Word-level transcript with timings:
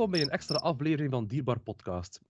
welkom 0.00 0.18
bij 0.18 0.28
een 0.28 0.34
extra 0.34 0.56
aflevering 0.56 1.10
van 1.10 1.26
Dierbaar 1.26 1.60
Podcast. 1.60 2.20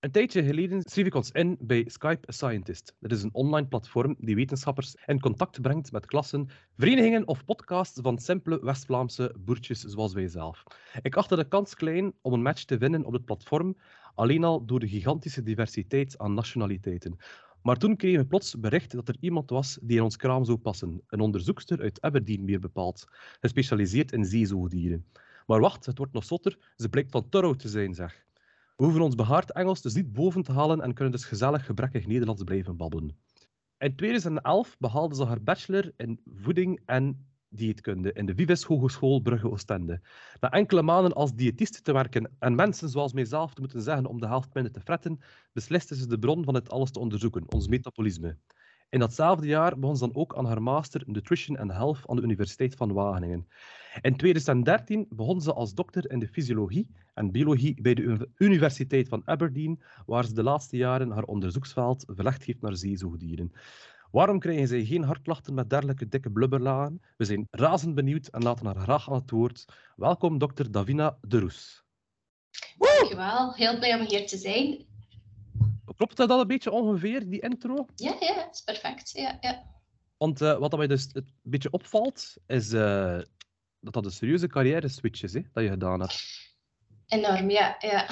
Een 0.00 0.10
tijdje 0.10 0.44
geleden 0.44 0.82
schreef 0.84 1.06
ik 1.06 1.14
ons 1.14 1.30
in 1.30 1.56
bij 1.60 1.84
Skype 1.88 2.28
a 2.28 2.32
Scientist. 2.32 2.94
Dat 3.00 3.12
is 3.12 3.22
een 3.22 3.34
online 3.34 3.66
platform 3.66 4.16
die 4.18 4.34
wetenschappers 4.34 4.94
in 5.06 5.20
contact 5.20 5.60
brengt 5.60 5.92
met 5.92 6.06
klassen, 6.06 6.48
verenigingen 6.76 7.26
of 7.26 7.44
podcasts 7.44 8.00
van 8.00 8.18
simpele 8.18 8.60
West-Vlaamse 8.62 9.34
boertjes 9.38 9.80
zoals 9.80 10.12
wij 10.12 10.28
zelf. 10.28 10.62
Ik 11.02 11.16
achtte 11.16 11.36
de 11.36 11.48
kans 11.48 11.74
klein 11.74 12.12
om 12.20 12.32
een 12.32 12.42
match 12.42 12.64
te 12.64 12.78
winnen 12.78 13.04
op 13.04 13.12
het 13.12 13.24
platform, 13.24 13.76
alleen 14.14 14.44
al 14.44 14.66
door 14.66 14.80
de 14.80 14.88
gigantische 14.88 15.42
diversiteit 15.42 16.18
aan 16.18 16.34
nationaliteiten. 16.34 17.16
Maar 17.62 17.76
toen 17.76 17.96
kregen 17.96 18.20
we 18.20 18.26
plots 18.26 18.58
bericht 18.58 18.92
dat 18.92 19.08
er 19.08 19.16
iemand 19.20 19.50
was 19.50 19.78
die 19.82 19.96
in 19.96 20.02
ons 20.02 20.16
kraam 20.16 20.44
zou 20.44 20.58
passen. 20.58 21.02
Een 21.06 21.20
onderzoekster 21.20 21.80
uit 21.80 22.00
Aberdeen, 22.00 22.44
meer 22.44 22.60
bepaald, 22.60 23.04
gespecialiseerd 23.40 24.12
in 24.12 24.24
zeezoogdieren. 24.24 25.06
Maar 25.48 25.60
wacht, 25.60 25.86
het 25.86 25.98
wordt 25.98 26.12
nog 26.12 26.24
zotter. 26.24 26.58
Ze 26.76 26.88
blijkt 26.88 27.10
van 27.10 27.28
Turro 27.28 27.54
te 27.54 27.68
zijn, 27.68 27.94
zeg. 27.94 28.26
We 28.76 28.84
hoeven 28.84 29.00
ons 29.00 29.14
behaard 29.14 29.52
Engels 29.52 29.82
dus 29.82 29.94
niet 29.94 30.12
boven 30.12 30.42
te 30.42 30.52
halen 30.52 30.80
en 30.80 30.94
kunnen 30.94 31.12
dus 31.12 31.24
gezellig 31.24 31.66
gebrekkig 31.66 32.06
Nederlands 32.06 32.42
blijven 32.42 32.76
babbelen. 32.76 33.16
In 33.78 33.96
2011 33.96 34.76
behaalde 34.78 35.14
ze 35.14 35.24
haar 35.24 35.42
bachelor 35.42 35.92
in 35.96 36.20
voeding 36.24 36.80
en 36.86 37.26
dieetkunde 37.48 38.12
in 38.12 38.26
de 38.26 38.34
Vives 38.34 38.62
Hogeschool 38.62 39.20
Brugge 39.20 39.50
Oostende. 39.50 40.00
Na 40.40 40.50
enkele 40.50 40.82
maanden 40.82 41.12
als 41.12 41.34
diëtiste 41.34 41.82
te 41.82 41.92
werken 41.92 42.30
en 42.38 42.54
mensen 42.54 42.88
zoals 42.88 43.12
mijzelf 43.12 43.54
te 43.54 43.60
moeten 43.60 43.82
zeggen 43.82 44.06
om 44.06 44.20
de 44.20 44.26
helft 44.26 44.54
minder 44.54 44.72
te 44.72 44.80
fretten, 44.80 45.20
besliste 45.52 45.96
ze 45.96 46.06
de 46.06 46.18
bron 46.18 46.44
van 46.44 46.54
het 46.54 46.70
alles 46.70 46.90
te 46.90 46.98
onderzoeken, 46.98 47.52
ons 47.52 47.68
metabolisme. 47.68 48.36
In 48.90 48.98
datzelfde 48.98 49.46
jaar 49.46 49.78
begon 49.78 49.96
ze 49.96 50.06
dan 50.06 50.16
ook 50.16 50.36
aan 50.36 50.46
haar 50.46 50.62
master 50.62 51.02
Nutrition 51.06 51.58
and 51.58 51.72
Health 51.72 52.00
aan 52.06 52.16
de 52.16 52.22
Universiteit 52.22 52.74
van 52.74 52.92
Wageningen. 52.92 53.48
In 54.00 54.16
2013 54.16 55.06
begon 55.10 55.40
ze 55.40 55.52
als 55.52 55.74
dokter 55.74 56.10
in 56.10 56.18
de 56.18 56.28
fysiologie 56.28 56.90
en 57.14 57.30
biologie 57.30 57.82
bij 57.82 57.94
de 57.94 58.28
Universiteit 58.36 59.08
van 59.08 59.22
Aberdeen, 59.24 59.82
waar 60.06 60.24
ze 60.24 60.34
de 60.34 60.42
laatste 60.42 60.76
jaren 60.76 61.10
haar 61.10 61.22
onderzoeksveld 61.22 62.04
verlegd 62.06 62.42
heeft 62.42 62.60
naar 62.60 62.76
zeezoogdieren. 62.76 63.52
Waarom 64.10 64.38
krijgen 64.38 64.68
zij 64.68 64.84
geen 64.84 65.04
hartklachten 65.04 65.54
met 65.54 65.70
dergelijke 65.70 66.08
dikke 66.08 66.30
blubberlagen? 66.30 67.02
We 67.16 67.24
zijn 67.24 67.46
razend 67.50 67.94
benieuwd 67.94 68.26
en 68.26 68.42
laten 68.42 68.66
haar 68.66 68.80
graag 68.80 69.10
aan 69.10 69.18
het 69.20 69.30
woord. 69.30 69.64
Welkom, 69.96 70.38
dokter 70.38 70.70
Davina 70.70 71.18
de 71.20 71.38
Roes. 71.38 71.84
Dankjewel, 72.78 73.54
heel 73.54 73.78
blij 73.78 74.00
om 74.00 74.06
hier 74.06 74.26
te 74.26 74.36
zijn. 74.36 74.86
Klopt 75.98 76.16
dat 76.16 76.30
al 76.30 76.40
een 76.40 76.46
beetje 76.46 76.70
ongeveer, 76.70 77.28
die 77.28 77.40
intro? 77.40 77.86
Ja, 77.94 78.16
ja, 78.20 78.34
dat 78.34 78.54
is 78.54 78.60
perfect. 78.60 79.10
Ja, 79.10 79.38
ja. 79.40 79.64
Want 80.16 80.40
uh, 80.40 80.58
wat 80.58 80.76
mij 80.76 80.86
dus 80.86 81.08
een 81.12 81.32
beetje 81.42 81.70
opvalt, 81.70 82.36
is 82.46 82.72
uh, 82.72 83.20
dat 83.80 83.92
dat 83.92 84.04
een 84.04 84.10
serieuze 84.10 84.46
carrière-switch 84.46 85.22
is, 85.22 85.32
hè, 85.32 85.42
dat 85.52 85.64
je 85.64 85.70
gedaan 85.70 86.00
hebt. 86.00 86.22
Enorm, 87.06 87.50
ja. 87.50 87.76
ja. 87.78 88.08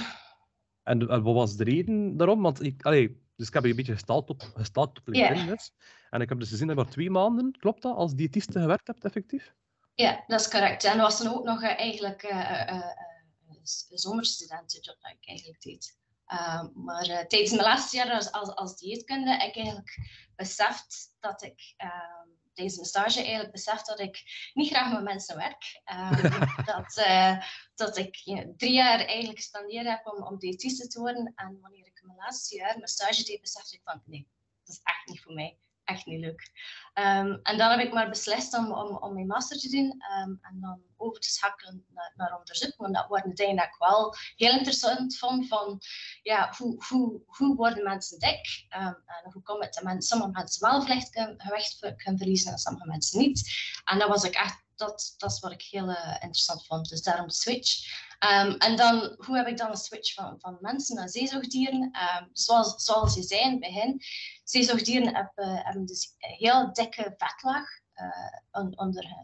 En, 0.82 1.08
en 1.08 1.22
wat 1.22 1.34
was 1.34 1.56
de 1.56 1.64
reden 1.64 2.16
daarom? 2.16 2.42
Want 2.42 2.62
ik, 2.62 2.82
allee, 2.82 3.22
dus 3.36 3.46
ik 3.46 3.54
heb 3.54 3.62
je 3.62 3.70
een 3.70 3.76
beetje 3.76 3.92
gestalkt 3.92 4.30
op, 4.30 4.42
gestalkt 4.42 4.98
op 4.98 5.08
LinkedIn. 5.08 5.36
Yeah. 5.36 5.48
Dus. 5.48 5.72
En 6.10 6.20
ik 6.20 6.28
heb 6.28 6.38
dus 6.38 6.48
gezien 6.48 6.66
dat 6.66 6.76
je 6.76 6.82
maar 6.82 6.92
twee 6.92 7.10
maanden, 7.10 7.52
klopt 7.58 7.82
dat, 7.82 7.96
als 7.96 8.14
diëtiste 8.14 8.60
gewerkt 8.60 8.86
hebt, 8.86 9.04
effectief? 9.04 9.54
Ja, 9.94 10.24
dat 10.26 10.40
is 10.40 10.48
correct. 10.48 10.84
En 10.84 10.98
dat 10.98 11.06
was 11.06 11.22
dan 11.22 11.34
ook 11.34 11.44
nog 11.44 11.62
uh, 11.62 11.78
eigenlijk 11.78 12.34
zomerstudenten 13.88 14.82
dat 14.82 14.96
ik 14.96 15.28
eigenlijk 15.28 15.62
deed. 15.62 15.98
Uh, 16.32 16.64
maar 16.74 17.08
uh, 17.08 17.18
tijdens 17.18 17.50
mijn 17.50 17.62
laatste 17.62 17.96
jaar 17.96 18.10
als, 18.10 18.32
als, 18.32 18.54
als 18.54 18.76
dieetkunde 18.76 19.30
heb 19.30 19.48
ik 19.48 19.56
eigenlijk 19.56 19.98
beseft 20.36 21.14
dat 21.20 21.42
ik 21.42 21.74
tijdens 22.56 22.76
mijn 22.76 22.88
stage 22.88 23.18
eigenlijk 23.18 23.52
beseft 23.52 23.86
dat 23.86 24.00
ik 24.00 24.22
niet 24.54 24.70
graag 24.70 24.92
met 24.92 25.02
mensen 25.02 25.36
werk. 25.36 25.82
dat, 26.72 26.96
eh, 26.96 27.42
dat 27.74 27.96
ik 27.96 28.14
you 28.14 28.40
know, 28.40 28.56
drie 28.56 28.72
jaar 28.72 28.98
eigenlijk 28.98 29.38
gespendeerd 29.38 29.86
heb 29.86 30.06
om, 30.06 30.22
om 30.22 30.38
diëtiste 30.38 30.86
te 30.86 31.00
worden. 31.00 31.32
En 31.34 31.58
wanneer 31.60 31.86
ik 31.86 32.00
mijn 32.02 32.18
laatste 32.18 32.56
jaar 32.56 32.74
mijn 32.74 32.88
stage 32.88 33.24
deed, 33.24 33.40
besefte 33.40 33.76
ik 33.76 33.80
van 33.84 34.02
nee, 34.04 34.28
dat 34.64 34.74
is 34.74 34.80
echt 34.82 35.06
niet 35.06 35.20
voor 35.20 35.32
mij 35.32 35.58
echt 35.86 36.06
niet 36.06 36.20
leuk. 36.20 36.50
Um, 36.94 37.40
en 37.42 37.58
dan 37.58 37.70
heb 37.70 37.80
ik 37.80 37.92
maar 37.92 38.08
beslist 38.08 38.56
om, 38.56 38.72
om, 38.72 38.96
om 38.96 39.14
mijn 39.14 39.26
master 39.26 39.58
te 39.58 39.70
doen 39.70 40.02
um, 40.20 40.38
en 40.42 40.60
dan 40.60 40.80
over 40.96 41.20
te 41.20 41.30
schakelen 41.30 41.84
naar, 41.94 42.12
naar 42.16 42.38
onderzoek. 42.38 42.76
Want 42.76 42.94
dat 42.94 43.08
dingen 43.36 43.56
dat 43.56 43.64
ik 43.64 43.76
wel 43.78 44.14
heel 44.36 44.52
interessant 44.52 45.18
vond 45.18 45.48
van 45.48 45.80
ja, 46.22 46.54
hoe, 46.56 46.84
hoe, 46.88 47.22
hoe 47.26 47.56
worden 47.56 47.84
mensen 47.84 48.18
dik 48.18 48.66
um, 48.76 49.02
en 49.06 49.32
hoe 49.32 49.42
komt 49.42 49.64
het 49.64 49.74
dat 49.84 50.04
sommige 50.04 50.30
mensen 50.30 50.70
wel 50.70 50.80
gewicht 51.36 51.78
kunnen 51.80 52.18
verliezen 52.18 52.52
en 52.52 52.58
sommige 52.58 52.86
mensen 52.86 53.18
niet. 53.20 53.50
En 53.84 53.98
dat 53.98 54.08
was 54.08 54.24
ik 54.24 54.34
echt 54.34 54.65
dat, 54.76 55.14
dat 55.16 55.32
is 55.32 55.40
wat 55.40 55.52
ik 55.52 55.62
heel 55.62 55.88
uh, 55.88 56.10
interessant 56.12 56.66
vond. 56.66 56.88
Dus 56.88 57.02
daarom 57.02 57.26
de 57.26 57.34
switch. 57.34 58.04
Um, 58.32 58.56
en 58.56 58.76
dan, 58.76 59.14
hoe 59.16 59.36
heb 59.36 59.46
ik 59.46 59.56
dan 59.56 59.70
een 59.70 59.76
switch 59.76 60.14
van, 60.14 60.40
van 60.40 60.58
mensen 60.60 60.96
naar 60.96 61.08
zeezoogdieren? 61.08 61.82
Um, 61.82 62.28
zoals, 62.32 62.84
zoals 62.84 63.14
je 63.14 63.22
zei 63.22 63.40
in 63.40 63.50
het 63.50 63.60
begin, 63.60 64.02
zeezoogdieren 64.44 65.14
hebben, 65.14 65.56
hebben 65.56 65.86
dus 65.86 66.14
een 66.18 66.34
heel 66.34 66.72
dikke 66.72 67.14
vetlaag 67.16 67.68
uh, 67.96 68.62
onder, 68.62 68.78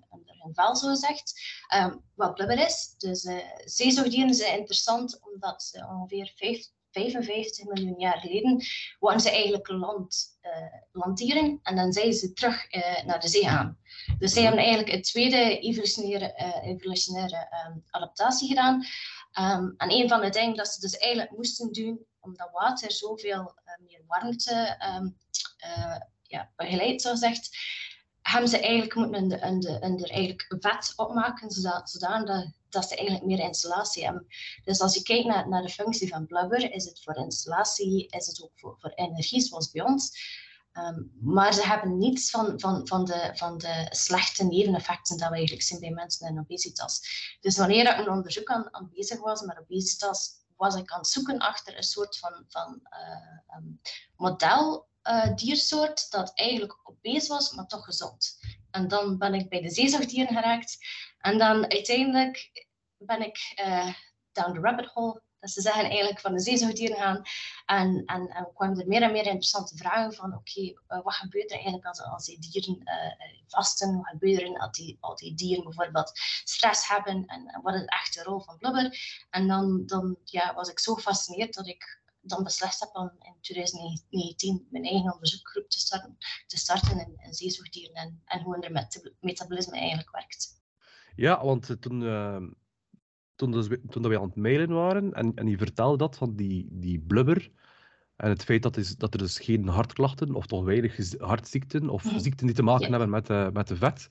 onder 0.09 0.37
hun 0.39 0.55
vel, 0.55 0.77
zo 0.77 0.89
gezegd, 0.89 1.33
um, 1.75 2.05
wat 2.15 2.35
blubber 2.35 2.59
is. 2.59 2.95
Dus 2.99 3.25
uh, 3.25 3.39
zeezoogdieren 3.65 4.35
zijn 4.35 4.59
interessant 4.59 5.21
omdat 5.21 5.62
ze 5.62 5.87
ongeveer 5.87 6.33
5, 6.37 6.67
55 6.93 7.65
miljoen 7.65 7.99
jaar 7.99 8.19
geleden 8.19 8.65
waren 8.99 9.21
ze 9.21 9.31
eigenlijk 9.31 9.69
land, 9.69 10.39
uh, 10.43 10.53
landdieren 10.93 11.61
en 11.63 11.77
dan 11.77 11.93
zijn 11.93 12.13
ze 12.13 12.33
terug 12.33 12.67
naar 13.05 13.21
de 13.21 13.29
zee 13.29 13.45
gaan. 13.45 13.79
Dus 14.19 14.33
zij 14.33 14.43
hebben 14.43 14.61
eigenlijk 14.61 14.93
een 14.93 15.03
tweede 15.03 15.59
evolutionaire, 15.59 16.35
uh, 16.39 16.71
evolutionaire 16.71 17.49
um, 17.67 17.85
adaptatie 17.91 18.49
gedaan. 18.49 18.75
Um, 19.41 19.75
en 19.77 19.93
een 19.93 20.09
van 20.09 20.21
de 20.21 20.31
dingen 20.31 20.57
dat 20.57 20.69
ze 20.69 20.81
dus 20.81 20.99
eigenlijk 20.99 21.37
moesten 21.37 21.73
doen, 21.73 22.07
omdat 22.21 22.51
water 22.53 22.93
zoveel 22.93 23.55
meer 23.87 24.03
warmte 24.07 24.77
uh, 25.61 25.97
ja, 26.23 26.53
begeleidt, 26.57 27.03
zo 27.03 27.11
gezegd, 27.11 27.57
hebben 28.23 28.49
ze 28.49 28.61
eigenlijk 28.61 28.95
moeten 28.95 29.23
een, 29.23 29.47
een, 29.47 29.85
een, 29.85 30.03
er 30.03 30.11
eigenlijk 30.11 30.57
vet 30.59 30.93
opmaken, 30.97 31.51
zodat, 31.51 31.91
zodat 31.91 32.53
dat, 32.72 32.88
ze 32.88 32.97
eigenlijk 32.97 33.27
meer 33.27 33.38
installatie. 33.38 34.10
Dus 34.65 34.81
als 34.81 34.94
je 34.94 35.03
kijkt 35.03 35.27
naar, 35.27 35.49
naar 35.49 35.62
de 35.62 35.69
functie 35.69 36.09
van 36.09 36.27
blubber, 36.27 36.72
is 36.72 36.84
het 36.84 37.03
voor 37.03 37.16
installatie, 37.16 38.06
is 38.06 38.27
het 38.27 38.43
ook 38.43 38.53
voor, 38.55 38.77
voor 38.78 38.91
energie, 38.91 39.41
zoals 39.41 39.71
bij 39.71 39.83
ons. 39.83 40.10
Um, 40.78 41.12
maar 41.21 41.55
ze 41.55 41.66
hebben 41.66 41.99
niets 41.99 42.31
van, 42.31 42.61
van, 42.61 42.87
van, 42.87 43.05
de, 43.05 43.31
van 43.34 43.59
de 43.59 43.87
slechte 43.91 44.44
neveneffecten 44.44 45.19
dat 45.19 45.28
we 45.28 45.34
eigenlijk 45.34 45.66
zien 45.66 45.81
bij 45.81 45.91
mensen 45.91 46.28
in 46.28 46.38
obesitas. 46.38 47.00
Dus 47.41 47.56
wanneer 47.56 47.91
ik 47.91 47.99
een 47.99 48.12
onderzoek 48.12 48.49
aan, 48.49 48.75
aan 48.75 48.91
bezig 48.94 49.21
was 49.21 49.41
met 49.41 49.59
obesitas, 49.59 50.31
was 50.56 50.75
ik 50.75 50.93
aan 50.93 50.99
het 50.99 51.09
zoeken 51.09 51.38
achter 51.38 51.77
een 51.77 51.82
soort 51.82 52.19
van, 52.19 52.44
van 52.49 52.81
um, 53.56 53.81
model 54.16 54.88
uh, 55.03 55.34
diersoort 55.34 56.11
dat 56.11 56.32
eigenlijk 56.34 56.78
obese 56.82 57.28
was, 57.28 57.53
maar 57.53 57.66
toch 57.66 57.84
gezond. 57.84 58.38
En 58.71 58.88
dan 58.88 59.19
ben 59.19 59.34
ik 59.34 59.49
bij 59.49 59.61
de 59.61 59.71
zeezoogdieren 59.71 60.34
geraakt. 60.34 60.78
En 61.22 61.38
dan 61.38 61.71
uiteindelijk 61.71 62.66
ben 62.97 63.22
ik 63.22 63.55
uh, 63.60 63.94
down 64.33 64.53
the 64.53 64.60
rabbit 64.60 64.87
hole 64.87 65.22
dat 65.43 65.50
ze 65.50 65.60
zeggen 65.60 65.84
eigenlijk 65.84 66.20
van 66.20 66.32
de 66.32 66.41
zeezoogdieren 66.41 66.97
gaan. 66.97 67.23
En, 67.67 68.02
en, 68.06 68.29
en 68.29 68.50
kwamen 68.55 68.81
er 68.81 68.88
meer 68.88 69.02
en 69.02 69.12
meer 69.12 69.26
interessante 69.26 69.76
vragen 69.76 70.12
van 70.12 70.35
oké, 70.35 70.61
uh, 70.61 70.75
wat 71.02 71.14
gebeurt 71.14 71.50
er 71.50 71.56
eigenlijk 71.56 71.87
als, 71.87 72.02
als 72.02 72.25
die 72.25 72.38
dieren 72.38 72.81
uh, 72.85 73.43
vasten? 73.47 73.97
Wat 73.97 74.06
gebeurt 74.06 74.41
er 74.41 74.58
als 74.58 74.76
die, 74.76 74.97
als 75.00 75.20
die 75.20 75.35
dieren 75.35 75.64
bijvoorbeeld 75.64 76.11
stress 76.44 76.88
hebben? 76.88 77.26
En, 77.26 77.61
wat 77.62 77.75
is 77.75 77.81
de 77.81 77.87
echte 77.87 78.23
rol 78.23 78.41
van 78.41 78.58
blubber? 78.58 78.99
En 79.31 79.49
dan, 79.49 79.87
dan 79.87 80.17
ja, 80.25 80.55
was 80.55 80.69
ik 80.69 80.79
zo 80.79 80.94
gefascineerd 80.94 81.55
dat 81.55 81.67
ik 81.67 82.00
dan 82.20 82.43
beslist 82.43 82.81
heb 82.81 82.97
om 82.97 83.12
in 83.19 83.37
2019 83.41 84.67
mijn 84.70 84.85
eigen 84.85 85.12
onderzoekgroep 85.12 85.70
te 85.70 85.79
starten, 85.79 86.17
te 86.47 86.58
starten 86.58 86.99
in, 86.99 87.19
in 87.19 87.35
zeezoogdieren 87.35 87.94
en, 87.94 88.23
en 88.25 88.41
hoe 88.41 88.69
met 88.70 89.12
metabolisme 89.20 89.79
eigenlijk 89.79 90.11
werkt. 90.11 90.62
Ja, 91.14 91.44
want 91.44 91.76
toen, 91.81 92.00
uh, 92.00 92.43
toen, 93.35 93.50
dus, 93.50 93.69
toen 93.88 94.03
we 94.03 94.19
aan 94.19 94.26
het 94.26 94.37
mailen 94.37 94.69
waren 94.69 95.12
en, 95.12 95.35
en 95.35 95.47
je 95.47 95.59
vertelde 95.59 95.97
dat 95.97 96.17
van 96.17 96.37
die, 96.37 96.69
die 96.70 97.00
blubber 97.00 97.50
en 98.17 98.29
het 98.29 98.44
feit 98.44 98.62
dat, 98.62 98.76
is, 98.76 98.97
dat 98.97 99.12
er 99.12 99.19
dus 99.19 99.38
geen 99.38 99.69
hartklachten 99.69 100.35
of 100.35 100.47
toch 100.47 100.64
weinig 100.64 101.19
hartziekten 101.19 101.88
of 101.88 102.12
mm. 102.12 102.19
ziekten 102.19 102.47
die 102.47 102.55
te 102.55 102.62
maken 102.62 102.85
ja. 102.85 102.91
hebben 102.91 103.11
met, 103.11 103.31
uh, 103.31 103.50
met 103.50 103.69
de 103.69 103.76
vet. 103.76 104.09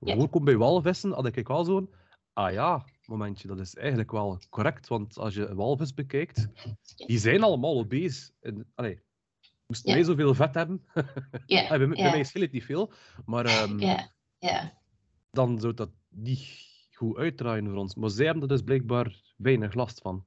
Ja. 0.00 0.28
Bij 0.28 0.56
walvissen 0.56 1.12
had 1.12 1.36
ik 1.36 1.48
wel 1.48 1.64
zo'n, 1.64 1.94
ah 2.32 2.52
ja, 2.52 2.84
momentje, 3.04 3.48
dat 3.48 3.58
is 3.58 3.74
eigenlijk 3.74 4.10
wel 4.10 4.40
correct. 4.48 4.88
Want 4.88 5.18
als 5.18 5.34
je 5.34 5.54
walvis 5.54 5.94
bekijkt, 5.94 6.48
die 7.06 7.18
zijn 7.18 7.42
allemaal 7.42 7.78
obese. 7.78 8.32
En, 8.40 8.72
allee, 8.74 9.00
moesten 9.66 9.94
wij 9.94 10.02
zoveel 10.02 10.34
vet 10.34 10.54
hebben? 10.54 10.84
ja. 11.46 11.68
bij, 11.78 11.88
bij 11.88 12.10
mij 12.10 12.24
scheelt 12.24 12.44
het 12.44 12.52
niet 12.52 12.64
veel, 12.64 12.92
maar 13.24 13.62
um, 13.62 13.78
ja. 13.78 14.80
dan 15.30 15.60
zou 15.60 15.74
dat 15.74 15.90
niet 16.18 16.66
goed 16.92 17.16
uitdraaien 17.16 17.66
voor 17.66 17.76
ons. 17.76 17.94
Maar 17.94 18.10
zij 18.10 18.24
hebben 18.24 18.42
er 18.42 18.48
dus 18.48 18.62
blijkbaar 18.62 19.22
weinig 19.36 19.74
last 19.74 20.00
van. 20.00 20.24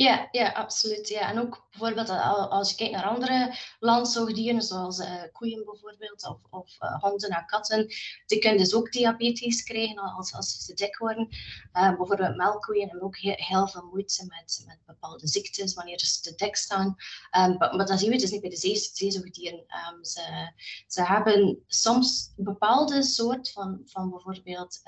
Ja, 0.00 0.28
ja, 0.30 0.48
absoluut. 0.48 1.08
Ja. 1.08 1.30
En 1.30 1.38
ook 1.40 1.66
bijvoorbeeld 1.70 2.08
als 2.50 2.70
je 2.70 2.76
kijkt 2.76 2.92
naar 2.92 3.04
andere 3.04 3.56
landzoogdieren, 3.78 4.62
zoals 4.62 4.98
uh, 4.98 5.22
koeien 5.32 5.64
bijvoorbeeld, 5.64 6.28
of, 6.28 6.38
of 6.50 6.76
uh, 6.80 7.00
honden 7.00 7.30
en 7.30 7.46
katten, 7.46 7.86
die 8.26 8.38
kunnen 8.38 8.58
dus 8.58 8.74
ook 8.74 8.92
diabetes 8.92 9.62
krijgen 9.62 9.98
als, 9.98 10.34
als 10.34 10.64
ze 10.64 10.74
dik 10.74 10.96
worden. 10.98 11.28
Bijvoorbeeld 11.72 12.36
melkkoeien 12.36 12.88
hebben 12.88 13.02
ook 13.06 13.16
heel, 13.16 13.68
veel 13.68 13.88
moeite 13.90 14.26
met, 14.26 14.64
met 14.66 14.78
bepaalde 14.86 15.28
ziektes 15.28 15.74
wanneer 15.74 15.98
ze 15.98 16.20
te 16.20 16.34
dik 16.34 16.56
staan. 16.56 16.96
Um, 17.38 17.56
maar, 17.58 17.86
dat 17.86 17.98
zien 17.98 18.10
we 18.10 18.16
dus 18.16 18.30
niet 18.30 18.40
bij 18.40 18.50
de 18.50 18.56
zee, 18.56 18.76
zeezoogdieren. 18.76 19.64
Um, 19.92 20.04
ze, 20.04 20.52
ze 20.86 21.04
hebben 21.04 21.64
soms 21.66 22.32
een 22.36 22.44
bepaalde 22.44 23.02
soort 23.02 23.50
van, 23.50 23.80
van 23.84 24.10
bijvoorbeeld, 24.10 24.80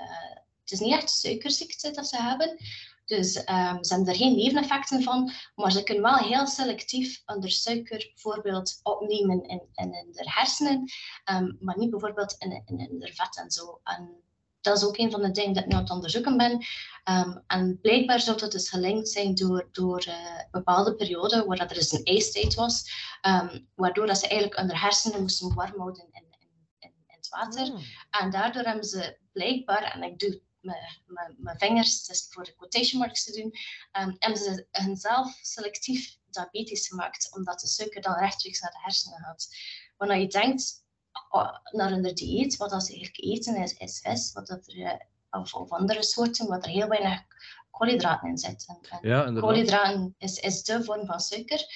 het 0.62 0.70
is 0.70 0.80
niet 0.80 0.94
echt 0.94 1.10
suikerziekte 1.10 1.90
dat 1.90 2.06
ze 2.06 2.22
hebben, 2.22 2.58
dus 3.16 3.36
um, 3.36 3.84
ze 3.84 3.94
hebben 3.94 4.12
er 4.12 4.16
geen 4.16 4.36
neveneffecten 4.36 5.02
van, 5.02 5.32
maar 5.54 5.72
ze 5.72 5.82
kunnen 5.82 6.02
wel 6.02 6.16
heel 6.16 6.46
selectief 6.46 7.22
onder 7.26 7.50
suiker 7.50 8.10
bijvoorbeeld 8.14 8.80
opnemen 8.82 9.42
in, 9.42 9.62
in, 9.72 9.94
in 9.94 10.12
de 10.12 10.30
hersenen, 10.30 10.90
um, 11.32 11.56
maar 11.60 11.78
niet 11.78 11.90
bijvoorbeeld 11.90 12.34
in, 12.38 12.62
in, 12.64 12.78
in 12.78 12.98
de 12.98 13.12
vet 13.14 13.36
en 13.36 13.50
zo. 13.50 13.80
En 13.84 14.22
dat 14.60 14.76
is 14.76 14.84
ook 14.84 14.98
een 14.98 15.10
van 15.10 15.22
de 15.22 15.30
dingen 15.30 15.52
dat 15.52 15.62
ik 15.62 15.68
nu 15.68 15.76
aan 15.76 15.82
het 15.82 15.90
onderzoeken 15.90 16.36
ben. 16.36 16.52
Um, 17.10 17.42
en 17.46 17.78
blijkbaar 17.80 18.20
zou 18.20 18.38
dat 18.38 18.52
dus 18.52 18.68
gelinkt 18.68 19.08
zijn 19.08 19.34
door, 19.34 19.68
door 19.72 20.04
uh, 20.08 20.14
bepaalde 20.50 20.94
perioden 20.94 21.46
waar 21.46 21.58
er 21.58 21.74
dus 21.74 21.92
een 21.92 22.04
ijstijd 22.04 22.54
was, 22.54 22.90
waardoor 23.74 24.06
dat 24.06 24.18
ze 24.18 24.28
eigenlijk 24.28 24.60
onder 24.60 24.80
hersenen 24.80 25.20
moesten 25.20 25.54
warm 25.54 25.78
houden 25.78 26.08
in, 26.10 26.24
in, 26.38 26.48
in, 26.78 26.92
in 27.06 27.14
het 27.16 27.28
water. 27.28 27.72
Mm. 27.72 27.80
En 28.10 28.30
daardoor 28.30 28.62
hebben 28.62 28.84
ze 28.84 29.18
blijkbaar, 29.32 29.82
en 29.82 30.02
ik 30.02 30.18
doe 30.18 30.40
mijn 30.62 31.58
vingers, 31.58 32.04
dus 32.04 32.26
voor 32.30 32.44
de 32.44 32.54
quotation 32.54 33.00
marks 33.00 33.24
te 33.24 33.32
doen, 33.32 33.52
um, 34.02 34.16
hebben 34.18 34.42
ze 34.42 34.66
hunzelf 34.70 35.38
selectief 35.42 36.18
diabetes 36.30 36.88
gemaakt, 36.88 37.34
omdat 37.34 37.60
de 37.60 37.66
suiker 37.66 38.02
dan 38.02 38.18
rechtstreeks 38.18 38.60
naar 38.60 38.70
de 38.70 38.80
hersenen 38.82 39.18
gaat. 39.18 39.48
Wanneer 39.96 40.18
je 40.18 40.28
denkt 40.28 40.84
oh, 41.30 41.56
naar 41.70 41.92
een 41.92 42.14
dieet, 42.14 42.56
wat 42.56 42.70
dat 42.70 42.84
ze 42.84 42.92
eigenlijk 42.92 43.24
eten 43.24 43.56
is, 43.56 44.00
is 44.02 44.32
wat 44.32 44.46
dat 44.46 44.66
er, 44.66 44.82
eh, 44.82 45.40
of, 45.40 45.54
of 45.54 45.70
andere 45.70 46.02
soorten, 46.02 46.48
wat 46.48 46.64
er 46.64 46.70
heel 46.70 46.88
weinig 46.88 47.22
koolhydraten 47.72 48.28
in 48.28 48.38
zitten. 48.38 48.78
ja, 49.00 49.32
koolhydraten 49.32 50.14
is, 50.18 50.38
is 50.38 50.62
de 50.62 50.84
vorm 50.84 51.06
van 51.06 51.20
suiker. 51.20 51.66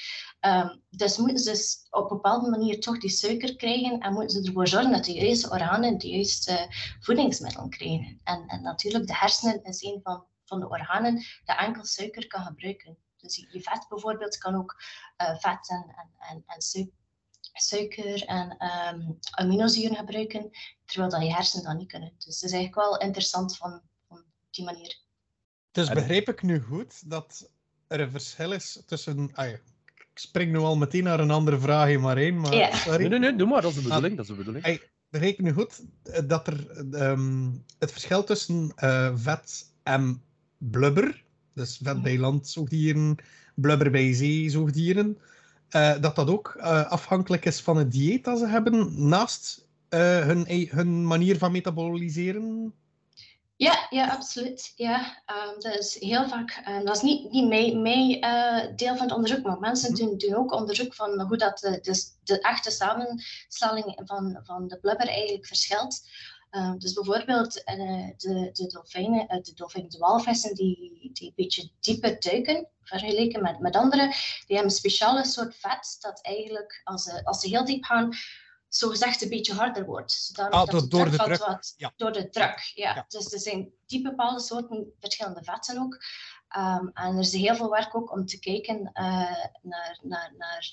Um, 0.40 0.82
dus 0.90 1.16
moeten 1.16 1.38
ze 1.38 1.87
op 1.90 2.10
een 2.10 2.16
bepaalde 2.16 2.50
manier 2.50 2.81
toch 2.81 2.98
die 2.98 3.10
suiker 3.10 3.56
krijgen 3.56 4.00
en 4.00 4.12
moeten 4.12 4.43
ze 4.43 4.48
ervoor 4.48 4.69
zorgen 4.69 4.90
dat 4.90 5.04
de 5.04 5.12
juiste 5.12 5.50
organen 5.50 5.98
de 5.98 6.08
juiste 6.08 6.66
voedingsmiddelen 7.00 7.70
krijgen. 7.70 8.20
En, 8.25 8.46
en 8.46 8.62
natuurlijk, 8.62 9.06
de 9.06 9.16
hersenen 9.16 9.62
is 9.62 9.82
een 9.82 10.00
van, 10.02 10.25
van 10.44 10.60
de 10.60 10.69
organen 10.69 11.25
dat 11.44 11.58
enkel 11.58 11.84
suiker 11.84 12.26
kan 12.26 12.44
gebruiken. 12.44 12.98
Dus 13.16 13.37
je, 13.37 13.60
vet 13.60 13.87
bijvoorbeeld 13.88 14.38
kan 14.38 14.54
ook 14.54 14.82
uh, 15.22 15.38
vet 15.38 15.69
en, 15.69 15.94
en, 15.96 16.10
en, 16.19 16.43
en 16.46 16.62
suiker 17.52 18.25
en 18.25 18.56
um, 18.94 19.19
aminozuren 19.31 19.96
gebruiken, 19.96 20.50
terwijl 20.84 21.10
dat 21.10 21.22
je 21.22 21.34
hersenen 21.34 21.64
dat 21.64 21.76
niet 21.76 21.90
kunnen. 21.90 22.14
Dus 22.19 22.40
het 22.40 22.44
is 22.44 22.52
eigenlijk 22.52 22.75
wel 22.75 22.98
interessant 22.98 23.56
van, 23.56 23.82
van 24.08 24.25
die 24.50 24.64
manier. 24.64 25.04
Dus 25.76 25.88
begreep 25.88 26.28
ik 26.28 26.43
nu 26.43 26.61
goed 26.61 27.11
dat 27.11 27.50
er 27.87 28.00
een 28.00 28.11
verschil 28.11 28.52
is 28.52 28.82
tussen... 28.87 29.31
Ah 29.34 29.49
ja, 29.49 29.52
ik 29.94 30.08
spring 30.14 30.52
nu 30.52 30.58
al 30.58 30.76
meteen 30.76 31.05
naar 31.05 31.20
een 31.20 31.31
andere 31.31 31.58
vraag 31.58 31.99
maar 31.99 32.17
één, 32.17 32.40
maar... 32.40 32.75
Sorry. 32.75 32.99
Nee, 32.99 33.08
nee, 33.08 33.19
nee, 33.19 33.37
doe 33.37 33.49
maar, 33.49 33.62
dat 33.62 33.70
is 33.70 33.76
de 33.76 33.82
ah, 33.82 33.87
bedoeling. 33.87 34.17
dat 34.17 34.25
is 34.25 34.31
de 34.31 34.37
bedoeling. 34.37 34.67
Ik 34.67 34.90
begreep 35.08 35.38
nu 35.38 35.52
goed 35.52 35.84
eh, 36.02 36.23
dat 36.26 36.46
er 36.46 36.87
um, 37.11 37.64
het 37.78 37.93
verschil 37.93 38.25
tussen 38.25 38.73
uh, 38.84 39.11
vet 39.14 39.73
en 39.82 40.23
blubber, 40.58 41.25
dus 41.55 41.81
vet 41.82 42.02
bij 42.02 42.19
landzoogdieren, 42.19 43.17
blubber 43.55 43.90
bij 43.90 44.14
zeezoogdieren, 44.14 45.19
uh, 45.70 46.00
dat 46.00 46.17
dat 46.17 46.29
ook 46.29 46.55
uh, 46.56 46.90
afhankelijk 46.90 47.44
is 47.44 47.61
van 47.61 47.76
het 47.76 47.93
dieet 47.93 48.25
dat 48.25 48.38
ze 48.38 48.46
hebben, 48.46 49.08
naast 49.08 49.64
hun, 49.88 50.69
hun 50.70 51.06
manier 51.06 51.38
van 51.38 51.52
metaboliseren? 51.52 52.75
Ja, 53.56 53.87
ja, 53.91 54.08
absoluut. 54.08 54.73
Ja, 54.75 55.23
um, 55.26 55.61
dat 55.61 55.79
is 55.79 56.00
heel 56.00 56.29
vaak, 56.29 56.62
um, 56.69 56.85
dat 56.85 56.97
is 56.97 57.03
niet, 57.03 57.31
niet 57.31 57.49
mijn, 57.49 57.82
mijn 57.82 58.25
uh, 58.25 58.76
deel 58.76 58.97
van 58.97 59.06
het 59.06 59.17
onderzoek, 59.17 59.43
maar 59.43 59.58
mensen 59.58 59.93
mhm. 59.93 60.00
doen, 60.00 60.19
doen 60.19 60.35
ook 60.35 60.53
onderzoek 60.53 60.94
van 60.94 61.20
hoe 61.20 61.37
dat 61.37 61.58
de, 61.58 61.79
de, 61.81 62.12
de 62.25 62.41
echte 62.41 62.70
samenstelling 62.70 64.00
van, 64.05 64.41
van 64.43 64.69
de 64.69 64.79
blubber 64.79 65.08
eigenlijk 65.08 65.47
verschilt. 65.47 66.08
Um, 66.50 66.79
dus 66.79 66.93
bijvoorbeeld 66.93 67.56
uh, 67.56 68.11
de, 68.17 68.50
de 68.53 68.67
dolfijnen, 68.67 69.26
uh, 69.37 69.43
de 69.43 69.53
dolfijnen, 69.55 69.91
de 69.91 69.99
walvissen 69.99 70.55
die, 70.55 71.11
die 71.12 71.26
een 71.26 71.32
beetje 71.37 71.70
dieper 71.81 72.20
duiken, 72.20 72.69
vergeleken 72.82 73.43
met, 73.43 73.61
met 73.61 73.76
andere, 73.76 74.06
die 74.06 74.56
hebben 74.56 74.64
een 74.64 74.70
speciale 74.70 75.25
soort 75.25 75.55
vet 75.55 75.97
dat 76.00 76.23
eigenlijk, 76.23 76.81
als 76.85 77.03
ze, 77.03 77.25
als 77.25 77.41
ze 77.41 77.49
heel 77.49 77.64
diep 77.64 77.85
gaan, 77.85 78.12
zo 78.76 78.88
gezegd 78.88 79.23
een 79.23 79.28
beetje 79.28 79.55
harder 79.55 79.84
wordt. 79.84 80.31
ah, 80.34 80.67
door, 80.67 81.11
de 81.11 81.17
druk. 81.17 81.38
Wat, 81.38 81.75
ja. 81.76 81.93
Door 81.96 82.12
de 82.12 82.28
druk, 82.28 82.73
ja. 82.75 83.05
Dus 83.08 83.32
er 83.32 83.40
zijn 83.40 83.73
die 83.87 84.02
bepaalde 84.02 84.40
soorten 84.40 84.93
verschillende 85.00 85.44
vetten 85.44 85.78
ook. 85.78 85.99
Um, 86.56 86.90
en 86.94 87.14
er 87.14 87.19
is 87.19 87.32
heel 87.32 87.55
veel 87.55 87.70
werk 87.70 87.96
ook 87.96 88.12
om 88.12 88.26
te 88.26 88.38
kijken 88.38 88.90
uh, 88.94 89.46
naar, 89.62 89.99
naar, 90.02 90.32
naar 90.37 90.69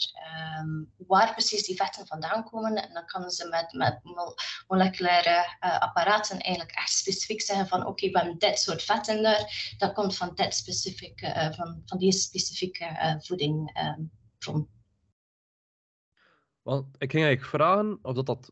um, 0.60 0.92
waar 1.08 1.32
precies 1.32 1.66
die 1.66 1.76
vetten 1.76 2.08
vandaan 2.08 2.44
komen. 2.44 2.76
En 2.76 2.94
dan 2.94 3.06
kunnen 3.06 3.32
ze 3.32 3.48
met, 3.48 3.74
met 3.74 4.00
moleculaire 4.68 5.58
uh, 5.60 5.80
apparaten 5.80 6.40
eigenlijk 6.40 6.76
echt 6.78 6.92
specifiek 6.92 7.42
zeggen 7.42 7.68
van 7.68 7.80
oké, 7.80 7.90
okay, 7.90 8.12
we 8.12 8.18
hebben 8.18 8.38
dit 8.38 8.60
soort 8.60 8.84
vetten 8.84 9.24
daar. 9.24 9.76
Dat 9.78 9.94
komt 9.94 10.18
van, 10.18 10.36
dit 10.36 10.56
specifieke, 10.56 11.26
uh, 11.26 11.54
van, 11.54 11.82
van 11.86 11.98
die 11.98 12.12
specifieke 12.12 13.20
voeding 13.22 13.80
um, 13.98 14.12
van. 14.40 14.68
Want 16.64 16.86
ik 16.98 17.12
ging 17.12 17.24
eigenlijk 17.24 17.56
vragen 17.56 18.00
of 18.02 18.14
dat, 18.14 18.26
dat, 18.26 18.52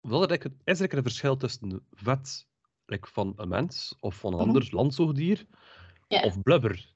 of 0.00 0.10
dat 0.10 0.30
er, 0.30 0.52
is 0.64 0.80
er 0.80 0.96
een 0.96 1.02
verschil 1.02 1.36
tussen 1.36 1.86
vet 1.90 2.46
like, 2.86 3.08
van 3.12 3.32
een 3.36 3.48
mens 3.48 3.94
of 4.00 4.14
van 4.14 4.32
een 4.32 4.38
mm 4.38 4.46
ander 4.46 4.68
landzoogdier 4.70 5.46
of 6.08 6.42
blubber? 6.42 6.94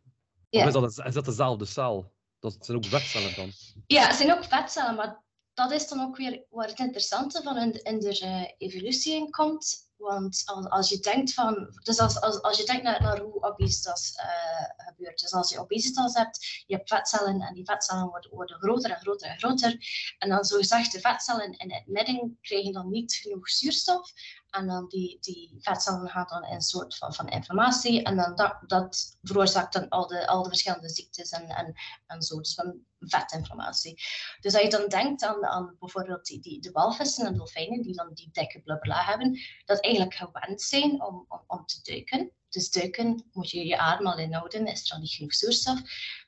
Of 0.51 0.67
is 0.67 0.73
dat, 0.73 1.07
is 1.07 1.15
dat 1.15 1.25
dezelfde 1.25 1.65
cel? 1.65 2.13
Dat 2.39 2.57
zijn 2.61 2.77
ook 2.77 2.85
vetcellen 2.85 3.35
dan? 3.35 3.51
Ja, 3.87 4.07
het 4.07 4.17
zijn 4.17 4.33
ook 4.33 4.45
vetcellen, 4.45 4.95
maar 4.95 5.23
dat 5.55 5.71
is 5.71 5.89
dan 5.89 6.01
ook 6.01 6.17
weer 6.17 6.45
waar 6.51 6.69
het 6.69 6.79
interessante 6.79 7.43
van 7.43 7.57
in, 7.57 7.83
in 7.83 7.99
de 7.99 8.21
uh, 8.23 8.69
evolutie 8.69 9.15
in 9.15 9.31
komt. 9.31 9.92
Want 10.03 10.43
als, 10.69 10.89
je 10.89 10.99
denkt 10.99 11.35
van, 11.35 11.81
dus 11.83 11.99
als, 11.99 12.21
als, 12.21 12.43
als 12.43 12.59
je 12.59 12.65
denkt 12.65 12.83
naar, 12.83 13.19
hoe 13.19 13.43
obesitas 13.43 14.13
uh, 14.17 14.87
gebeurt, 14.87 15.21
dus 15.21 15.33
als 15.33 15.51
je 15.51 15.59
obesitas 15.59 16.15
hebt, 16.15 16.63
je 16.67 16.75
hebt 16.75 16.89
vetcellen 16.89 17.41
en 17.41 17.55
die 17.55 17.65
vetcellen 17.65 18.09
worden, 18.31 18.59
groter 18.59 18.91
en 18.91 19.01
groter 19.01 19.29
en 19.29 19.39
groter. 19.39 19.77
En 20.19 20.29
dan 20.29 20.45
zo 20.45 20.57
gezegd, 20.57 20.93
de 20.93 21.01
vetcellen 21.01 21.53
in 21.53 21.73
het 21.73 21.87
midden 21.87 22.39
krijgen 22.41 22.73
dan 22.73 22.91
niet 22.91 23.15
genoeg 23.15 23.49
zuurstof. 23.49 24.13
En 24.51 24.67
dan 24.67 24.89
die, 24.89 25.19
die 25.21 25.57
vetcellen 25.59 26.09
gaan 26.09 26.27
dan 26.29 26.45
in 26.45 26.55
een 26.55 26.61
soort 26.61 26.97
van, 26.97 27.15
van 27.15 27.29
inflammatie. 27.29 28.03
En 28.03 28.17
dan 28.17 28.35
dat, 28.35 28.59
dat 28.67 29.17
veroorzaakt 29.23 29.73
dan 29.73 29.89
al 29.89 30.07
de, 30.07 30.27
al 30.27 30.43
de 30.43 30.49
verschillende 30.49 30.89
ziektes 30.89 31.31
en, 31.31 31.49
en, 31.49 31.75
en. 32.07 32.19
Dus 32.19 32.55
van 32.55 32.81
vetinflammatie. 32.99 34.03
Dus 34.41 34.55
als 34.55 34.63
je 34.63 34.69
dan 34.69 34.89
denkt 34.89 35.23
aan, 35.23 35.45
aan 35.45 35.77
bijvoorbeeld 35.79 36.27
die, 36.27 36.41
die, 36.41 36.61
de 36.61 36.71
walvissen 36.71 37.27
en 37.27 37.37
dolfijnen, 37.37 37.83
die 37.83 37.95
dan 37.95 38.11
die 38.15 38.29
dikke 38.33 38.61
blubbela 38.61 39.05
hebben, 39.05 39.39
dat 39.65 39.85
eigenlijk 39.97 40.15
gewend 40.15 40.63
zijn 40.63 41.03
om, 41.03 41.25
om, 41.29 41.41
om 41.47 41.67
te 41.67 41.81
duiken. 41.83 42.31
Dus 42.49 42.71
duiken 42.71 43.25
moet 43.33 43.51
je 43.51 43.67
je 43.67 43.79
adem 43.79 44.07
al 44.07 44.19
inhouden, 44.19 44.67
is 44.67 44.91
er 44.91 45.01
niet 45.01 45.11
genoeg 45.11 45.35
zuurstof. 45.35 45.81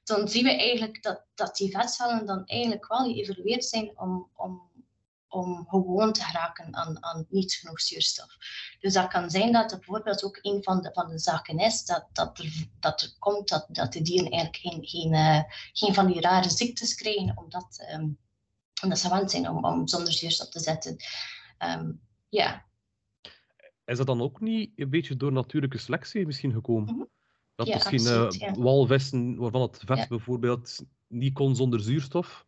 Dan 0.05 0.29
zien 0.29 0.45
we 0.45 0.57
eigenlijk 0.57 1.03
dat, 1.03 1.25
dat 1.35 1.57
die 1.57 1.71
vetcellen 1.71 2.27
dan 2.27 2.45
eigenlijk 2.45 2.89
wel 2.89 3.05
geëvolueerd 3.05 3.65
zijn 3.65 3.99
om, 3.99 4.31
om 4.35 4.73
om 5.35 5.67
gewoon 5.69 6.13
te 6.13 6.23
geraken 6.23 6.77
aan, 6.77 7.05
aan 7.05 7.27
niet 7.29 7.53
genoeg 7.53 7.81
zuurstof. 7.81 8.37
Dus 8.81 8.93
dat 8.93 9.09
kan 9.09 9.31
zijn 9.31 9.53
dat 9.53 9.71
het 9.71 9.81
bijvoorbeeld 9.81 10.25
ook 10.25 10.39
een 10.43 10.63
van 10.63 10.83
de, 10.83 10.91
van 10.93 11.09
de 11.09 11.19
zaken 11.19 11.59
is 11.59 11.85
dat, 11.85 12.07
dat, 12.13 12.39
er, 12.39 12.69
dat 12.81 13.17
komt 13.19 13.49
dat, 13.49 13.67
dat 13.69 13.93
de 13.93 14.03
dieren 14.03 14.31
eigenlijk 14.31 14.63
geen, 14.63 14.87
geen, 14.87 15.13
uh, 15.13 15.43
geen 15.73 15.95
van 15.95 16.07
die 16.07 16.21
rare 16.21 16.51
ziektes 16.51 16.95
krijgen, 16.95 17.33
omdat, 17.37 17.87
um, 17.93 18.19
omdat 18.83 18.99
ze 18.99 19.09
gewend 19.09 19.31
zijn 19.31 19.49
om, 19.49 19.65
om 19.65 19.89
zonder 19.89 20.13
zuurstof 20.13 20.49
te 20.49 20.61
zetten. 20.61 20.97
Um, 21.59 22.01
ja. 22.29 22.65
Is 23.85 23.97
dat 23.97 24.07
dan 24.07 24.23
ook 24.23 24.41
niet 24.41 24.73
een 24.77 24.91
beetje 24.91 25.17
door 25.17 25.33
natuurlijke 25.33 25.79
selectie 25.79 26.27
misschien 26.27 26.53
gekomen? 26.53 26.95
Mhm. 26.95 27.05
Dat 27.55 27.67
misschien 27.67 28.01
uh, 28.01 28.31
ja. 28.31 28.53
walvissen, 28.53 29.37
waarvan 29.37 29.63
het 29.63 29.83
vet 29.85 29.99
ja. 29.99 30.07
bijvoorbeeld 30.07 30.85
niet 31.07 31.35
kon 31.35 31.57
zonder 31.57 31.81
zuurstof, 31.81 32.47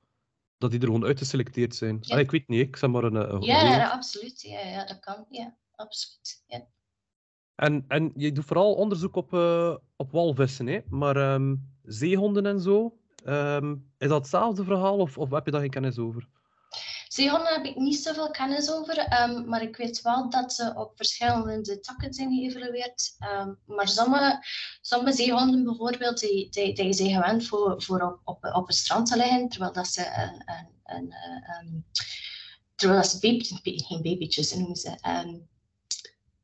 dat 0.59 0.71
die 0.71 0.81
er 0.81 0.87
gewoon 0.87 1.05
uitgeselecteerd 1.05 1.75
zijn. 1.75 1.99
Ik 2.01 2.31
weet 2.31 2.49
niet, 2.49 2.61
ik 2.61 2.77
zeg 2.77 2.91
maar 2.91 3.05
een... 3.05 3.35
een 3.35 3.43
ja, 3.43 3.91
absoluut. 3.91 4.43
Ja, 4.43 4.61
ja, 4.61 4.87
dat 4.87 4.99
kan. 4.99 5.27
Ja, 5.31 5.57
absoluut. 5.75 6.43
Ja. 6.47 6.67
En, 7.55 7.85
en 7.89 8.13
je 8.15 8.33
doet 8.33 8.45
vooral 8.45 8.75
onderzoek 8.75 9.17
op, 9.17 9.33
uh, 9.33 9.77
op 9.97 10.11
walvissen, 10.11 10.67
hè? 10.67 10.81
maar 10.89 11.33
um, 11.35 11.75
zeehonden 11.83 12.47
en 12.47 12.61
zo, 12.61 12.99
um, 13.25 13.91
is 13.99 14.09
dat 14.09 14.19
hetzelfde 14.19 14.65
verhaal 14.65 14.99
of, 14.99 15.19
of 15.19 15.31
heb 15.31 15.45
je 15.45 15.51
daar 15.51 15.61
geen 15.61 15.71
kennis 15.71 15.99
over? 15.99 16.29
Zeehonden 17.17 17.53
heb 17.53 17.65
ik 17.65 17.77
niet 17.77 18.03
zoveel 18.03 18.31
kennis 18.31 18.71
over, 18.71 18.99
ehm, 18.99 19.49
maar 19.49 19.63
ik 19.63 19.77
weet 19.77 20.03
wel 20.03 20.31
dat 20.31 20.53
ze 20.53 20.73
op 20.75 20.93
verschillende 20.97 21.81
takken 21.81 22.15
zijn 22.15 22.35
geëvalueerd. 22.35 23.17
Um, 23.21 23.59
maar 23.67 23.89
sommige, 23.89 24.47
sommige 24.81 25.17
zeehonden 25.17 25.65
bijvoorbeeld, 25.65 26.19
die, 26.19 26.51
die, 26.51 26.75
die 26.75 26.93
zijn 26.93 27.11
gewend 27.11 27.47
voor, 27.47 27.83
voor 27.83 28.01
op, 28.01 28.21
op, 28.25 28.55
op 28.55 28.67
het 28.67 28.77
strand 28.77 29.07
te 29.07 29.17
liggen, 29.17 29.49
terwijl 29.49 29.73
dat 29.73 29.87
ze 29.87 30.07
een, 30.07 30.43
een, 30.45 30.69
een, 30.85 31.15
een 31.59 31.87
terwijl 32.75 33.01
dat 33.01 33.11
ze 33.11 33.45
geen 33.87 34.03
babytjes 34.03 34.55
noemen 34.55 34.77
ze, 34.77 34.99
um, 35.09 35.49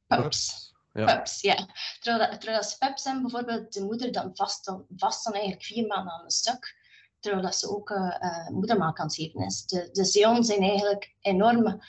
pups. 0.07 0.73
Ja. 0.93 1.17
Pups, 1.17 1.41
ja. 1.41 1.69
Terwijl, 2.01 2.31
dat, 2.31 2.41
terwijl 2.41 2.63
ze 2.63 2.79
pups 2.79 3.03
zijn, 3.03 3.21
bijvoorbeeld 3.21 3.73
de 3.73 3.85
moeder 3.85 4.13
dan 4.13 4.31
vast, 4.35 4.65
dan 4.65 4.87
vast 4.97 5.25
dan 5.25 5.33
eigenlijk 5.33 5.65
vier 5.65 5.87
maanden 5.87 6.13
aan 6.13 6.25
een 6.25 6.31
stuk 6.31 6.81
terwijl 7.23 7.53
ze 7.53 7.71
ook 7.71 7.91
uh, 7.91 8.49
moedermelk 8.49 8.99
aan 8.99 9.07
het 9.07 9.15
geven 9.15 9.41
is. 9.41 9.67
De, 9.67 9.89
de 9.93 10.05
zeehonden 10.05 10.45
zijn 10.45 10.63
eigenlijk 10.63 11.15
enorme 11.21 11.85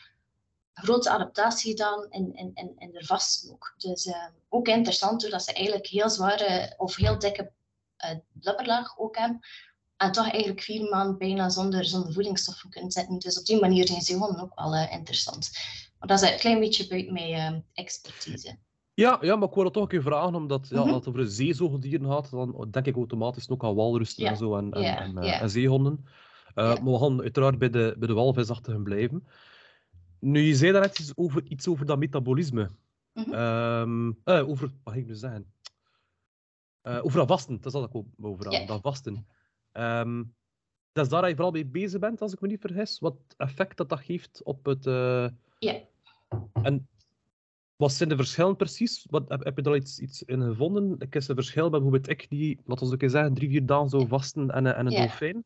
grote 0.73 1.09
adaptatie 1.09 1.71
gedaan 1.71 2.05
in, 2.09 2.35
in, 2.35 2.73
in 2.77 2.91
de 2.91 3.05
vasten 3.05 3.51
ook. 3.51 3.73
Dus 3.77 4.05
uh, 4.05 4.27
ook 4.49 4.67
interessant 4.67 5.21
doordat 5.21 5.43
ze 5.43 5.53
eigenlijk 5.53 5.87
heel 5.87 6.09
zware 6.09 6.73
of 6.77 6.95
heel 6.95 7.19
dikke 7.19 7.51
uh, 8.05 8.11
blubberlaag 8.31 8.99
ook 8.99 9.17
hebben. 9.17 9.39
En 9.97 10.11
toch 10.11 10.29
eigenlijk 10.31 10.61
vier 10.61 10.89
maanden 10.89 11.17
bijna 11.17 11.49
zonder, 11.49 11.85
zonder 11.85 12.13
voedingsstoffen 12.13 12.69
kunnen 12.69 12.91
zitten. 12.91 13.19
Dus 13.19 13.39
op 13.39 13.45
die 13.45 13.59
manier 13.59 13.87
zijn 13.87 14.01
zeehonden 14.01 14.41
ook 14.41 14.59
wel 14.59 14.73
interessant. 14.75 15.51
Maar 15.99 16.07
dat 16.07 16.21
is 16.21 16.31
een 16.31 16.37
klein 16.37 16.59
beetje 16.59 16.87
buiten 16.87 17.13
mijn 17.13 17.65
expertise. 17.73 18.57
Ja, 18.95 19.17
ja, 19.21 19.35
maar 19.35 19.47
ik 19.47 19.53
wilde 19.53 19.71
toch 19.71 19.83
een 19.83 19.89
keer 19.89 20.01
vragen, 20.01 20.35
omdat 20.35 20.67
ja, 20.69 20.75
mm 20.75 20.83
-hmm. 20.83 20.93
als 20.93 21.05
het 21.05 21.15
over 21.15 21.31
zeezoogdieren 21.31 22.07
gaat, 22.07 22.31
dan 22.31 22.67
denk 22.71 22.85
ik 22.85 22.95
automatisch 22.95 23.50
ook 23.50 23.63
aan 23.63 23.75
walrussen 23.75 24.25
en 24.25 24.38
zo 24.38 24.55
en, 24.55 24.71
en, 24.71 24.81
yeah, 24.81 25.41
en, 25.41 25.50
zeehonden. 25.50 26.00
Uh, 26.03 26.09
yeah. 26.53 26.83
Maar 26.83 26.93
we 26.93 27.00
gaan 27.00 27.21
uiteraard 27.21 27.57
bij 27.57 27.69
de, 27.69 27.95
bij 27.97 28.07
de 28.07 28.13
walvisachtigen 28.13 28.83
blijven. 28.83 29.27
Nu, 30.19 30.41
je 30.41 30.55
zei 30.55 30.71
daarnet 30.71 31.00
iets 31.00 31.12
over, 31.15 31.43
iets 31.43 31.67
over 31.67 31.85
dat 31.85 31.97
metabolisme. 31.97 32.69
Mm 33.13 33.23
-hmm. 33.23 33.33
um, 33.33 34.21
uh, 34.25 34.50
over, 34.50 34.71
wat 34.83 34.93
ga 34.93 35.00
ik 35.00 35.07
nu 35.07 35.15
zeggen? 35.15 35.51
Uh, 36.83 37.00
over 37.03 37.17
dat 37.17 37.27
vasten, 37.27 37.55
dat 37.55 37.65
is 37.65 37.71
dat 37.71 37.89
ik 37.89 37.95
ook 37.95 38.07
over 38.21 38.59
aan, 38.59 38.65
dat 38.65 38.81
vasten. 38.81 39.27
Um, 39.71 40.35
dat 40.91 41.03
is 41.05 41.12
daar 41.12 41.21
dat 41.21 41.29
je 41.29 41.35
vooral 41.35 41.53
mee 41.53 41.65
bezig 41.65 42.00
bent, 42.00 42.21
als 42.21 42.33
ik 42.33 42.41
me 42.41 42.47
niet 42.47 42.62
vergis. 42.62 43.00
Wat 43.00 43.15
effect 43.38 43.77
dat 43.77 43.89
dat 43.89 44.00
geeft 44.00 44.43
op 44.43 44.65
het... 44.65 44.83
Ja. 45.59 45.81
En 46.53 46.88
wat 47.75 47.94
zijn 47.94 48.10
de 48.10 48.15
verschillen 48.15 48.56
precies? 48.56 49.06
Wat, 49.10 49.30
heb, 49.30 49.44
heb 49.44 49.56
je 49.56 49.62
daar 49.62 49.75
iets, 49.75 50.00
iets 50.00 50.24
in 50.24 50.42
gevonden? 50.42 50.96
Ik 51.00 51.15
is 51.15 51.27
een 51.27 51.36
verschil 51.36 51.70
bijvoorbeeld 51.70 52.10
ik 52.10 52.30
die, 52.30 52.60
laten 52.65 52.88
we 52.88 52.94
ook 52.94 53.01
eens 53.01 53.12
zeggen, 53.12 53.34
drie, 53.34 53.50
vier 53.50 53.65
dagen 53.65 53.89
zou 53.89 54.08
vasten 54.08 54.50
en, 54.50 54.75
en 54.75 54.86
een 54.86 54.96
dolfijn? 54.96 55.44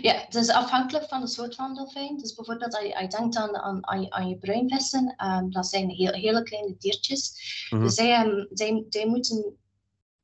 Ja, 0.00 0.14
het 0.14 0.34
is 0.34 0.48
afhankelijk 0.48 1.04
van 1.04 1.20
de 1.20 1.26
soort 1.26 1.54
van 1.54 1.74
dolfijn. 1.74 2.16
Dus 2.16 2.34
bijvoorbeeld 2.34 2.74
als 2.74 2.84
je, 2.84 2.92
als 2.94 3.02
je 3.02 3.18
denkt 3.18 3.36
aan, 3.36 3.56
aan, 3.56 3.86
aan 3.86 4.00
je, 4.00 4.10
aan 4.10 4.28
je 4.28 4.38
bruinvissen, 4.38 5.14
um, 5.24 5.50
dat 5.50 5.66
zijn 5.66 5.90
heel, 5.90 6.12
hele 6.12 6.42
kleine 6.42 6.74
diertjes. 6.78 7.32
Mm 7.70 7.78
-hmm. 7.78 7.86
Dus 7.86 7.96
zij, 7.96 8.26
um, 8.26 8.46
zij, 8.52 8.84
zij 8.88 9.06
moeten 9.06 9.56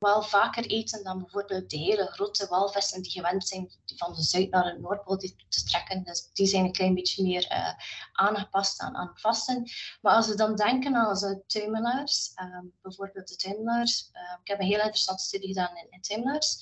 wel 0.03 0.21
vaker 0.21 0.65
eten 0.65 1.03
dan 1.03 1.19
bijvoorbeeld 1.19 1.69
de 1.69 1.77
hele 1.77 2.05
grote 2.05 2.47
walvissen 2.47 3.01
die 3.01 3.11
gewend 3.11 3.47
zijn 3.47 3.71
van 3.85 4.13
de 4.13 4.21
Zuid 4.21 4.49
naar 4.49 4.63
de 4.63 4.79
Noordpool 4.79 5.17
te 5.17 5.63
trekken. 5.65 6.03
Dus 6.03 6.29
die 6.33 6.47
zijn 6.47 6.65
een 6.65 6.71
klein 6.71 6.93
beetje 6.93 7.23
meer 7.23 7.51
uh, 7.51 7.69
aangepast 8.13 8.79
aan, 8.79 8.95
aan 8.95 9.11
vasten. 9.13 9.69
Maar 10.01 10.15
als 10.15 10.27
we 10.27 10.35
dan 10.35 10.55
denken 10.55 10.95
aan 10.95 11.07
onze 11.07 11.43
tuimelaars, 11.47 12.31
um, 12.41 12.73
bijvoorbeeld 12.81 13.27
de 13.27 13.35
tuimelaars, 13.35 14.09
uh, 14.13 14.37
ik 14.41 14.47
heb 14.47 14.59
een 14.59 14.65
heel 14.65 14.79
interessante 14.79 15.23
studie 15.23 15.47
gedaan 15.47 15.77
in, 15.77 15.87
in 15.89 16.01
tuimelaars. 16.01 16.57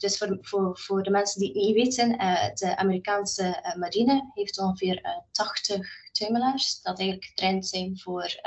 Dus 0.00 0.18
voor, 0.18 0.38
voor, 0.40 0.78
voor 0.78 1.02
de 1.02 1.10
mensen 1.10 1.40
die 1.40 1.48
het 1.48 1.56
niet 1.56 1.74
weten, 1.74 2.22
uh, 2.22 2.54
de 2.54 2.76
Amerikaanse 2.76 3.42
uh, 3.42 3.74
marine 3.74 4.30
heeft 4.34 4.58
ongeveer 4.58 5.04
uh, 5.04 5.16
80 5.30 5.88
tuimelaars, 6.12 6.80
dat 6.80 6.98
eigenlijk 6.98 7.28
getraind 7.28 7.66
zijn 7.66 7.98
voor 7.98 8.40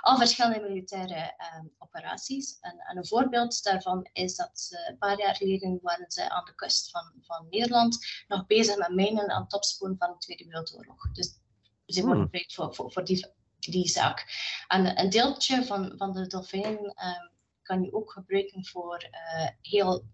al 0.00 0.16
verschillende 0.16 0.60
militaire 0.60 1.34
operaties. 1.78 2.58
En, 2.60 2.78
en, 2.78 2.96
een 2.96 3.06
voorbeeld 3.06 3.62
daarvan 3.62 4.08
is 4.12 4.36
dat 4.36 4.68
een 4.88 4.98
paar 4.98 5.18
jaar 5.18 5.36
geleden 5.36 5.78
waren 5.82 6.10
ze 6.10 6.30
aan 6.30 6.44
de 6.44 6.54
kust 6.54 6.90
van, 6.90 7.12
van 7.20 7.46
Nederland 7.50 7.98
nog 8.28 8.46
bezig 8.46 8.76
met 8.76 8.94
mijnen 8.94 9.30
aan 9.30 9.42
het 9.42 9.54
opsporen 9.54 9.96
van 9.98 10.12
de 10.12 10.18
Tweede 10.18 10.44
Wereldoorlog. 10.44 11.12
Dus 11.12 11.40
ze 11.86 12.02
worden 12.02 12.22
gebruikt 12.22 12.54
voor, 12.54 12.74
voor, 12.74 12.92
voor 12.92 13.04
die, 13.04 13.26
die 13.58 13.88
zaak. 13.88 14.26
En 14.68 15.00
een 15.00 15.10
deeltje 15.10 15.64
van, 15.64 15.92
van 15.96 16.12
de 16.12 16.26
dolfijn 16.26 16.78
um, 16.78 17.37
kan 17.68 17.82
je 17.82 17.92
ook 17.92 18.12
gebruiken 18.12 18.64
voor 18.64 19.08
uh, 19.10 19.48
heel 19.62 20.04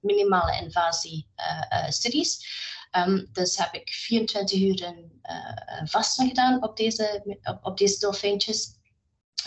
minimale 0.00 0.60
invasie 0.62 1.26
uh, 1.36 1.80
uh, 1.80 1.88
studies. 1.88 2.46
Um, 3.06 3.28
dus 3.32 3.56
heb 3.56 3.74
ik 3.74 3.88
24 3.90 4.60
uur 4.60 4.82
in, 4.84 5.20
vasten 5.84 6.28
gedaan 6.28 6.62
op 6.62 6.76
deze, 6.76 7.38
op, 7.62 7.78
deze 7.78 7.98
dolfijntjes. 7.98 8.78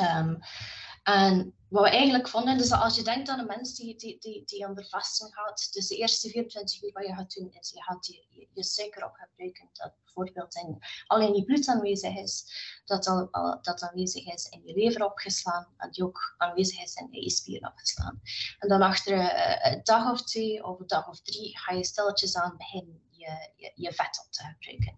Um, 0.02 0.40
en 1.04 1.56
wat 1.68 1.84
we 1.84 1.90
eigenlijk 1.90 2.28
vonden, 2.28 2.58
dus 2.58 2.72
als 2.72 2.96
je 2.96 3.04
denkt 3.04 3.30
aan 3.30 3.40
een 3.40 3.46
mens 3.46 3.76
die, 3.76 3.96
die, 3.96 4.18
die, 4.20 4.44
die 4.46 4.88
vasten 4.90 5.32
gaat, 5.34 5.70
dus 5.72 5.88
de 5.88 5.96
eerste 5.96 6.30
24 6.30 6.84
uur 6.84 6.92
wat 6.94 7.06
je 7.06 7.14
gaat 7.14 7.34
doen, 7.34 7.52
is 7.60 7.70
je 7.70 7.84
gaat 7.84 8.06
je, 8.06 8.48
je, 8.54 8.64
suiker 8.64 9.06
op 9.06 9.14
gebruiken, 9.14 9.70
dat 9.74 9.94
bijvoorbeeld 10.04 10.56
in, 10.56 10.78
al 11.08 11.22
in 11.22 11.34
je 11.34 11.44
bloed 11.44 11.68
aanwezig 11.68 12.16
is, 12.16 12.46
dat, 12.86 13.08
al, 13.08 13.30
dat 13.62 13.82
aanwezig 13.82 14.26
is 14.26 14.46
in 14.50 14.62
je 14.66 14.74
lever 14.74 15.06
opgeslaan, 15.06 15.68
en 15.78 15.92
die 15.92 16.04
ook 16.04 16.36
aanwezig 16.38 16.82
is 16.82 16.94
in 16.94 17.08
je 17.12 17.30
spieren 17.30 17.70
opgeslaan. 17.70 18.22
En 18.60 18.70
dan 18.70 18.82
achter 18.82 19.14
uh, 19.14 19.72
een 19.72 19.80
dag 19.84 20.12
of 20.12 20.24
twee 20.24 20.64
of 20.64 20.80
een 20.80 20.88
dag 20.88 21.08
of 21.08 21.22
drie 21.22 21.58
ga 21.58 21.74
je 21.74 21.86
stilletjes 21.86 22.36
aan 22.36 22.58
beginnen 22.58 23.02
je, 23.22 23.50
je, 23.56 23.72
je, 23.76 23.94
vet 23.94 24.24
op 24.26 24.32
te 24.32 24.44
gebruiken. 24.44 24.98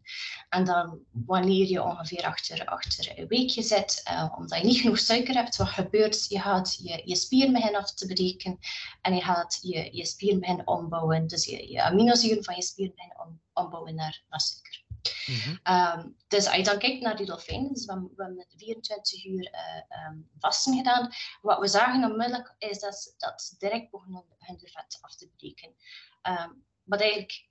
En 0.49 0.65
dan 0.65 0.99
wanneer 1.11 1.67
je 1.67 1.83
ongeveer 1.83 2.23
achter, 2.23 2.65
achter 2.65 3.19
een 3.19 3.27
weekje 3.27 3.61
zit, 3.61 4.01
uh, 4.11 4.33
omdat 4.37 4.59
je 4.59 4.65
niet 4.65 4.79
genoeg 4.79 4.99
suiker 4.99 5.35
hebt, 5.35 5.55
wat 5.55 5.67
gebeurt? 5.67 6.25
Je 6.29 6.39
gaat 6.39 6.79
je, 6.81 7.01
je 7.05 7.15
spieren 7.15 7.53
beginnen 7.53 7.81
af 7.81 7.93
te 7.93 8.05
breken 8.05 8.59
en 9.01 9.15
je 9.15 9.21
gaat 9.21 9.59
je, 9.61 9.89
je 9.91 10.05
spieren 10.05 10.39
beginnen 10.39 10.67
ombouwen. 10.67 11.27
Dus 11.27 11.45
je, 11.45 11.71
je 11.71 11.81
aminozuren 11.81 12.43
van 12.43 12.55
je 12.55 12.63
spieren 12.63 12.95
beginnen 12.95 13.19
om, 13.25 13.41
ombouwen 13.53 13.95
naar, 13.95 14.23
naar 14.29 14.41
suiker. 14.41 14.81
Mm 15.25 15.35
-hmm. 15.35 15.75
um, 15.75 16.15
dus 16.27 16.45
als 16.45 16.55
je 16.55 16.63
dan 16.63 16.79
kijkt 16.79 17.01
naar 17.01 17.15
die 17.15 17.25
dolfijnen, 17.25 17.73
dus 17.73 17.85
we, 17.85 18.09
we 18.15 18.23
hebben 18.23 18.45
24 18.57 19.25
uur 19.25 19.53
uh, 19.53 20.07
um, 20.07 20.29
vasten 20.39 20.75
gedaan. 20.77 21.11
Wat 21.41 21.59
we 21.59 21.67
zagen 21.67 22.11
onmiddellijk 22.11 22.55
is 22.57 22.79
dat, 22.79 23.15
dat 23.17 23.41
ze 23.41 23.55
direct 23.57 23.91
begonnen 23.91 24.25
hun 24.39 24.59
vet 24.59 24.97
af 25.01 25.15
te 25.15 25.29
breken. 25.37 25.75
Um, 26.21 26.63
wat 26.83 27.01
eigenlijk 27.01 27.47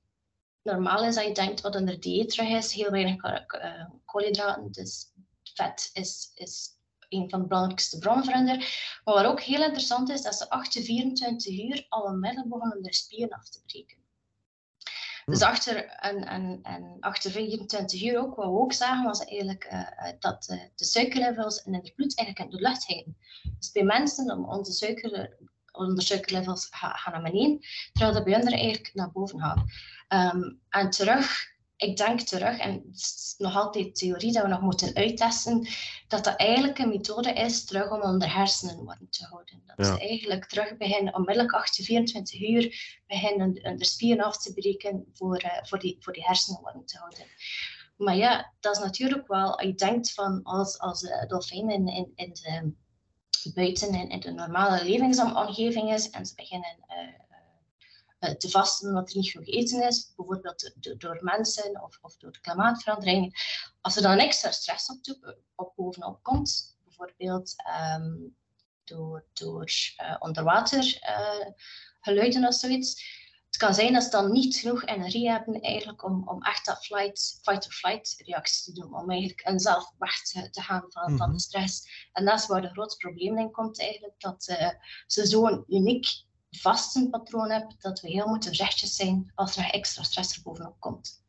normaal 0.62 1.04
is 1.04 1.14
dat 1.14 1.25
je 1.25 1.35
denkt 1.35 1.61
wat 1.61 1.75
een 1.75 2.00
dieet 2.00 2.31
terug 2.31 2.49
is, 2.49 2.73
heel 2.73 2.90
weinig 2.90 3.25
uh, 3.25 3.85
koolhydraten, 4.04 4.73
dus 4.73 5.12
vet 5.54 5.90
is, 5.92 6.33
is 6.35 6.71
een 7.09 7.31
van 7.31 7.40
de 7.40 7.47
belangrijkste 7.47 8.00
voor 8.00 8.14
Maar 9.04 9.14
wat 9.14 9.25
ook 9.25 9.40
heel 9.40 9.62
interessant 9.62 10.11
is, 10.11 10.23
dat 10.23 10.35
ze 10.35 10.50
achter 10.50 10.83
24 10.83 11.59
uur 11.59 11.87
al 11.88 12.02
onmiddellijk 12.02 12.49
begonnen 12.49 12.83
de 12.83 12.95
spieren 12.95 13.38
af 13.38 13.49
te 13.49 13.62
breken. 13.66 14.00
Dus 15.25 15.40
hm. 15.40 15.45
achter, 15.45 15.85
en, 15.87 16.25
en, 16.25 16.59
en 16.62 16.97
achter 17.00 17.31
24 17.31 18.02
uur 18.02 18.19
ook, 18.19 18.35
wat 18.37 18.47
we 18.47 18.52
ook 18.52 18.73
zagen, 18.73 19.04
was 19.04 19.25
eigenlijk 19.25 19.69
uh, 19.73 20.11
dat 20.19 20.49
uh, 20.50 20.61
de 20.75 20.85
suikerlevels 20.85 21.62
in 21.62 21.75
het 21.75 21.92
bloed 21.95 22.19
eigenlijk 22.19 22.50
in 22.50 22.57
de 22.59 22.69
lucht 22.69 22.87
hingen. 22.87 23.16
Dus 23.59 23.73
bij 23.73 23.83
mensen, 23.83 24.31
om 24.31 24.45
onze 24.45 24.73
suiker, 24.73 25.37
onze 25.73 26.07
suikerlevels 26.07 26.66
gaan 26.71 27.12
naar 27.12 27.33
beneden, 27.33 27.61
terwijl 27.92 28.14
dat 28.14 28.25
bij 28.25 28.35
anderen 28.35 28.59
eigenlijk 28.59 28.95
naar 28.95 29.12
boven 29.12 29.40
gaat. 29.40 29.62
Um, 30.12 30.61
en 30.69 30.90
terug, 30.90 31.50
ik 31.76 31.97
denk 31.97 32.21
terug, 32.21 32.59
en 32.59 32.73
het 32.73 32.97
is 32.97 33.35
nog 33.38 33.57
altijd 33.57 33.95
theorie 33.95 34.33
dat 34.33 34.42
we 34.42 34.49
nog 34.49 34.61
moeten 34.61 34.95
uittesten, 34.95 35.69
dat 36.09 36.25
dat 36.25 36.37
eigenlijk 36.37 36.78
een 36.78 36.88
methode 36.88 37.33
is 37.33 37.64
terug 37.64 37.90
om 37.90 38.02
onder 38.02 38.35
hersenen 38.35 38.85
warm 38.85 39.11
te 39.11 39.25
houden. 39.25 39.62
Dat 39.66 39.87
ja. 39.87 39.95
ze 39.95 40.00
eigenlijk 40.00 40.45
terug 40.47 40.76
beginnen, 40.76 41.14
onmiddellijk 41.14 41.52
achter 41.54 41.85
24 41.85 42.40
uur, 42.40 43.00
beginnen 43.07 43.54
de 43.54 43.85
spieren 43.85 44.25
af 44.25 44.38
te 44.38 44.52
breken 44.52 45.04
voor, 45.12 45.42
uh, 45.45 45.50
voor, 45.62 45.78
die, 45.78 45.97
voor 46.00 46.12
die 46.12 46.25
hersenen 46.25 46.62
warm 46.62 46.87
te 46.87 46.99
houden. 46.99 47.26
Maar 47.97 48.16
ja, 48.16 48.52
dat 48.61 48.76
is 48.76 48.83
natuurlijk 48.83 49.28
wel, 49.28 49.62
je 49.62 49.75
denkt 49.75 50.12
van 50.12 50.42
als, 50.42 50.78
als 50.78 51.02
uh, 51.02 51.26
dolfijnen 51.26 51.75
in, 51.75 51.87
in, 51.87 52.12
in 52.14 52.33
de, 52.33 52.73
buiten 53.54 53.95
in, 53.95 54.09
in, 54.09 54.21
de 54.21 54.33
normale 54.33 54.85
levensomgeving 54.85 55.92
is 55.92 56.11
en 56.11 56.26
ze 56.26 56.35
beginnen 56.35 56.76
uh, 56.88 57.22
te 58.38 58.50
vasten 58.50 58.88
omdat 58.88 59.11
er 59.11 59.17
niet 59.17 59.31
genoeg 59.31 59.47
eten 59.47 59.88
is, 59.88 60.12
bijvoorbeeld 60.17 60.73
door 60.99 61.19
mensen 61.21 61.83
of, 61.83 61.99
of 62.02 62.17
door 62.17 62.33
de 62.33 62.41
klimaatverandering. 62.41 63.35
Als 63.81 63.97
er 63.97 64.02
dan 64.02 64.19
extra 64.19 64.50
stress 64.50 64.91
op, 64.91 65.35
op 65.55 65.73
bovenop 65.76 66.23
komt, 66.23 66.76
bijvoorbeeld 66.85 67.55
um, 67.97 68.37
door, 68.85 69.25
door 69.33 69.71
uh, 70.02 70.17
onderwater 70.19 70.99
geluiden 72.00 72.47
of 72.47 72.55
zoiets, 72.55 73.21
het 73.52 73.61
kan 73.61 73.75
zijn 73.75 73.93
dat 73.93 74.02
ze 74.02 74.11
dan 74.11 74.33
niet 74.33 74.57
genoeg 74.57 74.85
energie 74.85 75.31
hebben 75.31 75.61
eigenlijk 75.61 76.05
om, 76.05 76.29
om 76.29 76.43
echt 76.43 76.67
dat 76.67 76.85
flight, 76.85 77.38
fight-or-flight 77.43 78.14
reactie 78.26 78.64
te 78.64 78.81
doen, 78.81 78.95
om 78.95 79.11
eigenlijk 79.11 79.41
een 79.45 79.61
zelf 79.61 79.93
weg 79.99 80.23
te, 80.23 80.50
te 80.50 80.61
gaan 80.61 80.85
van, 80.88 81.02
mm 81.02 81.09
-hmm. 81.09 81.17
van 81.17 81.26
de 81.26 81.33
mhm. 81.33 81.43
stress. 81.43 82.09
En 82.12 82.25
dat 82.25 82.38
is 82.38 82.47
waar 82.47 82.62
de 82.62 82.69
grote 82.69 82.97
probleem 82.97 83.38
in 83.38 83.50
komt 83.50 83.81
eigenlijk, 83.81 84.21
dat 84.21 84.49
uh, 84.49 84.69
ze 85.07 85.26
zo'n 85.26 85.64
uniek 85.69 86.07
vastenpatroon 86.61 87.50
hebben, 87.50 87.75
dat 87.78 88.00
we 88.00 88.09
heel 88.09 88.26
moeten 88.28 88.52
rechtjes 88.52 88.97
zijn 88.97 89.32
als 89.35 89.56
er 89.56 89.71
extra 89.71 90.02
stress 90.02 90.37
er 90.37 90.42
bovenop 90.42 90.75
komt. 90.78 91.21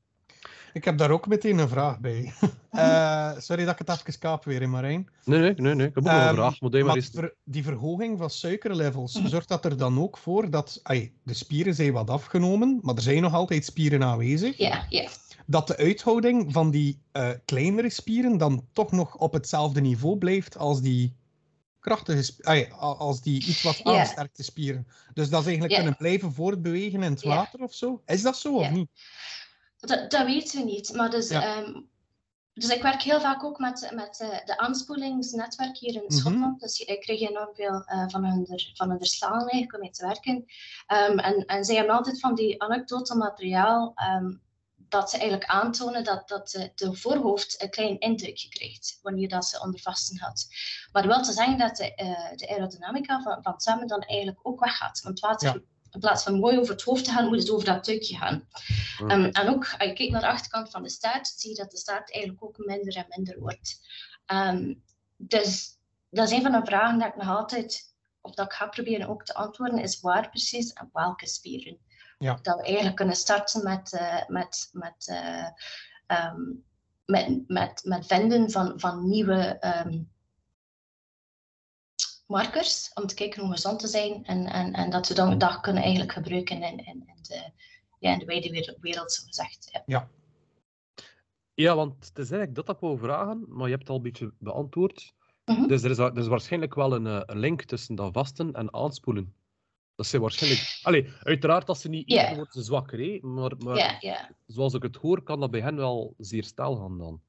Ik 0.74 0.86
heb 0.86 0.98
daar 0.98 1.12
ook 1.12 1.28
meteen 1.28 1.58
een 1.58 1.70
vraag 1.70 2.00
bij. 2.00 2.34
Eh, 2.74 3.32
sorry 3.38 3.66
dat 3.66 3.80
ik 3.80 3.88
het 3.88 4.00
even 4.00 4.20
kaap 4.20 4.44
weer 4.44 4.62
in 4.62 4.70
Marijn. 4.70 5.10
Nee, 5.26 5.40
nee, 5.40 5.54
nee, 5.56 5.76
nee. 5.76 5.88
Ik 5.88 5.96
heb 5.96 6.06
ook 6.06 6.12
nog 6.12 6.22
een 6.22 6.28
Ehm, 6.28 6.36
vraag. 6.36 6.60
Maar 6.62 6.86
Maar 6.86 7.02
ver- 7.02 7.34
die 7.44 7.64
verhoging 7.64 8.18
van 8.18 8.30
suikerlevels, 8.30 9.18
Mhm. 9.20 9.28
zorgt 9.28 9.48
dat 9.48 9.66
er 9.66 9.78
dan 9.78 10.00
ook 10.00 10.18
voor 10.18 10.50
dat 10.50 10.80
ai, 10.84 11.14
de 11.24 11.34
spieren 11.34 11.76
zijn 11.76 11.94
wat 11.94 12.10
afgenomen, 12.10 12.80
maar 12.82 12.96
er 12.96 13.02
zijn 13.02 13.22
nog 13.22 13.34
altijd 13.34 13.66
spieren 13.66 14.04
aanwezig, 14.04 14.58
Ja, 14.58 14.86
ja. 14.90 15.08
dat 15.46 15.68
de 15.68 15.78
uithouding 15.78 16.52
van 16.54 16.72
die 16.72 17.02
eh, 17.12 17.30
kleinere 17.46 17.90
spieren 17.90 18.38
dan 18.38 18.66
toch 18.72 18.92
nog 18.92 19.16
op 19.16 19.34
hetzelfde 19.34 19.82
niveau 19.82 20.18
blijft 20.18 20.58
als 20.58 20.82
die 20.82 21.16
krachtige 21.84 22.70
als 22.98 23.22
die 23.22 23.46
iets 23.46 23.62
wat 23.62 23.84
aansterkte 23.84 24.44
spieren. 24.44 24.88
Dus 25.14 25.30
dat 25.30 25.42
ze 25.42 25.48
eigenlijk 25.48 25.76
kunnen 25.76 25.98
blijven 25.98 26.34
voortbewegen 26.34 27.04
in 27.04 27.12
het 27.12 27.24
water 27.24 27.60
of 27.60 27.74
zo. 27.74 28.02
Is 28.06 28.22
dat 28.22 28.38
zo 28.38 28.56
of 28.56 28.70
niet? 28.70 28.90
Dat, 29.80 30.12
dat 30.12 30.26
weten 30.26 30.60
we 30.60 30.66
niet. 30.66 30.94
Maar 30.94 31.10
dus, 31.10 31.30
ehm, 31.30 31.82
dus 32.54 32.70
ik 32.70 32.82
werk 32.82 33.02
heel 33.02 33.22
vaak 33.22 33.44
ook 33.44 33.60
met, 33.60 33.92
met 33.94 34.20
eh, 34.20 34.46
de 34.46 34.58
aanspoelingsnetwerk 34.58 35.78
hier 35.78 35.94
in 35.96 36.04
Mhm. 36.08 36.12
Schotland. 36.18 36.60
Dus 36.60 36.80
ik 36.80 37.02
krijg 37.02 37.22
enorm 37.22 37.54
veel 37.54 37.84
eh, 37.86 38.06
van 38.08 38.26
hun, 38.26 38.48
van 38.74 38.90
hun 38.90 39.06
slaan 39.06 39.40
eigenlijk 39.40 39.74
om 39.74 39.80
mee 39.80 39.90
te 39.90 40.06
werken. 40.06 40.46
Ehm, 40.88 41.20
en, 41.20 41.46
en 41.46 41.64
zij 41.66 41.76
hebben 41.76 41.96
altijd 41.96 42.20
van 42.20 42.36
die 42.36 42.64
anekdote 42.64 43.16
materiaal 43.16 43.92
ehm, 43.96 44.34
dat 44.94 45.10
ze 45.10 45.18
eigenlijk 45.18 45.50
aantonen 45.50 46.04
dat, 46.04 46.28
dat 46.28 46.50
de, 46.50 46.72
de 46.76 46.96
voorhoofd 46.96 47.62
een 47.62 47.70
klein 47.70 48.00
indrukje 48.00 48.50
krijgt 48.50 49.00
wanneer 49.02 49.30
dat 49.30 49.46
ze 49.46 49.62
onder 49.62 49.80
vasten 49.80 50.18
gaat. 50.18 50.48
Maar 50.92 51.08
wil 51.08 51.22
te 51.22 51.32
zeggen 51.32 51.58
dat 51.58 51.76
de, 51.76 51.96
eh, 51.96 52.36
de 52.36 52.50
aerodynamica 52.50 53.22
van, 53.22 53.44
van 53.44 53.52
het 53.52 53.64
zwemmen 53.64 53.88
dan 53.88 54.02
eigenlijk 54.02 54.40
ook 54.44 54.60
weggaat. 54.60 55.02
Want 55.02 55.20
water, 55.20 55.48
Ja. 55.54 55.60
in 55.92 56.00
plaats 56.00 56.24
van 56.24 56.40
mooi 56.40 56.60
over 56.60 56.74
het 56.74 56.84
hoofd 56.84 57.04
te 57.06 57.12
gaan, 57.12 57.28
moet 57.28 57.40
het 57.40 57.50
over 57.52 57.66
dat 57.66 57.84
tuikje 57.84 58.18
gaan. 58.18 58.48
Ehm, 58.98 59.24
en 59.24 59.50
ook 59.50 59.64
als 59.78 59.88
je 59.88 59.94
kijkt 59.94 60.12
naar 60.12 60.22
de 60.22 60.28
achterkant 60.28 60.70
van 60.70 60.84
de 60.84 60.90
staart, 60.90 61.28
zie 61.28 61.50
je 61.50 61.56
dat 61.56 61.72
de 61.72 61.78
staart 61.78 62.14
eigenlijk 62.14 62.44
ook 62.44 62.58
minder 62.58 62.96
en 62.96 63.06
minder 63.10 63.40
wordt. 63.40 63.80
Ehm, 64.26 64.74
dus 65.18 65.78
dat 66.10 66.28
is 66.28 66.34
een 66.38 66.42
van 66.42 66.52
de 66.52 66.66
vragen 66.66 67.00
dat 67.00 67.08
ik 67.08 67.16
nog 67.16 67.38
altijd, 67.38 67.94
of 68.22 68.34
dat 68.34 68.46
ik 68.46 68.54
ga 68.54 68.68
proberen 68.68 69.08
ook 69.10 69.24
te 69.26 69.34
antwoorden, 69.34 69.80
is 69.80 70.02
waar 70.02 70.30
precies 70.30 70.74
en 70.74 70.90
welke 70.94 71.28
spieren. 71.28 71.78
Ja. 72.24 72.40
Dat 72.42 72.58
we 72.58 72.64
eigenlijk 72.64 72.96
kunnen 72.96 73.16
starten 73.16 73.64
met, 73.64 73.94
eh, 73.94 74.28
met, 74.28 74.70
met, 74.72 75.08
eh, 75.08 75.48
ehm, 76.08 76.42
met, 77.06 77.44
met, 77.48 77.82
met 77.84 78.06
vinden 78.06 78.52
van, 78.52 78.80
van 78.80 79.10
nieuwe 79.10 79.58
ehm, 79.60 80.02
markers, 82.28 82.92
om 82.94 83.08
te 83.08 83.16
kijken 83.16 83.42
hoe 83.42 83.52
gezond 83.52 83.80
te 83.80 83.88
zijn 83.88 84.26
en, 84.26 84.46
en, 84.46 84.74
en 84.74 84.90
dat 84.90 85.08
we 85.08 85.14
dan 85.14 85.38
dat 85.38 85.60
kunnen 85.60 85.82
eigenlijk 85.82 86.12
gebruiken 86.12 86.62
in, 86.64 86.78
in, 86.78 86.86
in 86.86 87.18
de 87.22 87.52
ja, 88.00 88.12
in 88.12 88.20
de 88.20 88.26
wijde 88.26 88.76
wereld, 88.82 89.12
zo 89.12 89.24
gezegd. 89.26 89.82
Ja. 89.86 90.10
Ja, 91.54 91.76
want 91.76 91.94
het 91.94 92.18
is 92.18 92.32
eigenlijk 92.32 92.56
dat 92.56 92.66
dat 92.66 92.76
ik 92.76 92.82
wou 92.82 92.98
vragen, 92.98 93.46
maar 93.48 93.66
je 93.66 93.74
hebt 93.76 93.82
het 93.82 93.90
al 93.90 93.96
een 93.96 94.02
beetje 94.02 94.34
beantwoord. 94.40 95.14
Mhm. 95.46 95.68
Dus 95.68 95.84
er 95.84 95.90
is, 95.90 95.98
er 95.98 96.18
is 96.18 96.28
waarschijnlijk 96.28 96.76
wel 96.76 96.94
een, 96.94 97.08
eh, 97.08 97.22
een 97.26 97.40
link 97.40 97.64
tussen 97.64 97.96
dat 97.96 98.14
vasten 98.14 98.54
en 98.54 98.74
aanspoelen. 98.74 99.34
Dat 99.96 100.06
zijn 100.06 100.22
waarschijnlijk... 100.22 100.80
Allee, 100.82 101.14
uiteraard, 101.20 101.68
als 101.68 101.82
ze 101.82 101.90
niet 101.90 102.12
eten, 102.12 102.36
worden 102.36 102.54
ze 102.54 102.62
zwakker, 102.62 103.00
hè? 103.00 103.20
Maar, 103.22 103.58
maar 103.58 104.00
zoals 104.46 104.74
ik 104.74 104.84
het 104.84 104.96
hoor, 104.96 105.24
kan 105.24 105.40
dat 105.40 105.52
bij 105.52 105.62
hen 105.62 105.76
wel 105.76 106.14
zeer 106.18 106.44
snel 106.44 106.76
gaan 106.76 106.98
dan. 106.98 107.22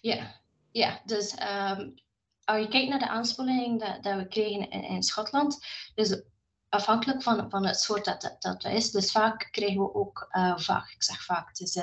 ja, 0.00 0.40
ja. 0.70 1.02
Dus 1.04 1.34
ehm, 1.34 1.90
als 2.44 2.60
je 2.60 2.68
kijkt 2.68 2.88
naar 2.88 2.98
de 2.98 3.08
aanspoeling 3.08 3.80
dat, 3.80 4.02
dat 4.02 4.16
we 4.16 4.28
kregen 4.28 4.70
in, 4.70 4.82
in 4.82 5.02
Schotland, 5.02 5.58
dus 5.94 6.22
afhankelijk 6.68 7.22
van, 7.22 7.50
van 7.50 7.66
het 7.66 7.80
soort 7.80 8.04
dat, 8.04 8.20
dat 8.20 8.42
dat 8.42 8.64
is, 8.64 8.90
dus 8.90 9.10
vaak 9.10 9.48
krijgen 9.50 9.80
we 9.80 9.94
ook, 9.94 10.28
eh, 10.30 10.58
vaak, 10.58 10.90
ik 10.90 11.02
zeg 11.02 11.24
vaak, 11.24 11.48
het 11.48 11.60
is 11.60 11.76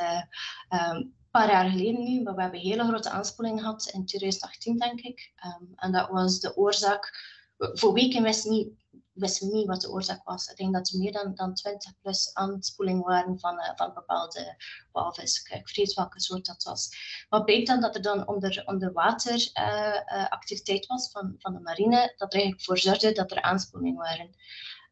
een 0.69 1.13
paar 1.31 1.51
jaar 1.51 1.69
geleden 1.69 2.03
nu, 2.03 2.21
maar 2.21 2.35
we 2.35 2.41
hebben 2.41 2.59
een 2.59 2.65
hele 2.65 2.83
grote 2.83 3.09
aanspoeling 3.09 3.59
gehad 3.59 3.89
in 3.93 4.05
2018, 4.05 4.77
denk 4.77 5.01
ik. 5.01 5.31
Ehm, 5.35 5.63
en 5.75 5.91
dat 5.91 6.09
was 6.09 6.39
de 6.39 6.55
oorzaak. 6.57 7.33
Voor 7.57 7.93
weken 7.93 8.23
wisten 8.23 8.51
we 8.51 8.55
niet, 8.55 8.84
wisten 9.15 9.51
niet 9.51 9.67
wat 9.67 9.81
de 9.81 9.89
oorzaak 9.91 10.23
was. 10.23 10.47
Ik 10.47 10.57
denk 10.57 10.73
dat 10.73 10.89
er 10.89 10.99
meer 10.99 11.11
dan, 11.11 11.35
dan 11.35 11.53
20 11.53 11.91
plus 12.01 12.33
aanspoelingen 12.33 13.03
waren 13.03 13.39
van, 13.39 13.59
eh, 13.59 13.71
van 13.75 13.93
bepaalde 13.93 14.55
walvis. 14.91 15.39
Ik, 15.39 15.67
vergeet 15.67 15.93
welke 15.93 16.19
soort 16.21 16.45
dat 16.45 16.63
was. 16.63 16.89
Maar 17.29 17.39
het 17.39 17.47
bleek 17.49 17.65
dan 17.67 17.81
dat 17.81 17.95
er 17.95 18.01
dan 18.01 18.27
onder, 18.27 18.63
onder 18.65 18.91
water 18.93 19.49
eh, 19.53 19.95
eh, 19.95 20.29
activiteit 20.29 20.85
was 20.85 21.11
van, 21.11 21.35
van 21.37 21.53
de 21.53 21.59
marine, 21.59 22.13
dat 22.17 22.33
er 22.33 22.39
eigenlijk 22.39 22.63
voor 22.63 22.77
zorgde 22.77 23.11
dat 23.11 23.31
er 23.31 23.41
aanspoelingen 23.41 23.97
waren. 23.97 24.35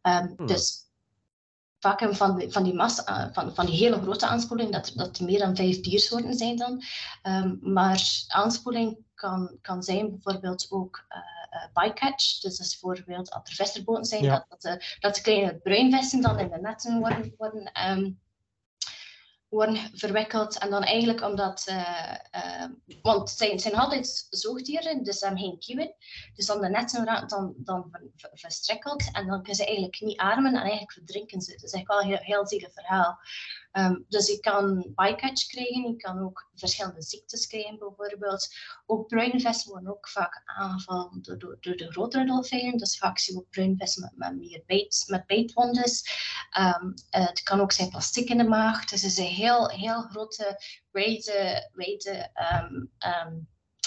Ehm, 0.02 0.28
Hmm. 0.36 0.46
Dus 0.48 0.82
vaak 1.80 2.00
hebben 2.00 2.18
van 2.18 2.38
die, 2.38 2.52
van 2.52 2.64
die, 2.64 2.74
massa, 2.74 3.30
van, 3.34 3.56
van 3.56 3.66
die 3.66 3.76
hele 3.76 4.02
grote 4.02 4.28
aanspoeling, 4.28 4.72
dat, 4.72 4.88
er- 4.88 4.98
dat 4.98 5.18
er 5.18 5.26
meer 5.26 5.40
dan 5.40 5.56
vijf 5.56 5.82
diersoorten 5.82 6.34
zijn 6.34 6.56
dan. 6.56 6.84
Ehm, 7.22 7.56
maar 7.74 8.24
aanspoeling 8.28 8.98
kan, 9.14 9.58
kan 9.62 9.84
zijn 9.84 10.10
bijvoorbeeld 10.10 10.68
ook 10.70 11.06
bycatch. 11.74 12.40
Dus 12.40 12.58
dat 12.58 12.66
is 12.66 12.80
bijvoorbeeld 12.80 13.32
als 13.32 13.50
er 13.50 13.56
visserboten 13.56 14.06
zijn, 14.06 14.24
Ja. 14.24 14.46
dat, 14.50 14.62
dat, 14.62 14.84
dat 15.00 15.16
de 15.16 15.22
kleine 15.22 15.58
bruinvissen 15.58 16.22
dan 16.22 16.40
in 16.40 16.50
de 16.50 16.60
netten 16.60 17.00
worden, 17.00 17.34
worden 17.38 17.72
ehm, 17.72 18.12
worden 19.50 19.78
verwikkeld. 19.94 20.58
En 20.58 20.70
dan 20.70 20.84
eigenlijk 20.84 21.22
omdat, 21.22 21.64
eh, 21.68 22.16
eh, 22.32 22.70
want 23.02 23.30
het 23.30 23.38
zijn, 23.38 23.52
het 23.52 23.62
zijn 23.62 23.76
altijd 23.76 24.28
zoogdieren, 24.30 25.04
dus 25.04 25.18
ze 25.18 25.26
hebben 25.26 25.44
geen 25.44 25.60
kieuwen. 25.60 25.96
Dus 26.36 26.46
dan 26.46 26.62
de 26.62 26.70
netten 26.70 27.06
raken 27.06 27.28
dan, 27.28 27.54
dan 27.58 27.88
ver- 27.92 28.12
ver- 28.16 28.32
verstrikkeld 28.34 29.02
en 29.12 29.28
dan 29.28 29.38
kunnen 29.38 29.56
ze 29.56 29.66
eigenlijk 29.66 30.02
niet 30.02 30.18
ademen 30.18 30.54
en 30.54 30.62
eigenlijk 30.62 30.92
verdrinken 30.92 31.42
ze. 31.42 31.52
Dat 31.52 31.64
is 31.64 31.72
eigenlijk 31.72 32.02
wel 32.02 32.12
een 32.12 32.18
heel, 32.18 32.36
heel 32.36 32.48
zielig 32.48 32.74
verhaal. 32.74 33.20
Ehm, 33.74 33.96
dus 34.08 34.28
je 34.28 34.40
kan 34.40 34.92
bycatch 34.96 35.48
krijgen, 35.48 35.88
je 35.88 35.96
kan 35.96 36.20
ook 36.20 36.50
verschillende 36.56 37.02
ziektes 37.02 37.48
krijgen 37.48 37.78
bijvoorbeeld. 37.78 38.48
Ook 38.86 39.08
bruine 39.08 39.40
vissen 39.40 39.72
worden 39.72 39.90
ook 39.90 40.10
vaak 40.10 40.42
aangevallen 40.46 41.22
door, 41.22 41.58
de 41.60 41.92
grotere 41.92 42.26
dolfijnen. 42.26 42.78
Dus 42.78 42.98
vaak 42.98 43.20
zien 43.20 43.36
we 43.36 43.42
ook 43.42 43.50
bruine 43.50 43.76
vissen 43.78 44.02
met, 44.02 44.12
met 44.16 44.36
meer 44.36 44.64
met 45.08 45.26
bijtwondes. 45.26 46.04
Ehm, 46.50 46.92
eh, 47.10 47.28
het 47.28 47.44
kan 47.44 47.62
ook 47.62 47.72
zijn 47.72 47.90
plastic 47.90 48.30
in 48.30 48.38
de 48.38 48.44
maag. 48.44 48.86
Dus 48.86 49.02
het 49.02 49.12
is 49.12 49.18
een 49.18 49.26
heel, 49.26 49.70
heel 49.70 50.02
grote, 50.02 50.62
wijde, 50.92 51.70
wijde 51.74 52.30
ehm, 52.34 53.40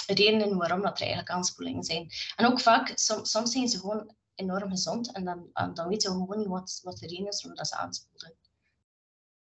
redenen 0.07 0.57
waarom 0.57 0.83
dat 0.83 0.95
er 0.95 1.01
eigenlijk 1.01 1.31
aanspoelingen 1.31 1.85
zijn. 1.85 2.11
En 2.37 2.47
ook 2.47 2.61
vaak, 2.61 2.93
som, 2.95 3.25
soms 3.25 3.53
zijn 3.53 3.69
ze 3.69 3.79
gewoon 3.79 4.15
enorm 4.35 4.71
gezond 4.71 5.13
en 5.13 5.25
dan, 5.25 5.51
dan 5.75 5.89
weten 5.89 6.13
we 6.13 6.19
gewoon 6.19 6.39
niet 6.39 6.49
wat, 6.49 6.81
wat 6.83 6.99
de 6.99 7.07
reden 7.07 7.29
is 7.29 7.43
waarom 7.43 7.59
dat 7.59 7.69
ze 7.69 7.77
aanspoelen. 7.77 8.37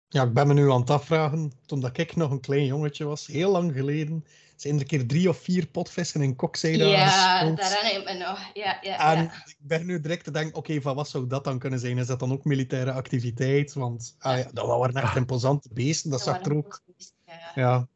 Ja, 0.10 0.24
ik 0.24 0.34
ben 0.34 0.48
me 0.48 0.54
nu 0.54 0.72
aan 0.72 0.80
het 0.80 0.90
afvragen, 0.90 1.52
toen 1.66 1.80
dat 1.80 1.98
ik 1.98 2.16
nog 2.16 2.32
een 2.32 2.40
klein 2.40 2.66
jongetje 2.66 3.06
was, 3.06 3.28
heel 3.28 3.52
lang 3.52 3.74
geleden, 3.74 4.26
zijn 4.56 4.74
er 4.76 4.82
een 4.82 4.88
keer 4.88 5.08
drie 5.08 5.30
of 5.30 5.38
vier 5.38 5.68
potvissen 5.68 6.22
in 6.22 6.36
kokzijde 6.36 6.84
Ja, 6.86 7.44
daar 7.52 7.82
herinner 7.82 8.12
ik 8.14 8.18
me 8.20 8.26
nog. 8.26 8.40
Ja, 8.54 8.78
ja, 8.82 9.14
En 9.14 9.24
ja. 9.24 9.32
ik 9.46 9.56
ben 9.60 9.86
nu 9.86 10.00
direct 10.02 10.24
te 10.24 10.32
denken, 10.32 10.56
oké, 10.58 10.82
van 10.82 10.96
wat 10.96 11.10
zou 11.10 11.28
dat 11.28 11.44
dan 11.44 11.60
kunnen 11.60 11.80
zijn? 11.80 11.98
Is 11.98 12.08
dat 12.08 12.20
dan 12.20 12.32
ook 12.32 12.44
militaire 12.44 12.92
activiteit? 12.92 13.74
Want 13.74 14.16
ah, 14.20 14.38
ja, 14.38 14.50
dat 14.54 14.68
waren 14.68 14.94
echt 14.96 15.16
imposante 15.16 15.70
beesten, 15.74 16.10
dat 16.10 16.24
Dat 16.24 16.36
zag 16.36 16.46
er 16.46 16.56
ook... 16.56 16.82
beesten, 16.86 17.16
ja. 17.26 17.52
Ja, 17.56 17.88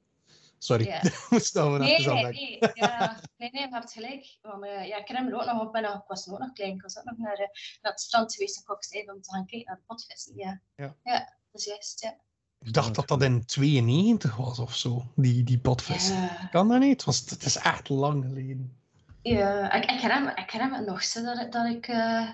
sorry, 0.58 0.86
Ja. 0.86 1.02
moest 1.30 1.54
wel 1.54 1.69
Nee, 1.69 1.80
nee, 1.80 2.04
denken. 2.06 2.32
nee, 2.32 2.58
ja, 2.74 3.19
nee, 3.38 3.50
nee, 3.52 3.62
je 3.62 3.67
hebt 3.71 3.91
gelijk. 3.91 4.38
Want, 4.41 4.63
eh, 4.65 4.88
ja, 4.88 4.97
ik 4.97 5.08
herinner 5.08 5.32
me 5.34 5.39
ook 5.39 5.45
nog, 5.45 5.71
ben 5.71 5.82
nog, 5.82 5.95
ik 5.95 6.08
was 6.08 6.30
ook 6.30 6.39
nog 6.39 6.54
klein, 6.54 6.74
ik 6.76 6.82
was 6.82 6.97
ook 6.97 7.04
nog 7.06 7.17
naar, 7.17 7.34
eh, 7.34 7.47
naar 7.82 7.91
het 7.91 8.02
strand 8.02 8.34
geweest 8.34 8.58
in 8.58 8.63
Kokstijl 8.63 9.13
om 9.13 9.21
te 9.21 9.32
gaan 9.32 9.45
kijken 9.45 9.67
naar 9.67 9.76
de 9.78 9.84
potvissen. 9.88 10.34
Ja, 10.36 10.62
Ja. 10.76 10.95
dat 11.04 11.39
juist, 11.54 12.02
ja. 12.02 12.16
Ik 12.60 12.74
dacht 12.74 12.96
dat 12.96 13.08
dat 13.08 13.22
in 13.22 13.46
92 13.46 14.36
was 14.36 14.60
of 14.60 14.76
zo, 14.76 15.06
die, 15.16 15.44
die 15.44 15.60
potvis. 15.60 16.10
Ja, 16.10 16.48
Kan 16.52 16.68
dat 16.68 16.80
niet? 16.80 16.92
Het, 16.92 17.04
was, 17.04 17.20
het 17.30 17.46
is 17.46 17.56
echt 17.58 17.90
lang 17.90 18.24
geleden. 18.26 18.76
ja 19.22 19.72
ik, 19.74 19.84
ik, 19.92 20.00
herinner, 20.00 20.34
me- 20.36 20.42
ik 20.42 20.52
herinner 20.52 20.80
me 20.80 20.86
nog 20.86 21.04
zo 21.04 21.24
dat, 21.24 21.40
ik- 21.40 21.52
dat 21.52 21.66
ik... 21.66 21.88
eh, 21.88 22.30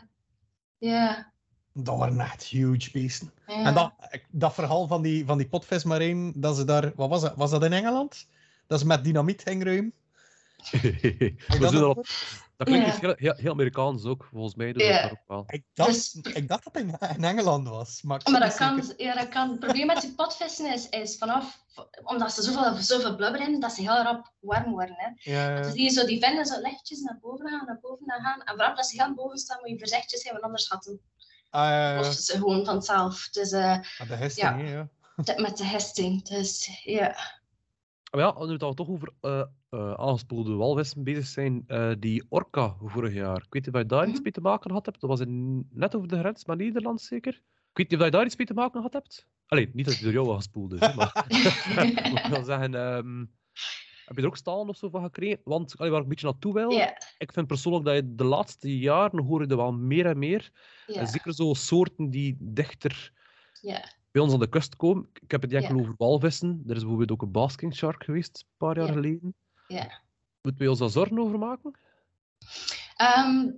ja, 0.78 1.32
Dat 1.74 1.98
waren 1.98 2.20
echt 2.20 2.44
huge 2.44 2.92
beesten. 2.92 3.32
ja. 3.48 3.64
En 3.64 3.74
dat, 3.74 3.92
dat 4.32 4.54
verhaal 4.54 4.88
van 4.88 5.02
die, 5.02 5.26
van 5.26 5.38
die 5.38 5.48
potvis 5.48 5.84
Marijn, 5.84 6.34
dat 6.36 6.56
ze 6.56 6.64
daar... 6.64 6.92
Wat 6.96 7.10
was 7.10 7.22
dat? 7.22 7.36
Was 7.36 7.52
dat 7.52 7.64
in 7.64 7.74
Engeland? 7.74 8.28
Dat 8.68 8.80
ze 8.80 8.86
met 8.86 9.04
dynamiet 9.04 9.42
ging 9.42 9.64
ruimen? 9.64 9.94
We 10.72 11.36
dat 11.60 11.72
zullen 11.72 11.88
nog 11.88 11.98
op... 11.98 12.08
Dat 12.58 12.68
klinkt 12.68 12.88
iets 12.88 13.00
heel, 13.00 13.14
heel, 13.18 13.34
heel 13.36 13.52
Amerikaans 13.52 14.04
ook, 14.06 14.28
volgens 14.32 14.56
mij. 14.56 14.74
Dus 14.74 14.84
Ja. 14.88 15.02
dat 15.02 15.02
kan 15.10 15.12
ook 15.12 15.28
wel. 15.28 15.44
Ik 15.48 15.64
dacht, 15.74 15.90
Dus- 16.24 16.34
ik 16.36 16.48
dacht 16.48 16.64
dat 16.64 16.74
het 16.74 16.84
in, 16.84 17.16
in 17.18 17.24
Engeland 17.24 17.68
was. 17.68 18.02
Maar, 18.02 18.20
ik 18.20 18.28
Maar 18.30 18.40
dat 18.40 18.56
kan, 18.56 18.84
zeker. 18.84 19.06
ja, 19.06 19.14
dat 19.16 19.28
kan. 19.30 19.50
Het 19.50 19.60
probleem 19.60 19.86
met 19.86 20.02
die 20.02 20.14
potvissen 20.16 20.74
is, 20.74 20.90
is 20.90 21.18
vanaf, 21.18 21.60
omdat 22.04 22.34
ze 22.34 22.42
zoveel, 22.42 22.74
zoveel 22.76 23.16
blubber 23.16 23.42
hebben, 23.42 23.60
dat 23.60 23.72
ze 23.74 23.82
heel 23.82 24.02
rap 24.04 24.32
warm 24.40 24.72
worden. 24.72 24.96
Hè. 24.98 25.32
Ja, 25.32 25.50
ja, 25.56 25.62
Dus 25.62 25.74
die 25.74 25.90
zo, 25.90 26.06
die 26.06 26.24
vinden 26.24 26.46
zo 26.46 26.62
lichtjes 26.62 27.00
naar 27.00 27.18
boven 27.22 27.48
gaan, 27.50 27.66
naar 27.66 27.80
boven 27.82 28.06
gaan. 28.08 28.42
En 28.44 28.58
vanaf 28.58 28.76
dat 28.76 28.86
ze 28.88 29.04
heel 29.04 29.14
boven 29.14 29.38
staan, 29.38 29.58
moet 29.62 29.70
je 29.70 29.78
voorzichtig 29.78 30.20
zijn, 30.20 30.34
want 30.34 30.46
anders 30.46 30.68
gaat 30.68 30.86
het 30.86 31.00
Ah, 31.50 31.70
ja, 31.70 32.00
of 32.00 32.14
ze 32.14 32.38
gewoon 32.38 32.66
vanzelf. 32.66 33.30
Dus 33.30 33.52
eh, 33.52 33.72
Ah, 33.98 34.08
de 34.08 34.16
hesting, 34.16 34.70
Ja. 34.70 34.90
dat 35.16 35.38
met 35.38 35.58
de 35.58 35.66
hesting. 35.66 36.24
Dus 36.28 36.82
ja. 36.84 37.16
Maar 38.12 38.22
ja, 38.22 38.46
nu 38.46 38.58
dat 38.58 38.70
we 38.70 38.76
toch 38.76 38.90
over 38.90 39.14
eh 39.22 39.44
eh, 39.70 39.94
aangespoelde 39.94 40.54
walvissen 40.56 41.04
bezig 41.04 41.26
zijn, 41.26 41.64
eh, 41.68 41.92
die 42.00 42.26
orka 42.30 42.76
vorig 42.82 43.14
jaar. 43.14 43.38
Ik 43.38 43.54
weet 43.54 43.66
niet 43.66 43.76
of 43.76 43.82
je 43.82 43.88
daar 43.88 44.04
iets 44.04 44.14
Mhm. 44.14 44.24
mee 44.24 44.32
te 44.32 44.42
maken 44.42 44.72
had 44.72 44.86
hebt. 44.86 45.02
Dat 45.02 45.10
was 45.10 45.20
in, 45.20 45.68
net 45.72 45.96
over 45.96 46.08
de 46.08 46.20
grens, 46.20 46.46
maar 46.46 46.56
Nederland 46.56 47.02
zeker. 47.02 47.42
weet 47.74 47.90
niet 47.90 48.00
of 48.00 48.06
je 48.06 48.12
daar 48.12 48.26
iets 48.26 48.36
mee 48.36 48.48
te 48.48 48.54
maken 48.54 48.76
gehad 48.76 48.94
hebt. 48.94 49.28
Allee, 49.46 49.70
niet 49.74 49.86
dat 49.86 49.98
je 49.98 50.04
door 50.04 50.14
jou 50.14 50.26
was 50.28 50.36
gespoeld 50.36 50.74
is, 50.74 50.94
maar 50.96 51.26
ik 52.24 52.26
wil 52.30 52.44
zeggen, 52.44 52.76
ehm, 52.76 53.20
heb 54.06 54.16
je 54.16 54.22
er 54.22 54.28
ook 54.28 54.38
stalen 54.38 54.68
of 54.70 54.78
zo 54.78 54.90
van 54.90 55.04
gekregen? 55.04 55.42
Want 55.44 55.78
allee, 55.78 55.92
waar 55.92 56.00
ik 56.00 56.06
een 56.06 56.12
beetje 56.12 56.28
naartoe 56.28 56.54
wil, 56.54 56.72
ik 57.18 57.34
vind 57.34 57.48
persoonlijk 57.48 57.86
dat 57.86 57.96
je 57.96 58.16
de 58.16 58.24
laatste 58.24 58.80
jaren 58.80 59.24
hoor 59.24 59.42
je 59.42 59.48
er 59.48 59.58
wel 59.58 59.72
meer 59.74 60.06
en 60.06 60.18
meer. 60.20 60.52
En 60.86 61.08
zeker 61.08 61.34
zo 61.34 61.54
soorten 61.54 62.10
die 62.10 62.38
dichter 62.40 63.12
bij 64.12 64.22
ons 64.22 64.34
aan 64.34 64.40
de 64.40 64.50
kust 64.50 64.76
komen. 64.76 65.10
Ik 65.22 65.32
heb 65.32 65.42
het 65.42 65.54
enkel 65.54 65.80
over 65.80 65.94
walvissen. 65.98 66.64
Er 66.68 66.72
is 66.76 66.80
bijvoorbeeld 66.82 67.12
ook 67.12 67.22
een 67.22 67.32
basking 67.32 67.76
shark 67.76 68.04
geweest, 68.04 68.38
een 68.40 68.54
paar 68.58 68.78
jaar 68.78 68.88
Ja. 68.88 68.94
geleden. 68.94 69.36
Ja. 69.68 70.02
Moeten 70.42 70.64
we 70.64 70.70
ons 70.70 70.80
daar 70.80 70.90
zorgen 70.90 71.20
over 71.20 71.40
maken? 71.40 71.80
Ehm, 72.96 73.50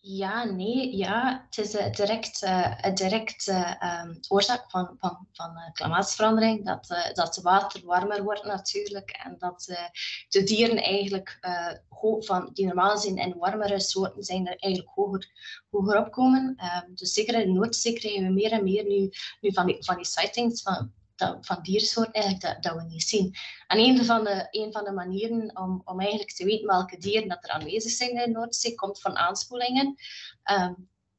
ja, 0.00 0.44
nee, 0.44 0.96
ja. 0.96 1.46
Het 1.50 1.58
is 1.58 1.72
een 1.72 1.92
direct, 1.92 2.42
eh, 2.42 2.78
een 2.80 2.94
direct 2.94 3.48
eh, 3.48 3.82
ehm, 3.82 4.14
oorzaak 4.28 4.70
van, 4.70 4.96
van, 4.98 5.26
van 5.32 5.56
eh, 5.56 5.72
klimaatverandering. 5.72 6.64
Dat, 6.64 6.90
eh, 6.90 7.12
dat 7.14 7.34
het 7.34 7.44
water 7.44 7.84
warmer 7.84 8.22
wordt 8.22 8.44
natuurlijk. 8.44 9.10
En 9.10 9.36
dat 9.38 9.66
eh, 9.68 9.88
de 10.28 10.42
dieren 10.42 10.76
eigenlijk 10.82 11.38
eh, 11.40 11.72
van, 12.18 12.50
die 12.52 12.66
normaal 12.66 12.98
zijn 12.98 13.16
in 13.16 13.38
warmere 13.38 13.80
soorten 13.80 14.22
zijn 14.22 14.46
er 14.46 14.56
eigenlijk 14.56 14.94
hoger, 14.94 15.30
hoger 15.70 15.98
opkomen. 15.98 16.54
Ehm, 16.56 16.94
dus 16.94 17.12
zeker 17.12 17.34
in 17.34 17.46
de 17.46 17.52
Noordzee 17.52 17.92
krijgen 17.92 18.24
we 18.24 18.32
meer 18.32 18.52
en 18.52 18.64
meer 18.64 18.84
nu, 18.84 19.10
nu 19.40 19.52
van, 19.52 19.66
die, 19.66 19.84
van 19.84 19.96
die 19.96 20.06
sightings 20.06 20.62
van, 20.62 20.92
van 21.40 21.62
diersoorten 21.62 22.12
eigenlijk 22.12 22.44
dat, 22.44 22.62
dat 22.62 22.82
we 22.82 22.88
niet 22.88 23.02
zien. 23.02 23.34
En 23.66 23.78
een 23.78 24.04
van 24.04 24.24
de, 24.24 24.68
van 24.72 24.84
de 24.84 24.92
manieren 24.92 25.56
om, 25.56 25.82
om 25.84 26.00
eigenlijk 26.00 26.30
te 26.32 26.44
weten 26.44 26.66
welke 26.66 26.98
dieren 26.98 27.28
dat 27.28 27.44
er 27.44 27.50
aanwezig 27.50 27.92
zijn 27.92 28.10
in 28.10 28.16
de 28.16 28.30
Noordzee, 28.38 28.74
komt 28.74 29.00
van 29.00 29.16
aanspoelingen. 29.16 29.94
Ehm, 30.42 30.72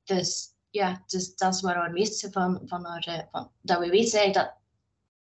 dus 0.04 0.54
ja, 0.70 1.04
dus 1.06 1.36
dat 1.36 1.54
is 1.54 1.62
waar 1.62 1.86
we 1.86 1.92
meeste 1.92 2.32
van, 2.32 2.62
van, 2.66 2.86
eh, 2.86 3.24
van 3.32 3.52
dat 3.62 3.80
we 3.80 3.90
weten 3.90 4.32
dat 4.32 4.54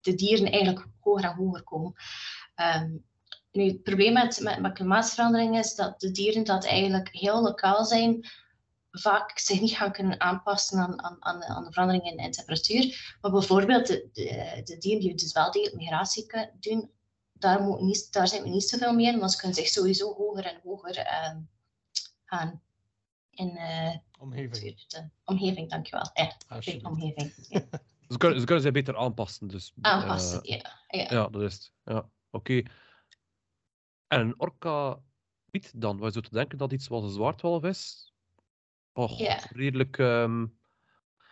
de 0.01 0.15
dieren 0.15 0.51
eigenlijk 0.51 0.87
hoger 1.01 1.25
en 1.25 1.35
hoger 1.35 1.63
komen. 1.63 1.93
Ehm, 2.55 2.91
nu, 3.53 3.65
het 3.65 3.83
probleem 3.83 4.13
met, 4.13 4.41
met, 4.41 4.79
met 4.81 5.55
is 5.55 5.75
dat 5.75 6.01
de 6.01 6.11
dieren 6.11 6.45
dat 6.45 6.65
eigenlijk 6.65 7.09
heel 7.13 7.43
lokaal 7.43 7.85
zijn, 7.85 8.27
vaak 8.99 9.39
zich 9.39 9.61
niet 9.61 9.77
gaan 9.77 9.93
kunnen 9.93 10.21
aanpassen 10.21 10.79
aan, 10.79 11.03
aan, 11.03 11.17
aan, 11.21 11.41
de, 11.41 11.47
aan 11.47 11.65
de 11.65 11.73
veranderingen 11.73 12.13
in, 12.13 12.25
in 12.25 12.31
temperatuur. 12.31 13.17
Maar 13.21 13.31
bijvoorbeeld 13.31 13.87
de, 13.87 14.09
de, 14.13 14.61
de 14.65 14.79
dieren 14.79 15.01
die 15.01 15.15
dus 15.15 15.33
wel 15.33 15.51
degelijk 15.51 15.77
migratie 15.77 16.27
kunnen 16.27 16.57
doen, 16.61 16.91
daar, 17.33 17.63
moet 17.63 17.81
niet, 17.81 18.13
daar 18.13 18.29
zijn 18.29 18.43
we 18.43 18.49
niet 18.49 18.69
zoveel 18.69 18.95
mee 18.95 19.07
in, 19.07 19.19
want 19.19 19.33
ze 19.33 19.39
kunnen 19.39 19.57
zich 19.57 19.69
sowieso 19.69 20.15
hoger 20.15 20.45
en 20.45 20.61
hoger 20.63 20.97
ehm, 20.97 21.41
gaan 22.25 22.63
in 23.31 23.57
eh, 23.57 23.97
Omgeving. 24.19 24.87
de 24.87 25.09
omgeving, 25.25 25.71
dankjewel. 25.71 26.11
Ja, 26.15 26.37
Alsjeblieft. 26.49 26.87
omgeving. 26.87 27.35
Ja. 27.49 27.65
Ze 28.09 28.17
kunnen, 28.17 28.39
ze 28.41 28.45
kunnen 28.45 28.63
zich 28.65 28.73
beter 28.73 28.97
aanpassen. 28.97 29.49
Dus, 29.49 29.73
Aanpassen, 29.81 30.43
eh, 30.43 30.59
ja. 30.59 30.79
ja. 30.89 31.07
ja, 31.11 31.29
dat 31.29 31.43
is 31.43 31.53
het. 31.55 31.73
Ja, 31.85 32.11
oké. 32.31 32.63
En 34.07 34.21
een 34.21 34.41
orka 34.41 35.03
Piet 35.51 35.73
dan? 35.81 36.01
Wij 36.01 36.11
zouden 36.11 36.33
denken 36.33 36.59
dat 36.59 36.73
iets 36.73 36.85
zoals 36.85 37.05
een 37.05 37.11
zwaardwalf 37.11 37.65
is. 37.65 38.13
Och, 38.99 39.19
Ja. 39.19 39.39
redelijk... 39.53 39.99
ehm, 39.99 40.47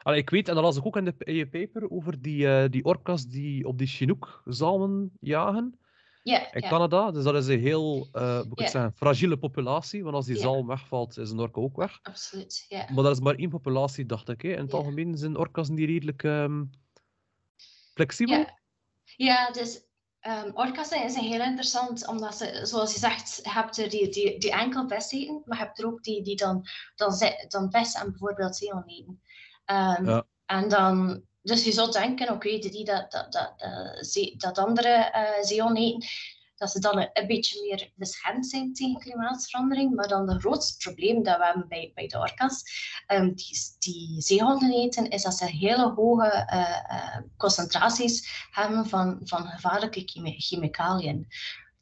Allee, 0.02 0.20
ik 0.20 0.30
weet, 0.30 0.48
en 0.48 0.54
dat 0.54 0.64
las 0.64 0.76
ik 0.76 0.86
ook 0.86 0.96
in, 0.96 1.04
de, 1.04 1.14
in 1.18 1.34
je 1.34 1.48
paper, 1.48 1.90
over 1.90 2.22
die, 2.22 2.48
eh, 2.48 2.70
die 2.70 2.84
orka's 2.84 3.26
die 3.26 3.66
op 3.66 3.78
die 3.78 3.86
Chinook-zalmen 3.86 5.10
jagen 5.20 5.78
Ja, 6.22 6.52
in. 6.52 6.60
Canada. 6.62 7.10
Dus 7.10 7.24
dat 7.24 7.34
is 7.34 7.46
een 7.46 7.60
heel, 7.60 8.08
eh 8.12 8.42
moet 8.42 8.60
ik 8.60 8.64
Ja. 8.64 8.70
zeggen, 8.70 8.92
fragiele 8.96 9.36
populatie. 9.38 10.02
Want 10.02 10.14
als 10.14 10.26
die 10.26 10.36
zalm 10.36 10.66
wegvalt, 10.66 11.18
is 11.18 11.30
een 11.30 11.38
orka 11.38 11.60
ook 11.60 11.76
weg. 11.76 11.98
absoluut. 12.02 12.64
Ja. 12.68 12.86
Maar 12.94 13.04
dat 13.04 13.12
is 13.12 13.20
maar 13.20 13.34
één 13.34 13.50
populatie, 13.50 14.06
dacht 14.06 14.28
ik. 14.28 14.42
Hè. 14.42 14.48
In 14.48 14.58
het 14.64 14.74
algemeen 14.74 15.16
zijn 15.16 15.36
orka's 15.36 15.68
die 15.68 15.86
redelijk 15.86 16.22
ehm, 16.22 16.64
flexibel. 17.94 18.36
Ja, 18.36 18.58
ja 19.16 19.50
dus 19.50 19.85
ehm 20.26 20.50
orka's 20.54 20.88
zijn, 20.88 21.10
zijn 21.10 21.24
heel 21.24 21.40
interessant, 21.40 22.06
omdat 22.06 22.36
ze, 22.36 22.60
zoals 22.62 22.92
je 22.92 22.98
zegt, 22.98 23.40
je 23.42 23.50
hebt 23.50 23.78
er 23.78 23.88
die, 23.88 24.08
die, 24.08 24.38
die 24.38 24.50
enkel 24.52 24.88
vis 24.88 25.10
eten, 25.12 25.42
maar 25.44 25.58
je 25.58 25.64
hebt 25.64 25.78
er 25.78 25.86
ook 25.86 26.02
die, 26.02 26.22
die 26.22 26.36
dan, 26.36 26.66
dan, 26.94 27.14
dan 27.48 27.70
vis 27.70 27.94
en 27.94 28.10
bijvoorbeeld 28.10 28.56
zeehoorn 28.56 28.86
eten. 28.88 29.20
Ehm, 29.64 30.06
Ja. 30.08 30.26
En 30.46 30.68
dan, 30.68 31.22
dus 31.42 31.64
je 31.64 31.72
zou 31.72 31.90
denken, 31.90 32.32
oké, 32.32 32.48
die 32.48 32.70
die 32.70 32.84
dat, 32.84 33.10
dat, 33.10 33.32
dat, 33.32 33.54
dat, 33.58 34.06
zee- 34.06 34.34
dat 34.36 34.58
andere 34.58 34.88
eh 34.88 35.42
zeehoorn 35.44 35.76
eten, 35.76 36.08
dat 36.56 36.70
ze 36.70 36.80
dan 36.80 37.08
een, 37.12 37.26
beetje 37.26 37.60
meer 37.62 37.92
beschermd 37.94 38.46
zijn 38.46 38.72
tegen 38.72 39.00
klimaatverandering. 39.00 39.94
Maar 39.94 40.08
dan 40.08 40.28
het 40.28 40.40
grootste 40.40 40.76
probleem 40.88 41.22
dat 41.22 41.38
we 41.38 41.44
hebben 41.44 41.68
bij, 41.68 41.92
bij 41.94 42.06
de 42.06 42.18
orka's, 42.18 42.62
ehm, 43.06 43.34
die, 43.34 43.58
die 43.78 44.20
zeehonden 44.20 44.72
eten, 44.72 45.10
is 45.10 45.22
dat 45.22 45.34
ze 45.34 45.46
hele 45.46 45.92
hoge 45.92 46.26
eh, 46.26 46.90
eh, 46.90 47.22
concentraties 47.36 48.46
hebben 48.50 48.86
van, 48.86 49.20
van 49.24 49.46
gevaarlijke 49.46 50.02
chemi- 50.04 50.40
chemicaliën. 50.40 51.26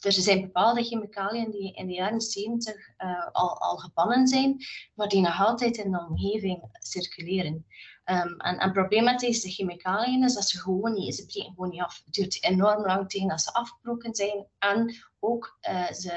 Er 0.00 0.12
zijn 0.12 0.40
bepaalde 0.40 0.84
chemicaliën 0.84 1.50
die 1.50 1.74
in 1.74 1.86
de 1.86 1.92
jaren 1.92 2.20
70 2.20 2.74
eh, 2.96 3.28
al, 3.32 3.60
al 3.60 3.76
gebannen 3.76 4.26
zijn, 4.26 4.64
maar 4.94 5.08
die 5.08 5.20
nog 5.20 5.40
altijd 5.40 5.76
in 5.76 5.90
de 5.90 6.06
omgeving 6.08 6.68
circuleren. 6.72 7.66
Ehm, 8.04 8.34
en, 8.36 8.60
het 8.60 8.72
probleem 8.72 9.04
met 9.04 9.20
deze 9.20 9.50
chemicaliën 9.50 10.24
is 10.24 10.34
dat 10.34 10.48
ze 10.48 10.60
gewoon 10.60 10.92
niet, 10.92 11.14
ze 11.14 11.26
breken 11.26 11.52
gewoon 11.54 11.70
niet 11.70 11.80
af. 11.80 12.02
Het 12.04 12.14
duurt 12.14 12.42
enorm 12.42 12.86
lang 12.86 13.10
tegen 13.10 13.28
dat 13.28 13.40
ze 13.40 13.52
afgebroken 13.52 14.14
zijn 14.14 14.46
en 14.58 14.94
ook 15.20 15.56
eh, 15.60 15.92
ze, 15.92 16.16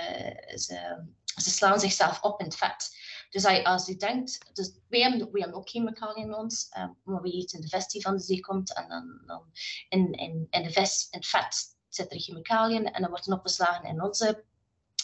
ze, 0.55 1.05
ze 1.41 1.49
slaan 1.49 1.79
zichzelf 1.79 2.21
op 2.21 2.39
in 2.39 2.45
het 2.45 2.55
vet. 2.55 2.95
Dus 3.29 3.45
als 3.63 3.85
je, 3.85 3.95
denkt, 3.95 4.55
dus 4.55 4.79
wij, 4.87 5.01
hebben, 5.01 5.29
hebben 5.31 5.57
ook 5.57 5.69
chemicaliën 5.69 6.23
in 6.23 6.35
ons, 6.35 6.67
eh, 6.69 6.89
maar 7.03 7.21
we 7.21 7.31
eten 7.31 7.61
de 7.61 7.67
vis 7.67 7.87
die 7.87 8.01
van 8.01 8.15
de 8.15 8.23
zee 8.23 8.39
komt 8.39 8.73
en 8.73 8.87
dan, 8.87 9.21
dan 9.25 9.43
in, 9.89 10.11
in, 10.11 10.47
in 10.49 10.63
de 10.63 10.71
vis, 10.71 11.07
in 11.11 11.19
het 11.19 11.27
vet, 11.27 11.77
zitten 11.89 12.17
er 12.17 12.23
chemicaliën 12.23 12.91
en 12.91 13.01
dan 13.01 13.09
worden 13.09 13.33
opgeslagen 13.33 13.89
in, 13.89 14.01
onze, 14.01 14.43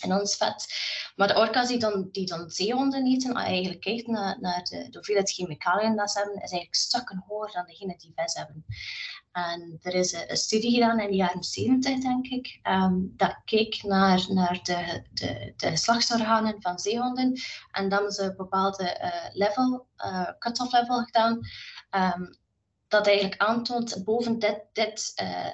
in 0.04 0.14
ons 0.14 0.36
vet. 0.36 0.66
Maar 1.16 1.28
de 1.28 1.38
orka's 1.38 1.68
die 1.68 1.80
dan, 1.80 2.10
die 2.12 2.26
dan 2.26 2.50
zeehonden 2.50 3.06
eten, 3.06 3.34
als 3.34 3.44
je 3.44 3.50
eigenlijk 3.50 3.82
kijkt 3.82 4.08
naar, 4.08 4.38
naar 4.40 4.64
de, 4.64 4.78
de 4.90 4.98
hoeveelheid 4.98 5.32
chemicaliën 5.32 5.96
dat 5.96 6.12
ze 6.12 6.18
hebben, 6.18 6.36
is 6.36 6.42
eigenlijk 6.42 6.76
stukken 6.76 7.24
hoger 7.28 7.52
dan 7.54 7.66
degene 7.66 7.98
die 7.98 8.12
vis 8.16 8.34
hebben. 8.34 8.66
En 9.32 9.80
er 9.82 9.94
is 9.94 10.12
een, 10.14 10.38
studie 10.38 10.72
gedaan 10.72 11.00
in 11.00 11.10
de 11.10 11.16
jaren 11.16 11.44
70, 11.44 12.00
denk 12.00 12.28
ik, 12.28 12.60
ehm, 12.62 12.94
dat 13.02 13.42
keek 13.46 13.84
naar, 13.84 14.26
naar 14.30 14.60
de, 14.64 15.04
de, 15.14 15.54
de 15.58 15.70
geslachtsorganen 15.70 16.62
van 16.62 16.80
zeehonden. 16.80 17.42
En 17.72 17.90
dan 17.90 17.92
hebben 17.92 18.12
ze 18.12 18.24
een 18.24 18.36
bepaalde 18.36 18.84
eh, 18.84 19.36
level, 19.36 19.88
eh, 19.96 20.30
cut-off 20.40 20.72
level 20.72 21.04
gedaan, 21.04 21.40
ehm, 21.90 22.24
dat 22.88 23.08
eigenlijk 23.08 23.42
aantoont 23.42 24.04
boven 24.04 24.40
dit, 24.40 24.60
dit, 24.74 25.12
eh, 25.16 25.54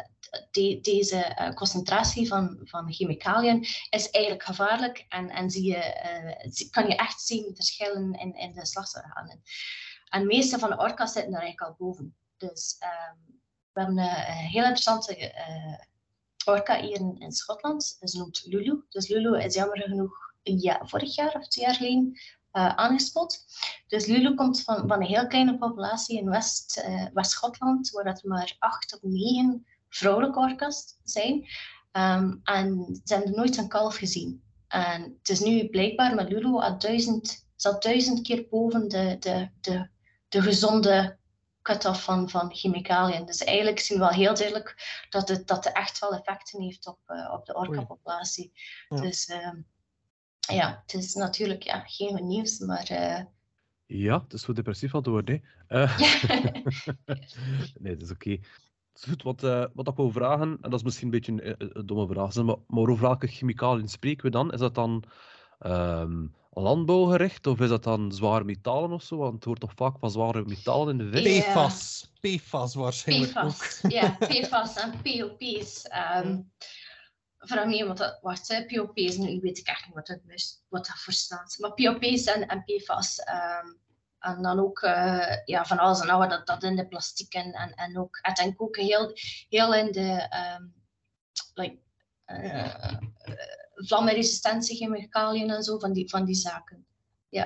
deze 0.82 1.24
eh, 1.24 1.54
concentratie 1.54 2.28
van, 2.28 2.60
van 2.64 2.94
chemicaliën 2.94 3.60
is 3.90 4.10
eigenlijk 4.10 4.46
gevaarlijk 4.46 5.06
en, 5.10 5.30
en 5.30 5.50
zie 5.50 5.66
je, 5.66 5.84
eh, 5.84 6.70
kan 6.72 6.88
je 6.88 6.96
echt 6.96 7.22
zien 7.22 7.56
verschillen 7.56 8.14
in, 8.14 8.36
in 8.36 8.54
de 8.54 8.60
geslachtsorganen. 8.60 9.42
En 10.10 10.22
de 10.22 10.28
meeste 10.28 10.60
van 10.60 10.70
de 10.70 10.78
orka's 10.78 11.12
zitten 11.12 11.32
daar 11.32 11.42
eigenlijk 11.42 11.72
al 11.72 11.86
boven. 11.88 12.16
Dus 12.38 12.76
ehm, 12.80 13.18
we 13.74 13.82
hebben 13.82 13.98
een, 13.98 14.34
heel 14.34 14.64
interessante 14.64 15.16
eh, 15.16 15.80
orka 16.46 16.82
hier 16.82 17.00
in, 17.00 17.16
in 17.20 17.32
Schotland. 17.32 17.98
Is 18.00 18.14
noemt 18.14 18.46
Lulu. 18.46 18.84
Dus 18.90 19.08
Lulu 19.08 19.40
is 19.44 19.54
jammer 19.54 19.82
genoeg 19.82 20.34
jaar, 20.42 20.90
vorig 20.90 21.16
jaar 21.16 21.36
of 21.36 21.48
twee 21.48 21.66
jaar 21.66 21.76
geleden 21.76 22.20
eh, 22.52 22.76
aangespot. 22.76 23.46
Dus 23.88 24.06
Lulu 24.06 24.36
komt 24.36 24.64
van, 24.64 24.88
van 24.88 25.02
een 25.02 25.08
heel 25.08 25.28
kleine 25.28 25.58
populatie 25.58 26.18
in 26.18 26.30
West, 26.30 26.78
eh, 26.78 27.06
West-Schotland, 27.14 27.90
waar 27.90 28.04
dat 28.04 28.24
maar 28.24 28.56
acht 28.60 28.94
of 28.94 29.02
negen 29.02 29.66
vrouwelijke 29.90 30.40
orka's 30.40 31.00
zijn. 31.04 31.48
Ehm, 31.92 32.36
en 32.44 33.02
ze 33.04 33.14
hebben 33.14 33.36
nooit 33.36 33.58
een 33.58 33.68
kalf 33.68 33.96
gezien. 33.96 34.44
En 34.68 35.02
het 35.02 35.30
is 35.30 35.40
nu 35.40 35.70
blijkbaar 35.70 36.16
met 36.16 36.30
Lulu 36.30 36.54
al 36.54 36.80
duizend, 36.80 37.48
zat 37.56 37.84
duizend 37.84 38.22
keer 38.22 38.48
boven 38.50 38.88
de, 38.88 39.16
de, 39.20 39.50
de, 39.62 39.90
de 40.28 40.42
gezonde 40.42 41.18
cut-off 41.62 42.04
van, 42.04 42.30
van 42.30 42.56
chemicaliën. 42.56 43.26
Dus 43.26 43.44
eigenlijk 43.44 43.80
zien 43.80 43.98
we 43.98 44.04
wel 44.04 44.14
heel 44.14 44.36
duidelijk 44.36 44.76
dat 45.10 45.30
het, 45.30 45.48
dat 45.48 45.64
het 45.64 45.74
echt 45.74 46.00
wel 46.00 46.14
effecten 46.14 46.62
heeft 46.62 46.88
op, 46.88 47.00
eh, 47.06 47.34
op 47.34 47.46
de 47.46 47.56
orka-populatie. 47.56 48.52
Ja. 48.90 49.02
Dus 49.02 49.26
ehm, 49.26 49.56
ja, 50.40 50.82
het 50.82 50.94
is 50.94 51.14
natuurlijk 51.14 51.64
ja, 51.64 51.84
geen 51.86 52.28
nieuws, 52.28 52.60
maar 52.60 52.88
eh, 52.88 53.24
Ja, 53.86 54.22
het 54.24 54.34
is 54.34 54.42
zo 54.42 54.54
depressief 54.54 54.94
aan 54.94 55.00
het 55.00 55.10
worden. 55.10 55.44
Eh, 55.68 56.00
ja. 56.00 56.52
nee, 57.84 57.96
dat 57.96 58.02
is 58.02 58.12
oké. 58.12 58.30
Is 58.30 58.40
Goed, 59.08 59.24
wat, 59.24 59.44
eh, 59.44 59.66
wat 59.74 59.88
ik 59.88 59.96
wil 59.96 60.12
vragen, 60.12 60.58
en 60.62 60.70
dat 60.70 60.74
is 60.74 60.84
misschien 60.84 61.06
een 61.06 61.12
beetje 61.12 61.32
een, 61.32 61.50
een- 61.62 61.70
een 61.74 61.86
domme 61.86 62.08
vraag, 62.08 62.36
maar, 62.36 62.56
maar 62.68 62.82
over 62.90 63.00
welke 63.02 63.28
chemicaliën 63.28 63.88
spreken 63.88 64.24
we 64.26 64.30
dan? 64.32 64.52
Is 64.54 64.60
dat 64.60 64.76
dan 64.76 65.04
ehm, 65.60 66.26
landbouwgericht 66.52 67.48
of 67.48 67.60
is 67.60 67.70
dat 67.70 67.84
dan 67.84 68.12
zware 68.12 68.44
metalen 68.44 68.92
of 68.92 69.04
zo? 69.04 69.18
Want 69.18 69.34
het 69.34 69.44
hoort 69.44 69.60
toch 69.60 69.74
vaak 69.76 70.00
van 70.00 70.12
zware 70.12 70.44
metalen 70.46 71.00
in 71.00 71.12
de 71.12 71.18
vis? 71.18 71.36
Ja. 71.38 71.42
PFAS. 71.52 72.12
PFAS 72.22 72.76
waarschijnlijk 72.76 73.38
ook. 73.38 73.50
PFAS, 73.50 73.82
ja, 73.90 74.18
PFAS 74.20 74.76
en 74.76 74.94
POP's. 75.04 75.82
ehm 75.88 76.40
Vraag 77.42 77.66
me 77.66 77.86
wat 77.86 77.98
dat 77.98 78.20
wacht, 78.22 78.48
hè, 78.48 78.66
POP's, 78.66 79.18
nu 79.18 79.40
weet 79.42 79.58
ik 79.58 79.68
echt 79.68 79.86
niet 79.86 79.96
wat 79.96 80.08
dat, 80.08 80.20
is, 80.28 80.64
wat 80.70 80.86
dat 80.86 80.98
voor 81.00 81.14
staat. 81.14 81.58
Maar 81.60 81.74
POP's 81.74 82.24
en, 82.26 82.48
en 82.48 82.64
PFAS, 82.64 83.18
ehm, 83.20 83.68
en 84.20 84.42
dan 84.42 84.60
ook 84.60 84.82
uh, 84.82 85.36
ja, 85.46 85.66
van 85.66 85.78
alles 85.78 86.02
en 86.02 86.10
al 86.10 86.30
dat, 86.30 86.48
dat 86.48 86.64
in 86.64 86.76
de 86.76 86.88
plastiek 86.88 87.34
en, 87.34 87.52
en, 87.52 87.74
en 87.74 87.98
ook, 87.98 88.20
ik 88.22 88.36
denk 88.36 88.62
ook 88.62 88.78
heel, 88.78 89.12
heel 89.50 89.74
in 89.74 89.92
de 89.92 90.30
um, 90.60 90.74
like, 91.54 91.78
uh, 92.28 92.98
vlammenresistentie, 93.76 94.78
chemicaliën 94.78 95.50
en 95.50 95.64
zo, 95.64 95.80
van 95.80 95.94
die, 95.94 96.10
van 96.10 96.26
die 96.26 96.36
zaken. 96.36 96.86
Ja. 97.30 97.44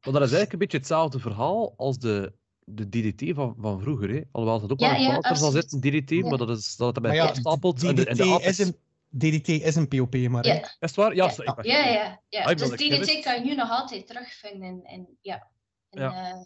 Maar 0.00 0.12
dat 0.12 0.22
is 0.22 0.32
eigenlijk 0.32 0.52
een 0.52 0.58
beetje 0.58 0.78
hetzelfde 0.78 1.18
verhaal 1.18 1.74
als 1.76 1.98
de, 1.98 2.32
de 2.64 2.88
DDT 2.88 3.34
van, 3.34 3.54
van 3.58 3.80
vroeger. 3.80 4.10
Hè? 4.10 4.20
Alhoewel 4.32 4.62
het 4.62 4.72
ook 4.72 4.80
ja, 4.80 4.90
wel 4.90 4.96
een 4.96 5.20
ja, 5.20 5.34
van 5.36 5.52
zit, 5.52 5.82
DDT, 5.82 6.10
ja. 6.10 6.28
maar 6.28 6.38
dat 6.38 6.50
is 6.50 6.76
dat 6.76 6.94
het 6.94 7.04
bij 7.04 7.14
ja, 7.14 7.34
stapelt. 7.34 7.78
DDT, 7.78 7.88
en 7.88 7.94
de, 7.94 8.06
en 8.06 8.16
de 8.16 8.40
is 8.42 8.58
een, 8.58 8.76
DDT 9.18 9.48
is 9.48 9.74
een 9.74 9.88
POP, 9.88 10.14
maar... 10.14 10.46
Ja. 10.46 10.54
Is 10.54 10.70
het 10.78 10.94
waar? 10.94 11.14
Ja, 11.14 11.32
ja. 11.36 11.56
Ja, 11.62 11.86
ja, 11.86 12.20
ja. 12.28 12.44
Ah, 12.44 12.56
dus 12.56 12.70
DDT 12.70 13.22
kan 13.22 13.34
je 13.34 13.40
nu 13.44 13.54
nog 13.54 13.70
altijd 13.70 14.06
terugvinden 14.06 14.68
in, 14.68 14.84
in 14.84 15.18
ja, 15.20 15.50
in, 15.92 16.02
ja. 16.02 16.32
Uh, 16.32 16.42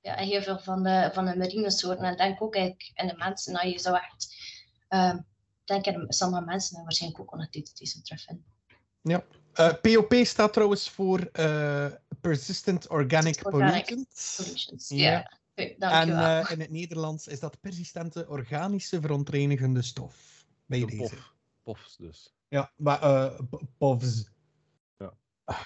ja, 0.00 0.14
heel 0.16 0.42
veel 0.42 0.58
van 0.58 0.82
de, 0.82 1.10
van 1.12 1.24
de 1.24 1.36
marine 1.36 1.70
soorten. 1.70 2.04
En 2.04 2.16
denk 2.16 2.42
ook 2.42 2.54
eigenlijk 2.54 2.90
in 2.94 3.06
de 3.06 3.16
mensen, 3.16 3.52
nou, 3.52 3.68
je 3.68 3.78
zou 3.78 3.96
echt... 3.96 4.36
Uh, 4.88 5.14
denk 5.64 5.86
in 5.86 6.04
sommige 6.08 6.44
mensen 6.44 6.76
en 6.76 6.82
waarschijnlijk 6.82 7.22
ook 7.22 7.36
nog 7.36 7.48
DDT 7.48 7.88
zou 7.88 8.04
terugvinden. 8.04 8.44
Ja. 9.00 9.24
Uh, 9.54 9.68
eh, 9.68 9.80
POP 9.80 10.14
staat 10.26 10.52
trouwens 10.52 10.90
voor 10.90 11.30
uh, 11.32 11.86
Persistent 12.20 12.88
Organic, 12.88 13.46
Organic 13.46 13.84
Pollutants. 13.84 14.88
Ja. 14.88 15.30
Yeah. 15.54 16.02
en 16.02 16.08
uh, 16.08 16.50
in 16.50 16.60
het 16.60 16.70
Nederlands 16.70 17.26
is 17.26 17.40
dat 17.40 17.60
persistente 17.60 18.28
organische 18.28 19.00
verontreinigende 19.00 19.82
stof. 19.82 20.46
Bij 20.66 20.78
de 20.78 20.86
deze. 20.86 20.98
Pof. 20.98 21.32
Pofs 21.62 21.96
dus. 21.96 22.34
Ja, 22.48 22.72
maar 22.76 23.02
uh, 23.02 23.38
POFs. 23.78 24.30
Ja. 24.96 25.12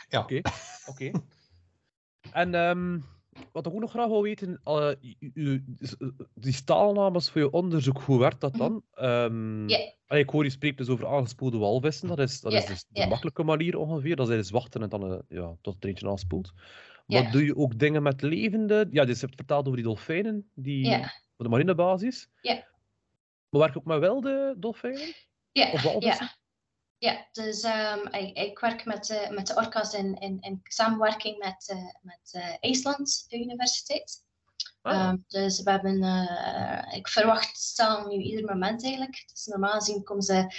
ja. 0.08 0.20
Oké. 0.20 0.40
Okay. 0.40 0.42
Okay. 0.88 1.12
en 2.32 2.54
um, 2.54 3.04
wat 3.52 3.66
ik 3.66 3.72
ook 3.72 3.80
nog 3.80 3.90
graag 3.90 4.06
wil 4.06 4.22
weten, 4.22 4.60
uh, 4.64 4.90
die 6.34 6.52
staalnames 6.52 7.30
voor 7.30 7.40
je 7.40 7.50
onderzoek, 7.50 8.00
hoe 8.00 8.18
werkt 8.18 8.40
dat 8.40 8.54
dan? 8.54 8.82
Um, 9.00 9.68
yeah. 9.68 9.92
Ik 10.08 10.30
hoor 10.30 10.44
je 10.44 10.50
spreekt 10.50 10.78
dus 10.78 10.88
over 10.88 11.06
aangespoelde 11.06 11.58
walvissen. 11.58 12.08
Dat 12.08 12.18
is, 12.18 12.40
dat 12.40 12.52
yeah. 12.52 12.64
is 12.64 12.70
dus 12.70 12.80
de 12.88 12.98
yeah. 12.98 13.08
makkelijke 13.08 13.42
manier 13.42 13.78
ongeveer. 13.78 14.16
Dat 14.16 14.30
is 14.30 14.36
dus 14.36 14.50
wachten 14.50 14.82
en 14.82 14.88
dan 14.88 15.12
uh, 15.12 15.18
ja, 15.28 15.56
tot 15.60 15.74
het 15.74 15.84
eentje 15.84 16.08
aanspoelt. 16.08 16.52
Maar 17.06 17.30
doe 17.30 17.44
je 17.44 17.56
ook 17.56 17.78
dingen 17.78 18.02
met 18.02 18.22
levende? 18.22 18.88
Ja, 18.90 19.04
dus 19.04 19.20
je 19.20 19.26
hebt 19.26 19.36
verteld 19.36 19.64
over 19.64 19.76
die 19.76 19.86
dolfijnen, 19.86 20.50
die 20.54 20.94
op 21.36 21.44
de 21.44 21.48
marinebasis. 21.48 22.28
Ja. 22.40 22.66
Maar 23.48 23.60
werk 23.60 23.72
je 23.72 23.78
ook 23.78 23.84
met 23.84 23.98
wilde 23.98 24.54
dolfijnen? 24.58 25.14
Ja, 25.52 25.70
ja. 25.98 26.37
Ja, 26.98 27.26
dus 27.32 27.64
um, 27.64 28.08
ik, 28.10 28.36
ik, 28.36 28.58
werk 28.58 28.84
met, 28.84 29.08
uh, 29.08 29.28
met 29.28 29.46
de 29.46 29.54
orka's 29.54 29.92
in, 29.92 30.18
in, 30.18 30.40
in 30.40 30.60
samenwerking 30.64 31.38
met, 31.38 31.68
uh, 31.72 31.92
met 32.02 32.32
uh, 32.32 32.54
IJsland 32.60 33.26
Universiteit. 33.28 34.26
Oh. 34.82 35.08
Um, 35.08 35.24
dus 35.28 35.62
we 35.62 35.70
hebben, 35.70 36.02
ik 36.94 37.08
verwacht 37.08 37.56
stel 37.56 38.06
nu 38.06 38.14
ieder 38.14 38.44
moment 38.44 38.82
eigenlijk. 38.82 39.24
Dus 39.26 39.46
normaal 39.46 39.78
gezien 39.78 40.02
komen 40.02 40.22
ze 40.22 40.52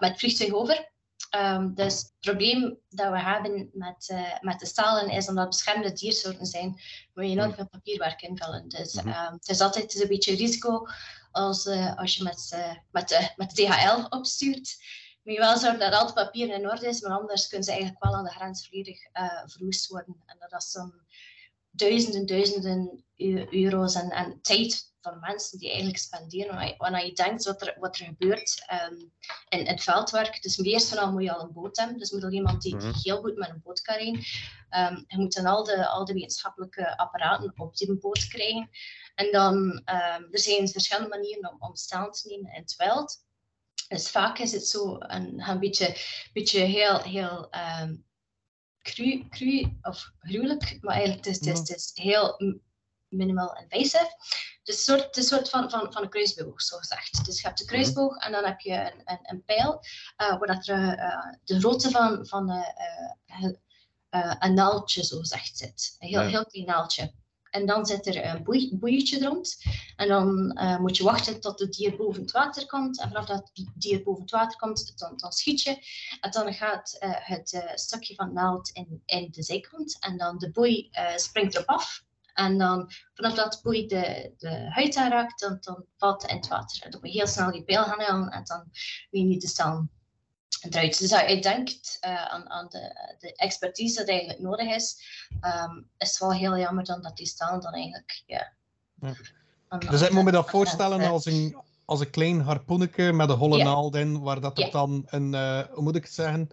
met 0.00 0.18
vliegtuig 0.18 0.52
over. 0.52 0.92
Um, 1.36 1.74
dus 1.74 1.98
het 1.98 2.12
probleem 2.20 2.78
dat 2.88 3.10
we 3.10 3.20
hebben 3.20 3.70
met, 3.72 4.14
met 4.40 4.58
de 4.58 4.66
stalen 4.66 5.08
is 5.08 5.28
omdat 5.28 5.48
beschermde 5.48 5.92
diersoorten 5.92 6.46
zijn, 6.46 6.68
moet 7.14 7.24
je 7.24 7.30
enorm 7.30 7.46
hmm. 7.46 7.54
veel 7.54 7.68
papierwerk 7.68 8.22
invullen. 8.22 8.68
Dus 8.68 8.92
-hmm. 8.92 9.12
het 9.12 9.48
is 9.48 9.60
altijd 9.60 10.00
een 10.00 10.08
beetje 10.08 10.34
risico 10.34 10.86
als, 11.32 11.66
als 11.96 12.16
je 12.16 12.22
met, 12.22 12.56
met, 12.90 13.08
de, 13.08 13.30
met 13.36 13.54
de 13.54 13.64
DHL 13.64 14.16
opstuurt 14.16 14.78
moet 15.22 15.34
je 15.34 15.40
wel 15.40 15.58
zorgen 15.58 15.78
dat 15.78 15.92
al 15.92 16.04
het 16.04 16.14
papier 16.14 16.54
in 16.54 16.70
orde 16.70 16.86
is, 16.86 17.00
maar 17.00 17.18
anders 17.18 17.48
kunnen 17.48 17.66
ze 17.66 17.72
eigenlijk 17.72 18.04
wel 18.04 18.14
aan 18.14 18.24
de 18.24 18.30
grens 18.30 18.68
volledig 18.68 18.98
uh, 19.12 19.42
verwoest 19.46 19.86
worden. 19.86 20.22
En 20.26 20.36
dat 20.38 20.62
is 20.62 20.72
dan 20.72 20.92
duizenden, 21.70 22.26
duizenden 22.26 23.04
euro's 23.50 23.94
en, 23.94 24.10
en 24.10 24.38
tijd 24.42 24.90
van 25.00 25.18
mensen 25.20 25.58
die 25.58 25.68
eigenlijk 25.68 25.98
spenderen. 25.98 26.74
Wanneer 26.78 27.04
je 27.04 27.12
denkt 27.12 27.44
wat 27.44 27.62
er, 27.62 27.76
wat 27.78 27.98
er 27.98 28.04
gebeurt 28.04 28.64
um, 28.90 29.12
in, 29.48 29.66
het 29.66 29.82
veldwerk. 29.82 30.42
Dus 30.42 30.58
eerst 30.58 30.88
van 30.88 30.98
al 30.98 31.12
moet 31.12 31.22
je 31.22 31.32
al 31.32 31.42
een 31.42 31.52
boot 31.52 31.76
hebben. 31.76 31.98
Dus 31.98 32.10
moet 32.10 32.24
al 32.24 32.30
iemand 32.30 32.62
die 32.62 32.74
mhm. 32.74 32.92
heel 33.02 33.20
goed 33.20 33.36
met 33.36 33.48
een 33.48 33.60
boot 33.64 33.80
kan 33.80 33.96
rijden. 33.96 34.22
Um, 34.70 35.04
je 35.06 35.18
moet 35.18 35.34
dan 35.34 35.46
al 35.46 35.64
de, 35.64 35.86
al 35.86 36.04
de 36.04 36.12
wetenschappelijke 36.12 36.96
apparaten 36.96 37.52
op 37.56 37.76
die 37.76 37.98
boot 37.98 38.28
krijgen. 38.28 38.70
En 39.14 39.32
dan, 39.32 39.56
um, 39.56 40.28
er 40.30 40.38
zijn 40.38 40.68
verschillende 40.68 41.08
manieren 41.08 41.50
om, 41.52 41.56
om 41.60 41.76
staan 41.76 42.10
te 42.10 42.28
nemen 42.28 42.52
in 42.52 42.60
het 42.60 42.74
veld. 42.74 43.28
Dus 43.90 44.10
vaak 44.10 44.38
is 44.38 44.52
het 44.52 44.66
zo 44.66 44.96
een, 44.98 45.48
een 45.48 45.58
beetje, 45.58 45.96
beetje 46.32 46.60
heel, 46.60 47.02
heel 47.02 47.48
um, 47.80 48.04
cru, 48.82 49.28
cru 49.28 49.78
of 49.82 50.10
gruwelijk, 50.18 50.78
maar 50.80 50.94
eigenlijk 50.94 51.24
het 51.24 51.40
is 51.40 51.48
het, 51.48 51.68
het 51.68 51.76
is 51.76 51.90
heel 51.94 52.36
minimal 53.08 53.56
invasive. 53.56 54.16
Dus 54.62 54.74
het 54.74 54.84
soort, 54.84 55.16
een 55.16 55.22
soort 55.22 55.48
van, 55.48 55.70
van, 55.70 55.92
van 55.92 56.02
een 56.02 56.08
kruisboog, 56.08 56.62
zo 56.62 56.76
gezegd. 56.76 57.24
Dus 57.24 57.40
je 57.40 57.46
hebt 57.46 57.60
een 57.60 57.66
mhm. 57.66 57.74
kruisboog 57.74 58.16
en 58.16 58.32
dan 58.32 58.44
heb 58.44 58.60
je 58.60 58.74
een, 58.74 59.02
een, 59.04 59.18
een 59.22 59.44
pijl, 59.44 59.80
uh, 60.18 60.38
waar 60.38 60.46
dat 60.46 60.66
er, 60.66 60.98
uh, 60.98 61.32
de 61.44 61.58
grootte 61.58 61.90
van, 61.90 62.26
van 62.26 62.50
uh, 62.50 64.34
een 64.38 64.54
naaldje, 64.54 65.04
zo 65.04 65.18
gezegd, 65.18 65.58
zit. 65.58 65.96
Een 65.98 66.08
heel, 66.08 66.20
heel 66.20 66.46
klein 66.46 66.66
naaldje. 66.66 67.12
En 67.50 67.66
dan 67.66 67.86
zit 67.86 68.06
er 68.06 68.24
een 68.24 68.42
boei, 68.42 68.76
boeietje 68.78 69.24
rond. 69.26 69.56
En 69.96 70.08
dan 70.08 70.58
uh, 70.60 70.78
moet 70.78 70.96
je 70.96 71.04
wachten 71.04 71.40
tot 71.40 71.60
het 71.60 71.72
dier 71.72 71.96
boven 71.96 72.22
het 72.22 72.30
water 72.30 72.66
komt. 72.66 73.00
En 73.00 73.08
vanaf 73.08 73.26
dat 73.26 73.50
het 73.52 73.70
dier 73.74 74.02
boven 74.02 74.22
het 74.22 74.30
water 74.30 74.58
komt, 74.58 74.98
dan, 74.98 75.16
dan 75.16 75.32
schiet 75.32 75.62
je. 75.62 75.86
En 76.20 76.30
dan 76.30 76.54
gaat 76.54 76.96
uh, 77.00 77.10
het 77.12 77.52
uh, 77.52 77.74
stukje 77.74 78.14
van 78.14 78.32
naald 78.32 78.68
in, 78.68 79.02
in 79.04 79.28
de 79.30 79.42
zijkant. 79.42 79.96
En 80.00 80.16
dan 80.16 80.38
de 80.38 80.50
boei 80.50 80.90
springt 81.16 81.54
erop 81.54 81.68
af. 81.68 82.02
En 82.34 82.58
dan 82.58 82.90
vanaf 83.14 83.34
dat 83.34 83.60
boei 83.62 83.86
de, 83.86 84.34
de 84.36 84.70
huid 84.70 84.96
aanraakt, 84.96 85.40
dan, 85.40 85.56
dan 85.60 85.84
valt 85.96 86.22
het 86.22 86.30
in 86.30 86.36
het 86.36 86.48
water. 86.48 86.82
En 86.82 86.90
dan 86.90 87.00
moet 87.00 87.12
je 87.12 87.18
heel 87.18 87.26
snel 87.26 87.50
die 87.50 87.64
pijl 87.64 87.84
gaan 87.84 88.00
halen 88.00 88.28
en 88.28 88.44
dan 88.44 88.70
weer 89.10 89.24
niet 89.24 89.40
te 89.40 89.48
staan 89.48 89.90
eruit. 90.58 90.98
Dus 90.98 91.12
als 91.12 91.30
je 91.30 91.40
denkt 91.40 91.98
uh, 92.06 92.24
aan, 92.24 92.50
aan 92.50 92.66
de, 92.68 93.14
de, 93.18 93.34
expertise 93.34 93.98
dat 93.98 94.08
eigenlijk 94.08 94.38
nodig 94.38 94.74
is, 94.74 95.02
um, 95.40 95.88
is 95.98 96.08
het 96.08 96.18
wel 96.18 96.32
heel 96.32 96.58
jammer 96.58 96.84
dan 96.84 97.02
dat 97.02 97.16
die 97.16 97.26
staan 97.26 97.60
dan 97.60 97.72
eigenlijk, 97.72 98.22
ja. 98.26 98.52
ja. 99.00 99.14
dus 99.78 100.02
ik 100.02 100.10
moet 100.10 100.24
me 100.24 100.30
dat 100.30 100.50
voorstellen 100.50 101.10
als 101.10 101.26
een, 101.26 101.56
als 101.84 102.00
een 102.00 102.10
klein 102.10 102.40
harpoeneke 102.40 103.12
met 103.12 103.30
een 103.30 103.36
holle 103.36 103.64
naald 103.64 103.94
in, 103.94 104.20
waar 104.20 104.40
dat 104.40 104.58
er 104.58 104.70
dan 104.70 105.06
een, 105.06 105.32
uh, 105.32 105.60
hoe 105.70 105.82
moet 105.82 105.96
ik 105.96 106.04
het 106.04 106.12
zeggen, 106.12 106.50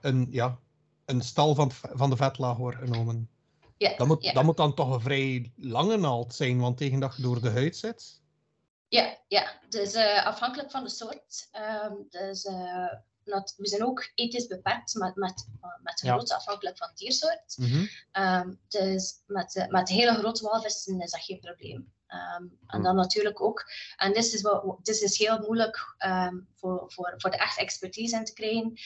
een, 0.00 0.26
ja, 0.30 0.58
een 1.04 1.20
stal 1.20 1.54
van, 1.54 1.70
van 1.72 2.10
de 2.10 2.16
vetlaag 2.16 2.56
wordt 2.56 2.78
genomen. 2.78 3.30
Ja, 3.76 3.96
dat, 3.96 4.06
moet, 4.06 4.34
dat 4.34 4.44
moet 4.44 4.56
dan 4.56 4.74
toch 4.74 4.94
een 4.94 5.00
vrij 5.00 5.52
lange 5.56 5.96
naald 5.96 6.34
zijn, 6.34 6.60
want 6.60 6.76
tegen 6.76 7.00
dat 7.00 7.16
je 7.16 7.22
door 7.22 7.40
de 7.40 7.50
huid 7.50 7.76
zit. 7.76 8.20
Ja, 8.88 9.18
ja. 9.28 9.60
dus 9.68 9.94
uh, 9.94 10.26
afhankelijk 10.26 10.70
van 10.70 10.84
de 10.84 10.90
soort. 10.90 11.48
Um, 11.84 12.06
dus 12.08 12.44
we 13.56 13.68
zijn 13.68 13.84
ook 13.84 14.10
ethisch 14.14 14.46
beperkt 14.46 14.94
met, 14.94 15.16
met, 15.16 15.48
met 15.82 15.98
de 15.98 16.08
grootte 16.08 16.34
afhankelijk 16.34 16.76
van 16.76 16.90
diersoort. 16.94 17.56
Mm 17.56 17.88
um, 18.12 18.60
dus 18.68 19.14
met, 19.26 19.66
met 19.68 19.86
de 19.86 19.94
hele 19.94 20.14
grote 20.14 20.44
walvissen 20.44 21.00
is 21.00 21.10
dat 21.10 21.20
geen 21.20 21.40
probleem. 21.40 21.92
Um, 22.08 22.58
en 22.66 22.82
dan 22.82 22.96
natuurlijk 22.96 23.40
ook, 23.40 23.70
en 23.96 24.12
dit 24.12 24.32
is, 24.32 24.40
wat, 24.40 24.78
dit 24.82 25.00
is 25.00 25.18
heel 25.18 25.38
moeilijk 25.38 25.96
um, 26.06 26.48
voor, 26.54 26.84
voor, 26.92 27.14
voor 27.16 27.30
de 27.30 27.36
echte 27.36 27.60
expertise 27.60 28.16
in 28.16 28.24
te 28.24 28.32
krijgen, 28.32 28.78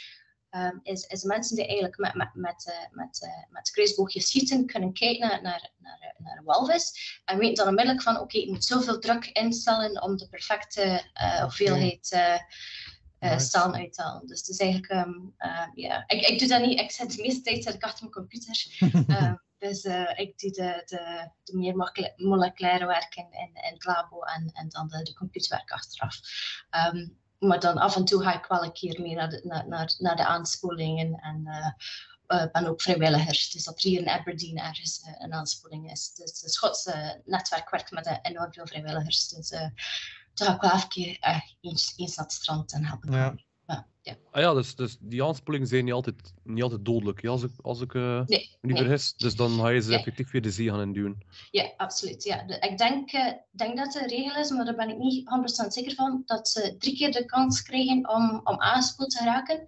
um, 0.50 0.80
is, 0.82 1.06
is 1.06 1.22
mensen 1.22 1.56
die 1.56 1.64
eigenlijk 1.64 1.98
met, 1.98 2.14
met, 2.14 2.34
met, 2.34 2.66
uh, 2.68 2.96
met, 3.04 3.22
uh, 3.24 3.52
met 3.52 3.70
kruisboogjes 3.70 4.26
schieten 4.26 4.66
kunnen 4.66 4.92
kijken 4.92 5.28
naar, 5.28 5.42
naar, 5.42 5.70
naar, 5.78 6.14
naar 6.18 6.36
een 6.36 6.44
walvis 6.44 7.20
en 7.24 7.38
weten 7.38 7.54
dan 7.54 7.68
onmiddellijk 7.68 8.02
van 8.02 8.14
oké, 8.14 8.22
okay, 8.22 8.40
ik 8.40 8.48
moet 8.48 8.64
zoveel 8.64 8.98
druk 8.98 9.26
instellen 9.26 10.02
om 10.02 10.16
de 10.16 10.28
perfecte 10.28 11.04
uh, 11.14 11.42
hoeveelheid 11.42 12.10
uh, 13.22 13.38
staan 13.38 13.74
uithalen. 13.74 14.26
Dus 14.26 14.38
het 14.38 14.48
is 14.48 14.58
eigenlijk, 14.58 15.06
um, 15.06 15.34
ja, 15.74 16.04
ik, 16.06 16.26
ik 16.26 16.38
doe 16.38 16.48
dat 16.48 16.62
niet, 16.62 16.80
ik 16.80 16.90
zit 16.90 17.16
de 17.16 17.22
meeste 17.22 17.42
tijd 17.42 17.62
zit 17.62 17.74
ik 17.74 17.82
achter 17.82 18.00
mijn 18.00 18.12
computer. 18.12 18.66
um, 19.22 19.40
dus 19.68 19.84
uh, 19.84 20.18
ik 20.18 20.38
doe 20.38 20.50
de, 20.50 20.82
de, 20.84 21.30
de 21.44 21.56
meer 21.56 21.76
moleculaire 22.16 22.86
werk 22.86 23.14
in, 23.16 23.32
in, 23.32 23.50
in 23.64 23.72
het 23.72 23.84
labo 23.84 24.22
en, 24.22 24.50
en 24.52 24.68
dan 24.68 24.88
de, 24.88 25.02
de 25.02 25.14
computerwerk 25.14 25.70
achteraf. 25.70 26.20
Um, 26.94 27.20
maar 27.38 27.60
dan 27.60 27.78
af 27.78 27.96
en 27.96 28.04
toe 28.04 28.22
ga 28.22 28.38
ik 28.38 28.46
wel 28.46 28.64
een 28.64 28.72
keer 28.72 29.00
meer 29.00 29.16
naar 29.16 29.28
de, 29.28 29.40
naar, 29.44 29.68
naar, 29.68 29.94
naar 29.98 30.16
de 30.16 30.26
aanspoelingen 30.26 31.14
en 31.14 31.42
uh, 32.28 32.46
ben 32.52 32.66
ook 32.66 32.82
vrijwilliger. 32.82 33.48
Dus 33.52 33.64
dat 33.64 33.82
er 33.82 33.90
hier 33.90 34.00
in 34.00 34.08
Aberdeen 34.08 34.58
ergens 34.58 35.02
uh, 35.06 35.14
een 35.18 35.32
aanspoeling 35.32 35.90
is. 35.90 36.14
Dus 36.14 36.40
het 36.40 36.52
Schotse 36.52 37.22
netwerk 37.24 37.70
werkt 37.70 37.90
met 37.90 38.18
enorm 38.22 38.52
veel 38.52 38.66
vrijwilligers. 38.66 39.28
Dus 39.28 39.52
toen 40.34 40.46
ga 40.46 40.54
ik 40.54 40.60
wel 40.60 40.72
even 40.72 41.18
uh, 41.28 41.40
eens, 41.60 41.92
eens 41.96 42.16
naar 42.16 42.24
het 42.24 42.34
strand 42.34 42.72
en 42.72 42.84
helpen. 42.84 43.12
Ja. 43.12 43.34
Ja, 43.66 43.86
ja. 44.02 44.16
Ah 44.30 44.42
ja, 44.42 44.54
dus, 44.54 44.74
dus 44.74 44.96
die 45.00 45.24
aanspoelingen 45.24 45.68
zijn 45.68 45.84
niet 45.84 45.94
altijd, 45.94 46.34
niet 46.44 46.62
altijd 46.62 46.84
dodelijk, 46.84 47.22
ja, 47.22 47.30
als 47.30 47.42
ik, 47.42 47.50
als 47.62 47.80
ik 47.80 47.94
uh, 47.94 48.22
nee, 48.26 48.56
niet 48.60 48.72
nee. 48.72 48.76
vergis. 48.82 49.14
Dus 49.16 49.34
dan 49.36 49.50
ga 49.50 49.68
je 49.68 49.80
ze 49.80 49.94
effectief 49.94 50.30
weer 50.30 50.42
de 50.42 50.50
zee 50.50 50.68
gaan 50.68 50.80
induwen. 50.80 51.18
Ja, 51.50 51.72
absoluut. 51.76 52.24
Ja. 52.24 52.42
De, 52.42 52.58
ik 52.58 52.78
denk, 52.78 53.12
uh, 53.12 53.32
denk 53.50 53.76
dat 53.76 53.92
de 53.92 54.06
regel 54.06 54.40
is, 54.40 54.50
maar 54.50 54.64
daar 54.64 54.74
ben 54.74 54.88
ik 54.88 54.98
niet 54.98 55.30
100% 55.64 55.66
zeker 55.66 55.94
van, 55.94 56.22
dat 56.24 56.48
ze 56.48 56.76
drie 56.78 56.96
keer 56.96 57.12
de 57.12 57.24
kans 57.24 57.62
krijgen 57.62 58.08
om, 58.08 58.40
om 58.44 58.60
aangespoeld 58.60 59.10
te 59.10 59.24
raken. 59.24 59.66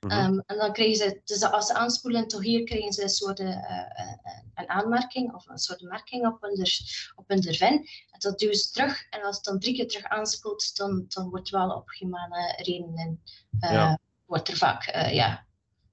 Mhm. 0.00 0.10
Ehm, 0.12 0.38
en 0.46 0.56
dan 0.58 0.72
krijgen 0.72 0.96
ze, 0.96 1.20
dus 1.24 1.42
als 1.42 1.66
ze 1.66 1.74
aanspoelen 1.74 2.28
toch 2.28 2.42
hier 2.42 2.64
krijgen 2.64 2.92
ze 2.92 3.02
een 3.02 3.08
soort 3.08 3.40
eh, 3.40 3.48
eh, 3.48 4.16
een 4.54 4.68
aanmerking 4.68 5.34
of 5.34 5.48
een 5.48 5.58
soort 5.58 5.80
merking 5.80 6.26
op 6.26 6.40
hun, 6.40 6.66
op 7.14 7.28
hun 7.28 7.42
vin. 7.42 7.72
En 8.10 8.18
dat 8.18 8.38
duwen 8.38 8.56
ze 8.56 8.70
terug. 8.70 9.06
En 9.10 9.22
als 9.22 9.36
het 9.36 9.44
dan 9.44 9.58
drie 9.58 9.74
keer 9.74 9.88
terug 9.88 10.04
aanspoelt, 10.04 10.76
dan, 10.76 11.04
dan 11.08 11.28
wordt 11.30 11.48
wel 11.50 11.70
op 11.70 11.90
humane 11.98 12.54
redenen 12.62 13.22
eh, 13.60 13.70
Ja. 13.70 13.98
wordt 14.26 14.48
er 14.48 14.56
vaak 14.56 14.86
eh 14.86 15.14
ja, 15.14 15.46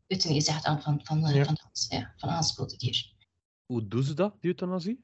euthanasie 0.08 0.42
gezegd 0.44 0.66
aan 0.66 0.82
van, 0.82 1.00
van, 1.04 1.26
eh, 1.26 1.36
Ja. 1.36 1.44
van, 1.46 1.58
ja, 1.90 2.14
van 2.18 2.30
aanspoelde 2.30 2.78
dier. 2.78 3.14
Hoe 3.66 3.88
doen 3.88 4.04
ze 4.04 4.14
dat, 4.14 4.36
die 4.40 4.50
euthanasie? 4.50 5.04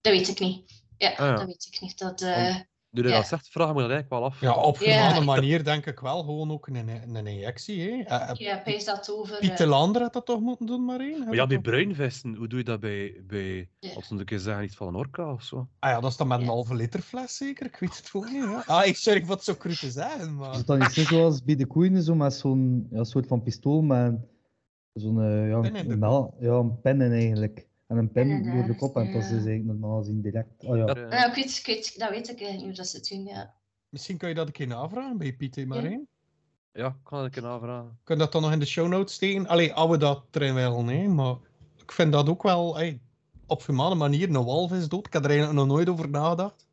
Dat 0.00 0.12
weet 0.12 0.28
ik 0.28 0.38
niet. 0.40 0.82
Ja, 0.96 1.10
Ah, 1.10 1.16
ja. 1.16 1.34
dat 1.34 1.46
weet 1.46 1.68
ik 1.70 1.80
niet. 1.80 1.98
Dat, 1.98 2.20
eh, 2.20 2.56
Nu 2.96 3.02
je 3.02 3.08
Ja. 3.08 3.16
dat 3.16 3.26
zegt, 3.26 3.48
vraag 3.48 3.74
me 3.74 3.80
dat 3.80 3.90
eigenlijk 3.90 4.10
wel 4.10 4.24
af. 4.24 4.40
Ja, 4.40 4.54
op 4.54 4.80
een 4.80 4.88
Ja. 4.92 5.06
andere 5.06 5.24
manier 5.24 5.64
denk 5.64 5.86
ik 5.86 6.00
wel 6.00 6.18
gewoon 6.18 6.50
ook 6.50 6.66
een, 6.66 6.88
een 7.14 7.26
injectie. 7.26 7.80
Hè. 7.80 8.02
Eh, 8.02 8.34
ja, 8.34 8.58
pees 8.58 8.84
dat 8.84 9.10
over. 9.10 9.38
Piet 9.38 9.56
de 9.56 9.64
eh, 9.64 9.70
Lander 9.70 10.02
had 10.02 10.12
dat 10.12 10.26
toch 10.26 10.40
moeten 10.40 10.66
doen, 10.66 10.84
Marijn? 10.84 11.24
Maar 11.24 11.34
ja, 11.34 11.46
die 11.46 11.60
bruinvesten, 11.60 12.34
hoe 12.34 12.48
doe 12.48 12.58
je 12.58 12.64
dat 12.64 12.80
bij, 12.80 13.22
bij 13.26 13.68
Ja. 13.80 13.94
als 13.94 14.08
we 14.08 14.18
een 14.18 14.24
keer 14.24 14.38
zeggen, 14.38 14.64
iets 14.64 14.76
van 14.76 14.88
een 14.88 14.94
orka 14.94 15.32
of 15.32 15.42
zo? 15.42 15.68
Ah 15.78 15.90
ja, 15.90 16.00
dat 16.00 16.10
is 16.10 16.16
dan 16.16 16.28
met 16.28 16.40
een 16.40 16.46
halve 16.46 16.74
liter 16.74 17.00
fles 17.00 17.36
zeker? 17.36 17.66
Ik 17.66 17.76
weet 17.76 17.96
het 17.96 18.08
gewoon 18.10 18.32
niet. 18.32 18.42
Ja. 18.42 18.62
Ah, 18.66 18.86
ik 18.86 18.96
sorry 18.96 19.24
wat 19.26 19.44
zo 19.44 19.54
cru 19.54 19.74
te 19.74 19.90
zeggen, 19.90 20.34
maar... 20.36 20.50
Is 20.50 20.56
het 20.56 20.66
dan 20.66 20.78
niet 20.78 20.92
zo 20.92 21.02
zoals 21.02 21.44
bij 21.44 21.56
de 21.56 21.66
koeien, 21.66 22.02
zo 22.02 22.14
met 22.14 22.34
zo'n 22.34 22.86
ja, 22.90 23.04
soort 23.04 23.26
van 23.26 23.42
pistool 23.42 23.82
met 23.82 24.14
zo'n 24.92 25.46
ja, 25.48 25.60
Pen 25.60 25.90
een, 25.90 26.30
ja, 26.40 26.50
een 26.50 26.80
pennen 26.80 27.12
eigenlijk. 27.12 27.68
En 27.86 27.96
een 27.96 28.12
pen 28.12 28.54
door 28.54 28.66
de 28.66 28.76
kop 28.76 28.96
en 28.96 29.12
dat 29.12 29.22
is 29.22 29.28
ja. 29.28 29.34
eigenlijk 29.34 29.64
normaal 29.64 29.98
gezien 29.98 30.20
direct. 30.20 30.64
Oh 30.64 30.76
ja. 30.76 30.84
Dat, 30.84 30.96
ik 30.96 31.34
weet, 31.34 31.58
ik 31.58 31.66
weet, 31.66 31.98
dat 31.98 32.10
weet 32.10 32.28
ik 32.28 32.40
eigenlijk 32.40 32.52
niet 32.52 32.62
hoe 32.62 32.72
dat 32.72 32.86
ze 32.86 32.96
het 32.96 33.08
doen. 33.08 33.24
Ja. 33.24 33.54
Misschien 33.88 34.16
kan 34.16 34.28
je 34.28 34.34
dat 34.34 34.46
een 34.46 34.52
keer 34.52 34.66
navragen 34.66 35.18
bij 35.18 35.32
Piet 35.32 35.56
en 35.56 35.68
Marijn. 35.68 36.08
ja, 36.72 36.86
ik 36.86 36.94
kan 37.02 37.18
dat 37.18 37.26
een 37.26 37.30
keer 37.30 37.42
navragen. 37.42 37.98
Kun 38.04 38.14
je 38.14 38.20
dat 38.20 38.32
dan 38.32 38.42
nog 38.42 38.52
in 38.52 38.58
de 38.58 38.66
show 38.66 38.88
notes 38.88 39.14
steken? 39.14 39.46
Allee, 39.46 39.72
als 39.72 39.90
we 39.90 39.96
dat 39.96 40.24
erin 40.30 40.54
willen, 40.54 40.86
hè. 40.86 41.08
Maar 41.08 41.36
ik 41.76 41.92
vind 41.92 42.12
dat 42.12 42.28
ook 42.28 42.42
wel... 42.42 42.78
ey, 42.78 43.00
op 43.46 43.66
humane 43.66 43.94
manier, 43.94 44.28
een 44.28 44.44
walvis 44.44 44.88
dood. 44.88 45.06
Ik 45.06 45.12
heb 45.12 45.24
er 45.24 45.30
eigenlijk 45.30 45.58
nog 45.58 45.66
nooit 45.66 45.88
over 45.88 46.10
nagedacht. 46.10 46.66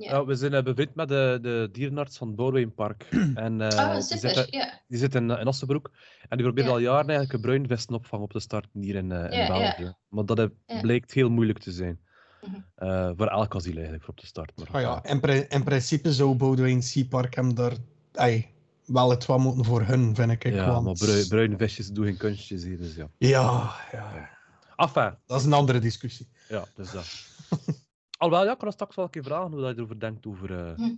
Ja. 0.00 0.10
Ja, 0.10 0.24
we 0.24 0.34
zijn 0.34 0.54
eh, 0.54 0.62
bevriend 0.62 0.94
met 0.94 1.08
de, 1.08 1.38
de 1.42 1.68
dierenarts 1.72 2.18
van 2.18 2.26
het 2.26 2.36
Bouwwijnpark. 2.36 3.06
En 3.34 3.60
eh, 3.60 3.78
oh, 3.78 3.92
die, 3.92 4.02
super. 4.02 4.30
zit, 4.34 4.46
Ja. 4.50 4.80
die 4.88 4.98
zit 4.98 5.14
in, 5.14 5.30
eh, 5.30 5.40
in 5.40 5.46
Assenbroek. 5.46 5.90
En 6.28 6.36
die 6.36 6.46
probeert 6.46 6.68
al 6.68 6.78
jaren 6.78 7.08
eigenlijk 7.08 7.32
een 7.32 7.40
bruinvestenopvang 7.40 8.22
op 8.22 8.32
te 8.32 8.40
starten 8.40 8.80
hier 8.80 8.94
in, 8.94 9.12
eh, 9.12 9.40
in. 9.40 9.46
België. 9.46 9.94
Maar 10.08 10.24
dat 10.24 10.38
eh, 10.38 10.80
blijkt 10.80 11.12
heel 11.12 11.30
moeilijk 11.30 11.58
te 11.58 11.72
zijn. 11.72 11.98
Mhm. 12.42 12.54
Eh, 12.74 13.10
voor 13.16 13.26
elk 13.26 13.54
asiel 13.54 13.72
eigenlijk, 13.74 14.02
voor 14.04 14.12
op 14.14 14.20
te 14.20 14.26
starten. 14.26 14.54
Maar, 14.56 14.74
Ah 14.74 14.80
ja, 15.02 15.10
in, 15.10 15.20
pri- 15.20 15.46
in 15.48 15.64
principe 15.64 16.12
zou 16.12 16.34
Boudewijn 16.34 16.82
Seapark 16.82 17.34
hem 17.34 17.54
daar... 17.54 17.72
ey, 18.12 18.50
wel 18.86 19.10
het 19.10 19.26
wat 19.26 19.38
moeten 19.38 19.64
voor 19.64 19.82
hun, 19.82 20.14
vind 20.14 20.30
ik. 20.30 20.44
ja, 20.48 20.82
want... 20.82 20.84
maar 21.00 21.24
bruin, 21.28 21.56
doen 21.92 22.04
geen 22.04 22.16
kunstjes 22.16 22.64
hier, 22.64 22.78
dus 22.78 22.94
ja. 22.94 23.08
Ja, 23.18 23.70
ja, 23.92 24.28
Enfin, 24.76 25.14
dat 25.26 25.40
is 25.40 25.46
een 25.46 25.52
andere 25.52 25.78
discussie. 25.78 26.28
ja, 26.48 26.64
dus 26.74 26.90
dat. 26.90 27.06
Alhoewel, 28.20 28.44
ja, 28.46 28.52
ik 28.52 28.58
kan 28.58 28.66
er 28.68 28.72
straks 28.74 28.94
wel 28.94 29.04
een 29.04 29.10
keer 29.10 29.22
vragen 29.24 29.50
hoe 29.52 29.60
dat 29.60 29.70
je 29.70 29.76
erover 29.76 30.00
denkt, 30.00 30.26
over, 30.26 30.58
eh, 30.66 30.74
Hm. 30.76 30.94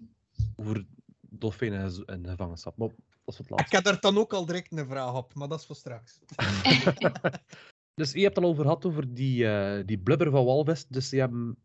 over 0.57 0.87
dolfijnen 1.21 2.05
en 2.07 2.29
gevangenschap. 2.29 2.77
Maar 2.77 2.89
dat 2.89 2.97
is 3.25 3.37
wat 3.37 3.47
Ik 3.47 3.51
laatste. 3.51 3.77
heb 3.77 3.85
daar 3.85 4.01
dan 4.01 4.19
ook 4.19 4.33
al 4.33 4.47
direct 4.47 4.73
een 4.73 4.87
vraag 4.87 5.15
op, 5.17 5.35
maar 5.35 5.49
dat 5.49 5.61
is 5.61 5.67
voor 5.67 5.77
straks. 5.77 6.21
Dus 7.95 8.13
je 8.13 8.21
hebt 8.23 8.37
het 8.37 8.45
al 8.45 8.51
over 8.51 8.63
gehad 8.63 8.85
over 8.85 9.15
die, 9.15 9.47
eh, 9.49 9.87
die 9.87 9.99
blubber 9.99 10.31
van 10.31 10.45
walvis. 10.45 10.87
Dus 10.87 11.09
die 11.09 11.21
hebben 11.21 11.57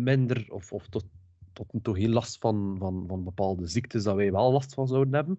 minder, 0.00 0.52
of, 0.52 0.72
of 0.72 0.88
tot, 0.88 1.04
tot 1.52 1.72
nu 1.72 1.80
toe 1.80 1.98
heel 1.98 2.08
last 2.08 2.38
van, 2.38 2.76
van, 2.78 3.04
van 3.06 3.24
bepaalde 3.24 3.66
ziektes 3.66 4.02
dat 4.02 4.14
wij 4.14 4.32
wel 4.32 4.52
last 4.52 4.74
van 4.74 4.86
zouden 4.88 5.14
hebben. 5.14 5.38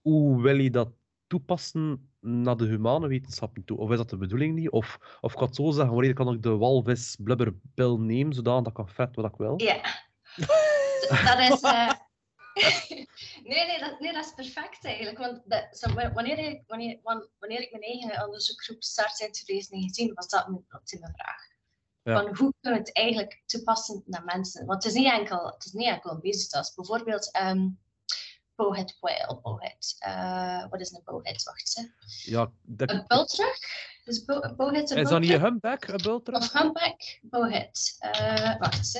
Hoe 0.00 0.42
wil 0.42 0.56
je 0.58 0.70
dat 0.70 0.92
toepassen 1.26 2.10
naar 2.20 2.56
de 2.56 2.64
humane 2.64 3.08
wetenschappen 3.08 3.64
toe? 3.64 3.78
Of 3.78 3.90
is 3.90 3.96
dat 3.96 4.10
de 4.10 4.16
bedoeling 4.16 4.54
niet? 4.54 4.70
Of, 4.70 4.98
of 5.20 5.32
ik 5.32 5.38
kan 5.38 5.46
het 5.46 5.56
zo 5.56 5.70
zeggen, 5.70 5.94
wanneer 5.94 6.14
kan 6.14 6.34
ik 6.34 6.42
de 6.42 6.56
walvis 6.56 7.16
blubberpil 7.20 8.00
nemen, 8.00 8.34
zodat 8.34 8.66
ik 8.66 8.74
kan 8.74 8.88
fretten 8.88 9.22
wat 9.22 9.32
ik 9.32 9.38
wil? 9.38 9.54
Ja. 9.60 9.80
dat 11.34 11.38
is. 11.38 11.60
eh, 11.60 11.92
nee, 13.50 13.66
nee 13.66 13.78
dat, 13.78 14.00
nee, 14.00 14.12
dat 14.12 14.24
is 14.24 14.34
perfect 14.34 14.84
eigenlijk. 14.84 15.18
Want 15.18 15.42
dat, 15.44 15.68
zo, 15.70 15.94
wanneer, 15.94 16.38
ik, 16.38 16.62
wanneer, 16.66 16.98
wan- 17.02 17.28
wanneer 17.38 17.60
ik 17.60 17.70
mijn 17.70 17.82
eigen 17.82 18.24
onderzoekgroep 18.24 18.82
start 18.82 19.20
in 19.20 19.32
2019, 19.32 20.14
was 20.14 20.28
dat 20.28 20.48
mijn 20.48 20.64
ultieme 20.68 21.10
vraag. 21.14 21.42
Ja. 22.02 22.12
Van 22.22 22.36
hoe 22.36 22.52
kunnen 22.60 22.80
we 22.80 22.86
het 22.86 22.92
eigenlijk 22.96 23.42
toepassen 23.46 24.02
naar 24.06 24.24
mensen? 24.24 24.66
Want 24.66 24.84
het 24.84 24.92
is 24.92 24.98
niet 24.98 25.12
enkel, 25.12 25.46
het 25.46 25.64
is 25.64 25.72
niet 25.72 25.86
enkel 25.88 26.10
een 26.10 26.20
bezigtas. 26.20 26.74
Bijvoorbeeld 26.74 27.32
ehm 27.32 27.68
bowhead 28.56 28.96
whale, 29.00 29.40
bowhead. 29.42 29.96
Eh, 29.98 30.68
wat 30.70 30.80
is 30.80 30.92
een 30.92 31.00
bowhead? 31.04 31.42
Wacht 31.42 31.76
eens. 31.76 32.24
Ja, 32.24 32.50
dat, 32.62 32.90
Een 32.90 33.04
bultrug? 33.06 33.58
Is 34.04 34.24
bo 34.24 34.40
een 34.40 34.56
bowhead 34.56 34.90
een 34.90 34.96
is 34.96 35.08
dat 35.08 35.20
niet 35.20 35.30
een 35.30 35.40
humpback, 35.40 35.86
een 35.86 36.02
bultrug? 36.02 36.38
Of 36.38 36.52
humpback? 36.52 37.18
Bowhead. 37.22 37.96
Eh, 37.98 38.58
wacht 38.58 38.76
eens. 38.78 38.94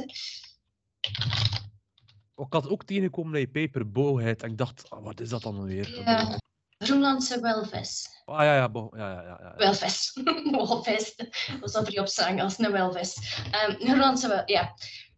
Ik 2.36 2.52
had 2.52 2.68
ook 2.68 2.84
tegengekomen 2.84 3.40
je 3.40 3.48
paper 3.48 3.90
bowhead 3.90 4.42
en 4.42 4.50
ik 4.50 4.58
dacht, 4.58 4.90
ah, 4.90 5.04
wat 5.04 5.20
is 5.20 5.28
dat 5.28 5.42
dan 5.42 5.64
weer? 5.64 6.00
Ja. 6.00 6.38
Groenlandse 6.78 7.40
welvis. 7.40 8.08
Ah 8.24 8.42
ja, 8.44 8.54
ja, 8.54 8.68
bo- 8.68 8.92
ja, 8.96 9.12
ja, 9.12 9.22
ja, 9.22 9.38
ja. 9.40 9.54
Welvis. 9.56 10.12
walvis. 10.52 11.16
Dat 11.60 11.70
zal 11.70 11.84
er 11.86 12.00
op 12.00 12.06
staan 12.06 12.40
als 12.40 12.58
een 12.58 12.72
welvis. 12.72 13.40
Ehm 13.50 13.70
Groenlandse 13.70 14.28
wel, 14.28 14.42
ja. 14.46 14.74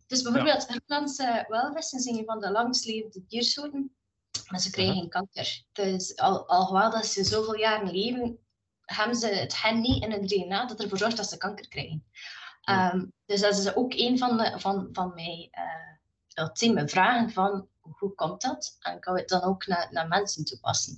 Dus 0.07 0.22
bijvoorbeeld, 0.22 0.66
Groenlandse 0.66 1.44
welvissen 1.48 2.01
zijn 2.01 2.18
een 2.18 2.24
van 2.24 2.40
de 2.40 2.51
langstlevende 2.51 3.24
diersoorten, 3.27 3.96
maar 4.51 4.61
ze 4.61 4.71
krijgen 4.71 4.95
geen 4.95 5.09
kanker. 5.09 5.63
Dus 5.73 6.17
al, 6.17 6.49
alhoewel 6.49 6.91
dat 6.91 7.07
ze 7.07 7.25
zoveel 7.25 7.57
jaren 7.57 7.91
leven, 7.91 8.39
hebben 8.85 9.17
ze 9.17 9.27
het 9.27 9.55
gen 9.55 9.81
niet 9.81 10.03
in 10.03 10.11
hun 10.11 10.27
DNA 10.27 10.67
dat 10.67 10.81
ervoor 10.83 10.99
zorgt 10.99 11.17
dat 11.17 11.29
ze 11.29 11.37
kanker 11.37 11.69
krijgen. 11.69 12.05
Ehm, 12.63 13.05
dus 13.27 13.41
dat 13.41 13.59
is 13.59 13.75
ook 13.75 13.93
een 13.95 14.19
van, 14.19 14.37
de, 14.37 14.55
van, 14.57 14.89
van 14.93 15.13
mijn 15.15 15.49
eh, 15.51 16.45
ultieme 16.45 16.89
vragen 16.89 17.31
van 17.31 17.69
hoe 17.96 18.14
komt 18.14 18.42
dat? 18.42 18.77
En 18.81 19.01
kan 19.01 19.16
het 19.16 19.29
dan 19.29 19.42
ook 19.42 19.66
naar, 19.66 19.88
naar 19.90 20.09
mensen 20.09 20.44
toepassen? 20.44 20.94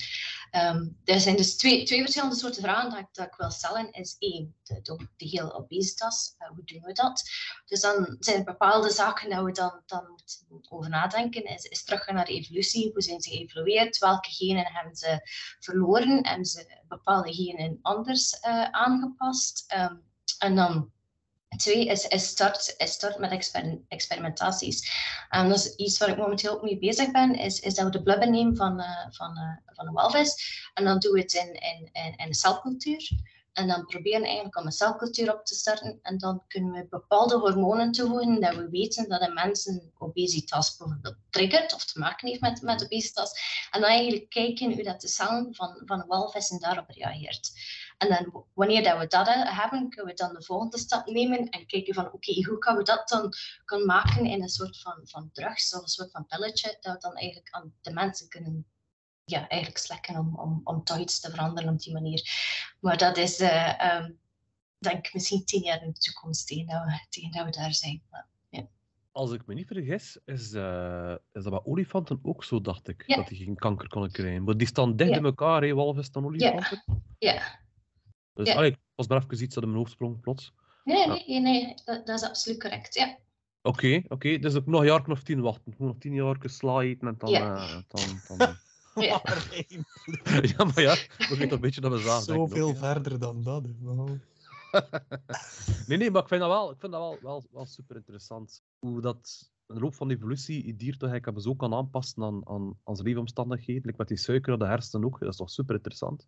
Ehm, 0.50 0.88
er 1.04 1.20
zijn 1.20 1.36
dus 1.36 1.56
twee, 1.56 1.84
twee 1.84 2.00
verschillende 2.00 2.36
soorten 2.36 2.62
vragen 2.62 2.90
dat 2.90 2.98
ik, 2.98 3.08
dat 3.12 3.26
ik 3.26 3.34
wil 3.36 3.50
stellen. 3.50 3.92
Is 3.92 4.16
één, 4.18 4.56
de, 4.62 4.80
de, 4.82 5.08
de 5.16 5.26
hele 5.26 5.54
obesitas. 5.54 6.34
Eh, 6.38 6.48
hoe 6.48 6.64
doen 6.64 6.82
we 6.82 6.92
dat? 6.92 7.22
Dus 7.66 7.80
dan 7.80 8.16
zijn 8.18 8.38
er 8.38 8.44
bepaalde 8.44 8.90
zaken 8.90 9.30
dat 9.30 9.44
we 9.44 9.52
dan, 9.52 9.82
dan 9.86 10.20
moeten 10.48 10.72
over 10.72 10.90
nadenken. 10.90 11.44
Is, 11.44 11.64
is 11.64 11.84
naar 11.84 12.24
de 12.24 12.32
evolutie. 12.32 12.92
Hoe 12.92 13.02
zijn 13.02 13.20
ze 13.20 13.30
geëvolueerd? 13.30 13.98
Welke 13.98 14.30
genen 14.30 14.72
hebben 14.72 14.96
ze 14.96 15.20
verloren? 15.60 16.26
Hebben 16.26 16.46
ze 16.46 16.82
bepaalde 16.88 17.34
genen 17.34 17.78
anders 17.82 18.40
eh, 18.40 18.64
aangepast? 18.64 19.64
Ehm, 19.66 19.96
en 20.38 20.54
dan 20.54 20.92
Twee 21.56 21.86
is, 21.86 22.06
is, 22.06 22.26
start, 22.26 22.74
is 22.76 22.92
start 22.92 23.18
met 23.18 23.30
exper- 23.30 23.78
experimentaties. 23.88 24.90
En 25.28 25.48
dat 25.48 25.58
is 25.58 25.74
iets 25.74 25.98
waar 25.98 26.08
ik 26.08 26.16
momenteel 26.16 26.52
ook 26.52 26.62
mee 26.62 26.78
bezig 26.78 27.10
ben, 27.10 27.34
is, 27.34 27.60
is 27.60 27.74
dat 27.74 27.84
we 27.84 27.90
de 27.90 28.02
blubber 28.02 28.30
nemen 28.30 28.56
van, 28.56 28.80
eh, 28.80 29.06
van, 29.10 29.36
eh, 29.36 29.74
van 29.74 29.86
een 29.86 29.92
walvis 29.92 30.60
en 30.74 30.84
dan 30.84 30.98
doen 30.98 31.12
we 31.12 31.20
het 31.20 31.32
in, 31.32 31.52
in, 31.52 31.88
in, 31.92 32.16
in 32.16 32.34
celcultuur. 32.34 33.10
En 33.52 33.66
dan 33.66 33.86
proberen 33.86 34.24
eigenlijk 34.24 34.58
om 34.58 34.66
een 34.66 34.72
celcultuur 34.72 35.34
op 35.34 35.44
te 35.44 35.54
starten 35.54 35.98
en 36.02 36.18
dan 36.18 36.42
kunnen 36.48 36.72
we 36.72 36.86
bepaalde 36.90 37.38
hormonen 37.38 37.92
toevoegen 37.92 38.40
dat 38.40 38.54
we 38.54 38.68
weten 38.68 39.08
dat 39.08 39.20
een 39.20 39.34
mensen 39.34 39.92
obesitas 39.98 40.76
bijvoorbeeld 40.76 41.16
triggert 41.30 41.74
of 41.74 41.84
te 41.84 41.98
maken 41.98 42.28
heeft 42.28 42.40
met, 42.40 42.62
met 42.62 42.84
obesitas. 42.84 43.32
En 43.70 43.80
dan 43.80 43.90
eigenlijk 43.90 44.28
kijken 44.28 44.72
hoe 44.72 44.82
dat 44.82 45.00
de 45.00 45.08
cellen 45.08 45.54
van, 45.54 45.82
van 45.84 46.04
walvissen 46.06 46.60
daarop 46.60 46.90
reageert. 46.90 47.50
En 48.00 48.08
dan 48.08 48.44
wanneer 48.54 48.82
dat 48.82 48.98
we 48.98 49.06
dat 49.06 49.28
eh, 49.28 49.58
hebben, 49.60 49.88
kunnen 49.88 50.14
we 50.14 50.22
dan 50.22 50.34
de 50.34 50.42
volgende 50.42 50.78
stap 50.78 51.06
nemen 51.06 51.48
en 51.48 51.66
kijken 51.66 51.94
van 51.94 52.12
oké, 52.12 52.44
hoe 52.48 52.58
kan 52.58 52.76
we 52.76 52.82
dat 52.82 53.08
dan 53.08 53.32
kunnen 53.64 53.86
maken 53.86 54.24
in 54.26 54.42
een 54.42 54.48
soort 54.48 54.80
van, 54.80 55.00
van 55.04 55.30
drugs 55.32 55.74
of 55.74 55.82
een 55.82 55.88
soort 55.88 56.10
van 56.10 56.26
pilletje 56.26 56.76
dat 56.80 56.92
we 56.94 57.00
dan 57.00 57.14
eigenlijk 57.16 57.54
aan 57.54 57.72
de 57.80 57.92
mensen 57.92 58.28
kunnen 58.28 58.66
ja, 59.24 59.48
eigenlijk 59.48 59.80
slekken 59.82 60.16
om, 60.16 60.36
om, 60.38 60.60
om 60.64 60.84
toch 60.84 60.98
iets 60.98 61.20
te 61.20 61.30
veranderen 61.30 61.72
op 61.72 61.78
die 61.80 61.92
manier. 61.92 62.22
Maar 62.80 62.96
dat 62.98 63.16
is, 63.16 63.40
eh, 63.40 63.80
ehm, 63.82 64.10
denk 64.78 65.06
ik, 65.06 65.14
misschien 65.14 65.44
tien 65.44 65.62
jaar 65.62 65.82
in 65.82 65.90
de 65.92 65.98
toekomst 65.98 66.46
tegen 66.46 66.66
dat 66.66 66.84
we, 66.84 67.06
tegen 67.08 67.30
dat 67.30 67.44
we 67.44 67.50
daar 67.50 67.74
zijn. 67.74 68.02
Maar, 68.10 68.28
Als 69.12 69.32
ik 69.32 69.46
me 69.46 69.54
niet 69.54 69.66
vergis, 69.66 70.18
is, 70.24 70.52
eh, 70.52 71.14
is 71.32 71.42
dat 71.42 71.50
bij 71.50 71.64
olifanten 71.64 72.18
ook 72.22 72.44
zo, 72.44 72.60
dacht 72.60 72.88
ik. 72.88 73.02
Ja. 73.06 73.16
Dat 73.16 73.28
die 73.28 73.44
geen 73.44 73.56
kanker 73.56 73.88
konden 73.88 74.10
krijgen. 74.10 74.44
Maar 74.44 74.56
die 74.56 74.66
staan 74.66 74.96
dicht 74.96 75.10
Ja. 75.10 75.16
in 75.16 75.24
elkaar, 75.24 75.62
hè, 75.62 75.74
walvis 75.74 76.10
dan 76.10 76.24
olifanten. 76.24 76.84
ja. 77.18 77.58
Dus 78.34 78.48
Ja. 78.48 78.54
allee, 78.54 78.76
was 78.94 79.06
maar 79.06 79.22
even 79.22 79.44
iets 79.44 79.54
dat 79.54 79.62
in 79.62 79.68
mijn 79.68 79.80
hoofd 79.80 79.92
sprong, 79.92 80.20
plots. 80.20 80.52
Nee, 80.84 80.96
Ja. 80.98 81.06
nee, 81.06 81.24
nee, 81.26 81.40
nee 81.40 81.74
dat, 81.84 82.06
dat 82.06 82.22
is 82.22 82.28
absoluut 82.28 82.60
correct. 82.60 82.94
Ja. 82.94 83.18
Oké, 83.62 84.02
oké. 84.08 84.38
Dus 84.38 84.54
ook 84.54 84.66
nog 84.66 84.80
een 84.80 84.86
jaar 84.86 85.10
of 85.10 85.22
tien 85.22 85.40
wachten. 85.40 85.72
Ik 85.72 85.78
moet 85.78 85.88
nog 85.88 85.98
tien 85.98 86.14
jaar 86.14 86.36
sla 86.44 86.80
eten 86.80 87.08
en 87.08 87.14
dan... 87.18 87.30
Ja. 87.30 87.56
eh, 87.56 87.78
dan, 87.88 88.20
dan... 88.38 88.56
Ja. 88.94 89.22
Ja, 90.56 90.64
maar 90.64 90.80
ja, 90.80 90.94
we 91.18 91.36
weten 91.38 91.50
een 91.52 91.60
beetje 91.60 91.80
dat 91.80 91.92
we 91.92 91.98
zagen. 91.98 92.20
ik 92.20 92.24
Zoveel 92.24 92.74
verder 92.74 93.18
dan 93.18 93.42
dat. 93.42 93.64
Nee, 95.86 95.98
nee, 95.98 96.10
maar 96.10 96.22
ik 96.22 96.28
vind 96.28 96.40
dat 96.40 96.50
wel, 96.50 96.70
ik 96.70 96.80
vind 96.80 96.92
dat 96.92 97.00
wel, 97.00 97.18
wel, 97.22 97.44
wel 97.50 97.66
super 97.66 97.96
interessant. 97.96 98.62
Hoe 98.78 99.00
dat 99.00 99.50
in 99.66 99.74
de 99.74 99.80
loop 99.80 99.94
van 99.94 100.08
de 100.08 100.14
evolutie 100.14 100.66
je 100.66 100.76
dier 100.76 100.96
toch 100.96 101.10
eigenlijk 101.10 101.40
zo 101.40 101.54
kan 101.54 101.74
aanpassen 101.74 102.22
aan, 102.22 102.48
aan, 102.48 102.78
aan 102.84 102.94
zijn 102.96 103.08
leefomstandigheden. 103.08 103.82
Like 103.84 103.98
met 103.98 104.08
die 104.08 104.16
suiker 104.16 104.58
de 104.58 104.66
hersenen 104.66 105.06
ook. 105.06 105.18
Dat 105.20 105.28
is 105.28 105.36
toch 105.36 105.50
super 105.50 105.74
interessant. 105.74 106.26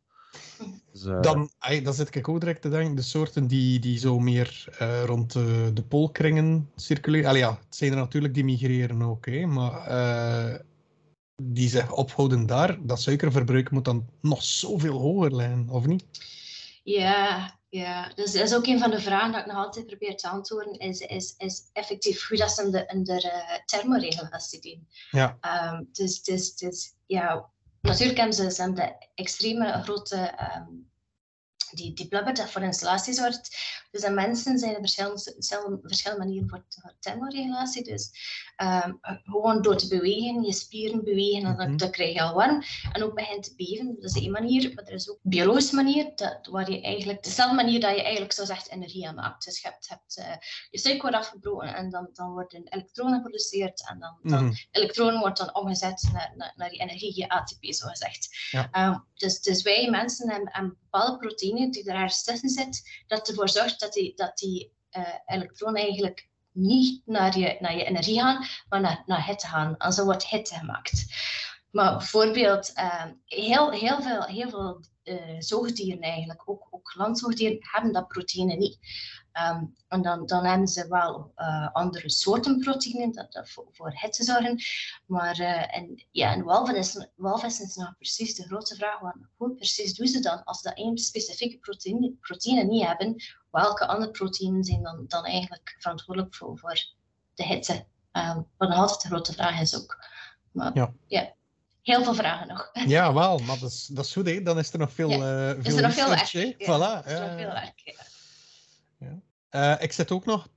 Dus, 0.93 1.05
uh... 1.05 1.21
Dan, 1.21 1.51
ay, 1.59 1.83
dan 1.83 1.95
zit 1.95 2.15
ik 2.15 2.29
ook 2.29 2.41
direct 2.41 2.63
te 2.63 2.69
denken, 2.69 2.95
de 2.95 3.03
soorten 3.03 3.47
die, 3.47 3.79
die 3.79 3.99
zo 3.99 4.19
meer 4.19 4.77
uh, 4.81 5.05
rond 5.05 5.33
de, 5.33 5.71
de 5.75 5.83
poolkringen 5.83 6.71
circuleren. 6.77 7.29
Allee, 7.29 7.41
ja, 7.41 7.59
het 7.65 7.77
zijn 7.77 7.91
er 7.91 7.97
natuurlijk 7.97 8.35
die 8.35 8.45
migreren 8.45 9.03
ook, 9.03 9.27
hè, 9.27 9.47
maar 9.47 9.91
uh, 9.91 10.59
die 11.43 11.69
zich 11.69 11.93
ophouden 11.93 12.47
daar, 12.47 12.87
dat 12.87 13.01
suikerverbruik 13.01 13.71
moet 13.71 13.85
dan 13.85 14.09
nog 14.21 14.43
zoveel 14.43 14.99
hoger 14.99 15.37
liggen, 15.37 15.69
of 15.71 15.87
niet? 15.87 16.05
Ja, 16.83 17.59
ja, 17.69 18.13
dus 18.15 18.33
dat 18.33 18.43
is 18.43 18.55
ook 18.55 18.67
een 18.67 18.79
van 18.79 18.91
de 18.91 19.01
vragen 19.01 19.33
dat 19.33 19.41
ik 19.41 19.47
nog 19.47 19.65
altijd 19.65 19.87
probeer 19.87 20.17
te 20.17 20.29
antwoorden, 20.29 20.79
is, 20.79 21.01
is, 21.01 21.35
is 21.39 21.63
effectief 21.73 22.29
hoe 22.29 22.37
dat 22.37 22.51
ze 22.51 22.63
in 22.63 22.71
de, 22.71 22.87
in 22.87 23.05
de 23.05 23.63
thermoregulatie 23.65 24.61
doen. 24.61 24.87
Ja. 25.11 25.39
Um, 25.73 25.89
dus, 25.93 26.23
dus, 26.23 26.55
dus 26.55 26.95
ja, 27.07 27.51
natuurlijk 27.83 28.19
hebben 28.19 28.37
de 28.75 29.07
extreme 29.15 29.83
grote 29.83 30.35
um, 30.57 30.91
die, 31.75 31.93
die 31.93 32.09
blubber 32.09 32.35
dat 32.35 32.51
voor 32.51 32.63
installatie 32.63 33.15
zorgt. 33.15 33.57
Dus 33.91 34.05
aan 34.05 34.15
mensen 34.15 34.59
zijn 34.59 34.75
er 34.75 34.81
verschillende, 34.81 35.79
verschillende 35.83 36.25
manieren 36.25 36.49
voor, 36.49 36.65
voor 36.69 36.95
thermoregulatie. 36.99 37.85
Dus 37.85 38.11
um, 38.63 38.99
gewoon 39.25 39.63
door 39.63 39.77
te 39.77 39.89
bewegen, 39.89 40.43
je 40.43 40.53
spieren 40.53 41.05
bewegen, 41.05 41.45
en 41.45 41.57
dan, 41.57 41.77
dan 41.77 41.91
krijg 41.91 42.15
je 42.15 42.23
al 42.23 42.35
warm. 42.35 42.63
En 42.93 43.03
ook 43.03 43.15
begint 43.15 43.43
te 43.43 43.55
beven. 43.57 43.97
Dat 44.01 44.11
is 44.11 44.23
één 44.23 44.31
manier. 44.31 44.75
Maar 44.75 44.85
er 44.85 44.93
is 44.93 45.11
ook 45.11 45.19
een 45.23 45.31
biologische 45.31 45.75
manier, 45.75 46.13
dat, 46.15 46.47
waar 46.51 46.71
je 46.71 46.83
eigenlijk, 46.83 47.23
dezelfde 47.23 47.55
manier 47.55 47.81
dat 47.81 47.97
je 47.97 48.03
eigenlijk 48.03 48.33
zo 48.33 48.45
zegt 48.45 48.71
energie 48.71 49.09
aan 49.09 49.15
maakt. 49.15 49.45
Dus 49.45 49.61
je 49.61 49.69
hebt, 49.69 49.89
hebt 49.89 50.19
uh, 50.19 50.37
je 50.71 50.79
suiker 50.79 51.03
wordt 51.03 51.17
afgebroken 51.17 51.75
en 51.75 51.91
dan, 51.91 52.09
dan 52.13 52.33
worden 52.33 52.69
elektronen 52.69 53.15
geproduceerd. 53.15 53.89
En 53.89 53.99
dan, 53.99 54.19
dan 54.23 54.45
Mhm. 54.45 54.55
elektronen 54.71 55.21
wordt 55.21 55.39
dan 55.39 55.55
omgezet 55.55 56.11
naar, 56.13 56.33
naar, 56.37 56.53
naar 56.57 56.69
die 56.69 56.81
energie, 56.81 57.19
je 57.19 57.29
ATP 57.29 57.65
zo 57.65 57.87
gezegd. 57.89 58.29
Ja. 58.51 58.89
Um, 58.89 59.05
dus, 59.15 59.41
dus 59.41 59.63
wij 59.63 59.91
mensen 59.91 60.31
hebben, 60.31 60.49
hebben 60.53 60.79
bepaalde 60.93 61.19
proteïnen 61.19 61.71
die 61.71 61.91
er 61.91 61.95
ergens 61.95 62.23
tussen 62.23 62.49
zit, 62.49 63.03
dat 63.07 63.29
ervoor 63.29 63.49
zorgt 63.49 63.81
dat 63.81 63.93
die, 63.93 64.13
dat 64.17 64.37
die 64.39 64.73
uh, 64.97 65.09
elektronen 65.27 65.83
eigenlijk 65.83 66.29
niet 66.53 67.03
naar 67.07 67.39
je, 67.39 67.57
naar 67.61 67.77
je 67.77 67.85
energie 67.85 68.21
gaan, 68.21 68.47
maar 68.69 68.81
naar, 68.81 69.03
naar 69.07 69.27
hitte 69.27 69.47
gaan. 69.47 69.77
En 69.77 69.93
zo 69.93 70.05
wordt 70.05 70.27
hitte 70.27 70.55
gemaakt. 70.55 71.05
Maar 71.71 71.97
bijvoorbeeld, 71.97 72.73
uh, 72.77 73.05
heel, 73.25 73.71
heel 73.71 74.03
veel, 74.03 74.23
heel 74.23 74.51
veel 74.51 74.85
uh, 75.05 75.37
zoogdieren 75.39 76.01
eigenlijk, 76.01 76.49
ook, 76.49 76.69
ook 76.71 76.95
landzoogdieren, 76.95 77.59
hebben 77.61 77.93
dat 77.93 78.09
proteïne 78.09 78.55
niet. 78.55 78.79
Um, 79.41 79.75
en 79.89 80.03
dan, 80.03 80.27
dan 80.27 80.45
hebben 80.45 80.69
ze 80.69 80.89
wel 80.89 81.33
uh, 81.37 81.69
andere 81.73 82.11
soorten 82.11 82.59
proteïnen 82.59 83.13
dat, 83.13 83.33
dat 83.33 83.51
voor, 83.51 83.69
voor 83.73 83.93
hitte 83.95 84.25
zorgen. 84.25 84.59
Maar 85.07 85.41
uh, 85.41 85.77
en, 85.77 86.07
ja, 86.11 86.33
en 86.33 86.45
walvissen 87.17 87.65
is 87.67 87.75
nog 87.75 87.95
precies 87.97 88.35
de 88.35 88.43
grote 88.43 88.75
vraag. 88.75 89.01
Want 89.01 89.15
hoe 89.37 89.55
precies 89.55 89.95
doen 89.95 90.07
ze 90.07 90.21
dan 90.21 90.45
als 90.45 90.61
ze 90.61 90.69
dat 90.69 90.77
één 90.77 90.99
specifieke 90.99 91.59
proteïne, 91.59 92.13
proteïne 92.21 92.63
niet 92.65 92.87
hebben? 92.87 93.23
Welke 93.51 93.87
andere 93.87 94.11
proteïnen 94.11 94.65
zijn 94.65 94.83
dan, 94.83 95.05
dan 95.07 95.25
eigenlijk 95.25 95.77
verantwoordelijk 95.79 96.35
voor, 96.35 96.59
voor 96.59 96.85
de 97.35 97.45
hitte? 97.45 97.85
Um, 98.13 98.47
wat 98.57 98.69
nog 98.69 98.79
altijd 98.79 99.01
de 99.01 99.09
grote 99.09 99.33
vraag 99.33 99.61
is 99.61 99.77
ook. 99.77 100.05
Maar 100.51 100.93
Ja. 101.07 101.35
heel 101.83 102.05
veel 102.05 102.15
vragen 102.15 102.49
nog. 102.49 102.71
Ja, 102.73 103.13
wel, 103.13 103.39
maar 103.39 103.59
dat 103.59 103.71
is, 103.71 103.87
dat 103.87 104.05
is 104.05 104.13
goed, 104.13 104.27
hè. 104.27 104.43
Dan 104.43 104.59
is 104.59 104.73
er 104.73 104.79
nog 104.79 104.93
veel, 104.93 105.11
Ja. 105.11 105.49
uh, 105.49 105.51
veel 105.51 105.65
Is 105.65 105.75
er 105.77 105.83
nog 105.83 105.93
veel 105.95 106.09
werk? 106.09 106.31
hè. 106.31 106.41
Ja, 106.41 106.55
Voilà. 106.59 107.07
is 107.07 107.13
er 107.13 107.21
nog 107.21 107.39
veel 107.39 107.53
werk, 107.53 107.79
ja. 107.79 107.93
Uh, 109.51 109.75
ik 109.83 109.93
zit 109.93 110.11
ook 110.11 110.25
nog 110.25 110.49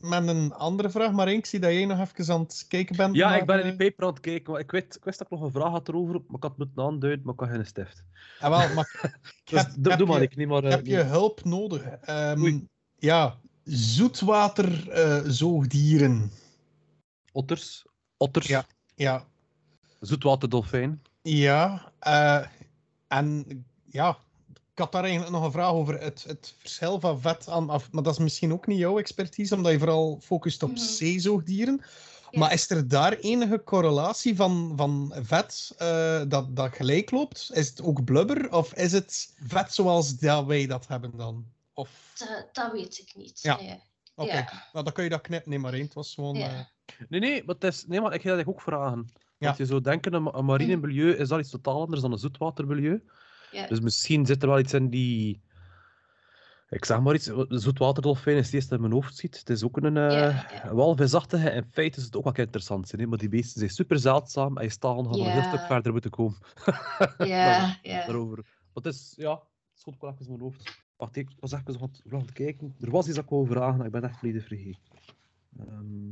met 0.00 0.28
een 0.28 0.52
andere 0.52 0.90
vraag, 0.90 1.12
maar 1.12 1.28
ik 1.28 1.46
zie 1.46 1.60
dat 1.60 1.72
jij 1.72 1.84
nog 1.84 2.00
even 2.00 2.34
aan 2.34 2.40
het 2.40 2.64
kijken 2.68 2.96
bent. 2.96 3.14
Ja, 3.16 3.28
naar, 3.28 3.38
ik 3.38 3.46
ben 3.46 3.56
in 3.60 3.70
eh, 3.72 3.78
die 3.78 3.88
paper 3.88 4.04
aan 4.06 4.10
het 4.10 4.20
kijken. 4.20 4.52
Maar 4.52 4.60
ik, 4.60 4.70
weet, 4.70 4.96
ik 4.96 5.04
wist 5.04 5.18
dat 5.18 5.26
ik 5.30 5.38
nog 5.38 5.42
een 5.46 5.52
vraag 5.52 5.70
had 5.70 5.88
erover, 5.88 6.12
maar 6.14 6.22
ik 6.36 6.42
had 6.42 6.50
het 6.50 6.56
moeten 6.58 6.82
aanduiden, 6.84 7.24
maar 7.24 7.34
ik 7.34 7.40
had 7.40 7.48
geen 7.48 7.66
stift. 7.66 8.04
Ah, 8.40 8.50
wel, 8.58 8.74
maar 8.74 9.20
Dus 9.44 9.60
heb- 9.62 9.72
doe, 9.78 9.92
heb 9.92 10.06
maar, 10.06 10.18
je- 10.18 10.24
ik 10.24 10.36
niet 10.36 10.48
maar... 10.48 10.64
eh, 10.64 10.70
heb 10.70 10.86
je 10.86 11.02
hulp 11.02 11.44
nodig. 11.44 11.82
Oei. 12.38 12.66
ja, 12.98 13.38
zoetwaterzoogdieren. 13.64 16.30
Otters. 17.32 17.86
Otters. 18.16 18.46
Ja. 18.46 18.64
ja, 18.94 19.24
Zoetwaterdolfijn. 20.00 21.02
ja. 21.22 21.92
eh, 21.98 22.46
en 23.08 23.64
ja, 23.84 24.16
ik 24.74 24.80
had 24.80 24.92
daar 24.92 25.02
eigenlijk 25.02 25.32
nog 25.32 25.44
een 25.44 25.52
vraag 25.52 25.70
over 25.70 26.00
het, 26.00 26.24
het 26.26 26.54
verschil 26.58 27.00
van 27.00 27.20
vet 27.20 27.48
aan 27.48 27.70
af. 27.70 27.92
Maar 27.92 28.02
dat 28.02 28.12
is 28.12 28.18
misschien 28.18 28.52
ook 28.52 28.66
niet 28.66 28.78
jouw 28.78 28.98
expertise, 28.98 29.54
omdat 29.54 29.72
je 29.72 29.78
vooral 29.78 30.18
focust 30.22 30.62
op 30.62 30.70
Mhm. 30.70 30.78
zeezoogdieren. 30.78 31.80
Ja. 32.30 32.38
Maar 32.40 32.52
is 32.52 32.70
er 32.70 32.88
daar 32.88 33.12
enige 33.12 33.62
correlatie 33.64 34.36
van, 34.36 34.72
van 34.76 35.12
vet 35.22 35.74
eh, 35.78 36.22
dat, 36.28 36.56
dat 36.56 36.74
gelijk 36.74 37.10
loopt? 37.10 37.50
Is 37.52 37.68
het 37.68 37.82
ook 37.82 38.04
blubber 38.04 38.52
of 38.52 38.74
is 38.74 38.92
het 38.92 39.34
vet 39.46 39.74
zoals 39.74 40.16
dat 40.18 40.44
wij 40.46 40.66
dat 40.66 40.86
hebben 40.88 41.16
dan? 41.16 41.44
Of... 41.74 42.12
Dat, 42.18 42.48
dat 42.52 42.72
weet 42.72 42.98
ik 42.98 43.12
niet. 43.16 43.38
Ja. 43.42 43.56
nee. 43.56 43.80
Oké, 44.14 44.32
Ja. 44.32 44.68
nou, 44.72 44.84
dan 44.84 44.92
kun 44.92 45.04
je 45.04 45.10
dat 45.10 45.20
knippen. 45.20 45.50
Nee, 45.50 45.58
maar 45.58 45.72
één. 45.72 45.82
Het 45.84 45.94
was 45.94 46.14
gewoon... 46.14 46.36
Ja. 46.36 46.48
eh, 46.48 46.60
Nee, 47.08 47.20
nee, 47.20 47.42
maar, 47.44 47.54
het 47.54 47.64
is, 47.64 47.86
nee, 47.86 48.00
maar 48.00 48.14
ik 48.14 48.22
ga 48.22 48.36
dat 48.36 48.46
ook 48.46 48.60
vragen. 48.60 49.10
Ja. 49.14 49.46
Want 49.46 49.56
je 49.56 49.66
zou 49.66 49.80
denken, 49.80 50.14
een, 50.14 50.38
een 50.38 50.44
marine 50.44 50.76
milieu 50.76 51.12
is 51.16 51.28
dat 51.28 51.40
iets 51.40 51.50
totaal 51.50 51.80
anders 51.80 52.00
dan 52.00 52.12
een 52.12 52.18
zoetwatermilieu. 52.18 53.02
Ja. 53.54 53.66
Dus 53.66 53.80
misschien 53.80 54.26
zit 54.26 54.42
er 54.42 54.48
wel 54.48 54.58
iets 54.58 54.72
in 54.72 54.88
die... 54.90 55.42
Ik 56.68 56.84
zeg 56.84 57.00
maar 57.00 57.14
iets, 57.14 57.30
zoetwaterdolfijn 57.48 58.36
is 58.36 58.44
het 58.44 58.54
eerste 58.54 58.74
in 58.74 58.80
mijn 58.80 58.92
hoofd 58.92 59.16
ziet. 59.16 59.38
Het 59.38 59.50
is 59.50 59.64
ook 59.64 59.76
een 59.76 59.96
uh, 59.96 60.10
Ja, 60.10 60.28
ja. 60.28 60.64
een 60.64 60.74
walvisachtige. 60.74 61.50
In 61.50 61.64
feite 61.70 61.98
is 61.98 62.04
het 62.04 62.16
ook 62.16 62.24
wel 62.24 62.34
interessant. 62.34 62.92
Hè? 62.92 63.06
Maar 63.06 63.18
die 63.18 63.28
beesten 63.28 63.58
zijn 63.58 63.70
super 63.70 63.98
zeldzaam 63.98 64.56
en 64.56 64.64
je 64.64 64.70
gaat 64.70 64.82
nog 64.82 65.16
een 65.16 65.30
heel 65.30 65.42
stuk 65.42 65.60
verder 65.60 65.92
moeten 65.92 66.10
komen. 66.10 66.38
Ja, 67.18 67.78
ja. 67.82 68.06
Daarover. 68.06 68.36
Maar 68.36 68.82
het 68.82 68.86
is, 68.86 69.12
ja, 69.16 69.42
het 69.84 70.00
wel 70.00 70.10
even 70.10 70.24
in 70.24 70.30
mijn 70.30 70.40
hoofd. 70.40 70.82
Wacht, 70.96 71.16
ik 71.16 71.30
was 71.38 71.52
even 71.52 71.80
aan 71.80 71.88
het, 71.92 72.02
aan 72.12 72.20
het 72.20 72.32
kijken. 72.32 72.74
Er 72.80 72.90
was 72.90 73.06
iets 73.06 73.14
dat 73.14 73.24
ik 73.24 73.30
wou 73.30 73.46
vragen, 73.46 73.76
maar 73.76 73.86
ik 73.86 73.92
ben 73.92 74.04
echt 74.04 74.18
volledig 74.18 74.46
vergeten. 74.46 74.80
Ehm, 75.58 76.08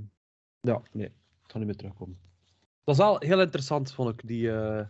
ja, 0.60 0.82
nee, 0.92 1.06
het 1.06 1.14
gaat 1.42 1.54
niet 1.54 1.66
meer 1.66 1.76
terugkomen. 1.76 2.18
Dat 2.84 2.94
is 2.94 3.00
wel 3.00 3.16
heel 3.18 3.40
interessant, 3.40 3.92
vond 3.92 4.08
ik, 4.08 4.26
die... 4.26 4.52
eh 4.52 4.86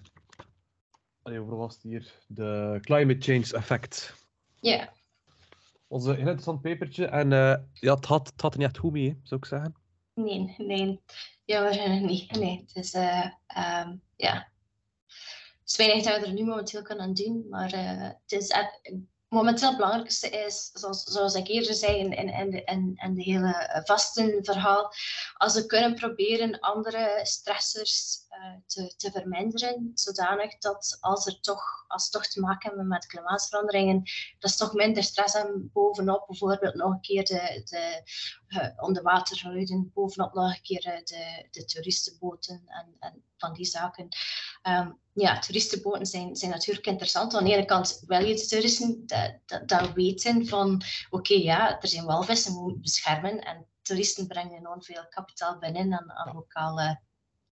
Allee, 1.22 1.40
over 1.40 1.56
was 1.56 1.74
het 1.74 1.82
hier? 1.82 2.12
De 2.26 2.78
climate 2.80 3.20
change 3.20 3.56
effect. 3.56 4.14
Ja. 4.60 4.78
Dat 4.78 6.02
was 6.02 6.04
een 6.04 6.18
interessant 6.18 6.62
papertje 6.62 7.06
en 7.06 7.32
eh, 7.32 7.54
ja, 7.72 7.94
het 7.94 8.04
had, 8.04 8.26
het 8.26 8.40
had 8.40 8.52
er 8.52 8.58
niet 8.58 8.68
echt 8.68 8.78
goed 8.78 8.92
mee, 8.92 9.08
hè, 9.08 9.16
zou 9.22 9.40
ik 9.40 9.46
zeggen. 9.46 9.74
Nee, 10.14 10.54
nee. 10.58 11.00
Ja, 11.44 11.62
waarschijnlijk 11.62 12.06
niet. 12.06 12.30
Nee, 12.30 12.60
het 12.66 12.76
is, 12.76 12.92
eh, 12.92 13.26
ehm, 13.46 13.96
ja. 14.16 14.50
Het 15.60 15.70
is 15.70 15.76
weinig 15.76 16.04
dat 16.04 16.20
we 16.20 16.26
er 16.26 16.32
nu 16.32 16.44
momenteel 16.44 16.82
kunnen 16.82 17.14
doen, 17.14 17.46
maar 17.48 17.72
eh, 17.72 18.02
het 18.02 18.32
is 18.32 18.48
eh, 18.48 18.66
momenteel 19.32 19.68
het 19.68 19.76
belangrijkste 19.76 20.28
is, 20.28 20.70
zoals, 20.72 21.02
zoals 21.02 21.34
ik 21.34 21.48
eerder 21.48 21.74
zei 21.74 21.96
in, 21.96 22.12
in, 22.12 22.28
in, 22.28 22.50
de, 22.50 22.62
in, 22.64 22.98
in 23.02 23.14
de 23.14 23.22
hele 23.22 23.54
eh, 23.54 24.90
als 25.34 25.54
we 25.54 25.66
kunnen 25.66 25.94
proberen 25.94 26.60
andere 26.60 27.20
stressors 27.22 28.26
eh, 28.28 28.54
te, 28.66 28.94
te 28.96 29.10
verminderen, 29.10 29.90
zodanig 29.94 30.58
dat 30.58 30.96
als, 31.00 31.26
er 31.26 31.40
toch, 31.40 31.62
als 31.88 32.04
we 32.04 32.10
toch 32.10 32.26
te 32.26 32.40
maken 32.40 32.68
hebben 32.68 32.88
met 32.88 33.06
klimaatveranderingen, 33.06 34.02
dat 34.38 34.50
ze 34.50 34.56
toch 34.56 34.72
minder 34.72 35.02
stress 35.02 35.34
hebben 35.34 35.70
bovenop 35.72 36.26
bijvoorbeeld 36.26 36.74
nog 36.74 36.92
een 36.92 37.00
keer 37.00 37.24
de, 37.24 37.62
de 37.64 38.02
uh, 38.48 39.92
bovenop 39.92 40.34
nog 40.34 40.54
een 40.54 40.62
keer 40.62 40.80
de, 40.80 41.46
de 41.50 41.64
toeristenboten 41.64 42.62
en, 42.66 42.96
en 42.98 43.24
van 43.42 43.52
die 43.52 43.64
zaken. 43.64 44.08
Um, 44.62 45.00
ja, 45.14 45.38
toeristenboten 45.38 46.06
zijn, 46.06 46.36
zijn 46.36 46.50
natuurlijk 46.50 46.86
interessant. 46.86 47.34
Aan 47.34 47.44
de 47.44 47.52
ene 47.52 47.64
kant 47.64 48.02
wil 48.06 48.24
je 48.24 48.34
de 48.34 48.46
toeristen 48.46 49.06
dat, 49.06 49.68
dat, 49.68 49.92
weten 49.92 50.46
van 50.46 50.82
oké, 51.10 51.34
ja, 51.34 51.80
er 51.80 51.88
zijn 51.88 52.04
walvissen, 52.04 52.54
we 52.54 52.60
moeten 52.60 52.80
beschermen 52.80 53.40
en 53.40 53.66
toeristen 53.82 54.26
brengen 54.26 54.58
enorm 54.58 54.82
veel 54.82 55.06
kapitaal 55.08 55.58
binnen 55.58 55.92
aan, 55.92 56.12
aan 56.12 56.34
lokale, 56.34 57.00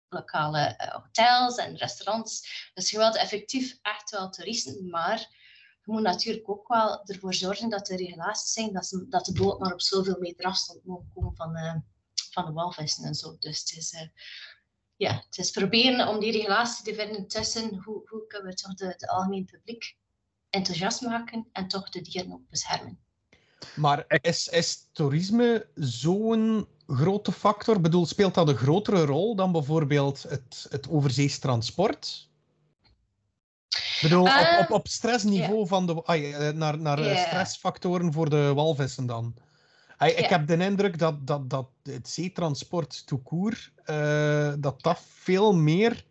lokale 0.09 0.77
uh, 0.81 0.89
hotels 0.89 1.57
en 1.57 1.77
restaurants. 1.77 2.71
Dus 2.75 2.91
je 2.91 2.97
wilt 2.97 3.17
effectief 3.17 3.79
echt 3.83 4.11
wel 4.11 4.31
toeristen, 4.31 4.89
maar 4.89 5.19
je 5.85 5.93
moet 5.93 6.03
natuurlijk 6.03 6.49
ook 6.49 6.69
wel 6.69 7.05
ervoor 7.05 7.35
zorgen 7.35 7.71
dat 7.71 7.89
er 7.89 7.97
regulaties 7.97 8.53
zijn, 8.53 8.73
dat, 8.73 9.05
dat 9.09 9.25
de 9.25 9.33
boot 9.33 9.59
maar 9.59 9.73
op 9.73 9.81
zoveel 9.81 10.17
meter 10.19 10.45
afstand 10.45 10.85
moet 10.85 11.05
komen 11.15 11.37
van, 11.37 11.57
uh, 11.57 11.75
van 12.31 12.45
de 12.45 12.53
walvissen 12.53 13.05
en 13.05 13.15
zo. 13.15 13.37
Dus 13.39 13.59
het 13.59 13.73
is, 13.77 13.93
uh, 13.93 14.01
ja, 15.01 15.23
het 15.27 15.39
is 15.39 15.51
proberen 15.51 16.09
om 16.09 16.21
die 16.21 16.33
regulatie 16.33 16.85
te 16.85 16.95
vinden 16.95 17.27
tussen 17.27 17.83
hoe, 17.85 18.03
hoe 18.09 18.27
kunnen 18.27 18.51
we 18.51 18.55
toch 18.55 18.75
de, 18.75 18.95
de 18.97 19.09
algemeen 19.09 19.45
publiek 19.45 19.97
enthousiast 20.51 21.01
maken 21.01 21.47
en 21.53 21.69
toch 21.69 21.89
de 21.89 22.01
dieren 22.01 22.33
ook 22.33 22.49
beschermen. 22.51 22.99
Maar 23.77 24.05
is, 24.21 24.49
is 24.49 24.89
toerisme 24.93 25.67
zo'n 25.75 26.67
grote 26.87 27.33
factor? 27.33 27.81
Bedoel, 27.81 28.07
speelt 28.07 28.35
dat 28.35 28.49
een 28.49 28.57
grotere 28.57 29.05
rol 29.05 29.37
dan 29.37 29.53
bijvoorbeeld 29.53 30.23
het, 30.23 30.67
het 30.71 30.89
overzees 30.89 31.39
transport? 31.39 32.29
Ik 33.69 33.99
bedoel, 34.01 34.23
op, 34.23 34.57
op, 34.61 34.71
op 34.71 34.89
stressniveau 34.89 35.57
yeah. 35.57 35.69
van 35.69 35.87
de, 35.87 36.03
ay, 36.05 36.53
naar, 36.53 36.79
naar 36.79 37.01
yeah. 37.01 37.27
stressfactoren 37.27 38.13
voor 38.13 38.31
de 38.31 38.53
walvissen 38.55 39.07
dan. 39.07 39.35
Hey, 40.01 40.13
Ik 40.13 40.19
Ja. 40.29 40.29
heb 40.29 40.47
de 40.47 40.57
indruk 40.65 40.99
dat, 40.99 41.27
dat, 41.27 41.51
dat 41.51 41.69
het 41.83 42.09
zeetransport 42.09 43.05
court, 43.25 43.73
eh, 43.85 44.53
dat 44.59 44.83
dat 44.83 45.01
veel 45.01 45.53
meer 45.55 46.05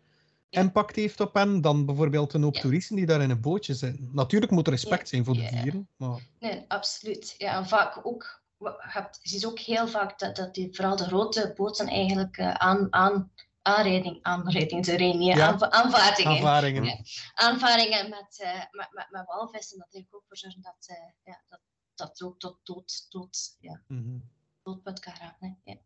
Ja. 0.48 0.60
impact 0.60 0.96
heeft 0.96 1.20
op 1.20 1.34
hen 1.34 1.60
dan 1.60 1.86
bijvoorbeeld 1.86 2.32
een 2.32 2.42
hoop 2.42 2.54
Ja. 2.54 2.60
toeristen 2.60 2.96
die 2.96 3.06
daar 3.06 3.20
in 3.22 3.30
een 3.30 3.40
bootje 3.40 3.74
zitten. 3.74 4.10
Natuurlijk 4.12 4.52
moet 4.52 4.66
er 4.66 4.72
respect 4.72 5.08
zijn 5.08 5.24
voor 5.24 5.34
de 5.34 5.48
dieren, 5.50 5.88
maar 5.96 6.18
Nee, 6.38 6.64
absoluut. 6.68 7.34
Ja, 7.38 7.56
en 7.56 7.66
vaak 7.66 8.00
ook, 8.06 8.42
je 9.22 9.28
ziet 9.28 9.46
ook 9.46 9.58
heel 9.58 9.88
vaak 9.88 10.18
dat, 10.18 10.36
dat 10.36 10.54
die, 10.54 10.68
vooral 10.74 10.96
de 10.96 11.04
grote 11.04 11.52
boten 11.56 11.86
eigenlijk 11.88 12.36
eh, 12.36 12.50
aan, 12.50 12.86
aan, 12.90 13.32
aanrijding, 13.62 14.18
aanrijding, 14.22 14.84
sorry, 14.86 15.16
niet, 15.16 15.36
Ja. 15.36 15.46
aanva- 15.48 15.70
aanvaardingen, 15.70 16.36
ervaringen. 16.36 16.84
Ja. 16.84 16.96
aanvaringen 17.34 18.08
met, 18.10 18.40
eh, 18.42 18.52
met, 18.70 18.88
met, 18.92 19.06
met 19.10 19.26
walvissen, 19.26 19.78
dat 19.78 19.88
heeft 19.90 20.14
ook 20.14 20.24
voor 20.28 20.36
zorgen 20.36 20.62
dat, 20.62 20.76
eh, 20.86 20.96
ja, 21.24 21.40
dat, 21.48 21.60
dat 22.00 22.22
ook 22.22 22.38
tot 22.38 22.58
dood, 22.62 23.06
dood, 23.10 23.56
ja, 23.60 23.80
Mhm. 23.88 24.18
doodpunt 24.62 25.00
kan 25.00 25.12
hè. 25.18 25.48
Ja. 25.64 25.76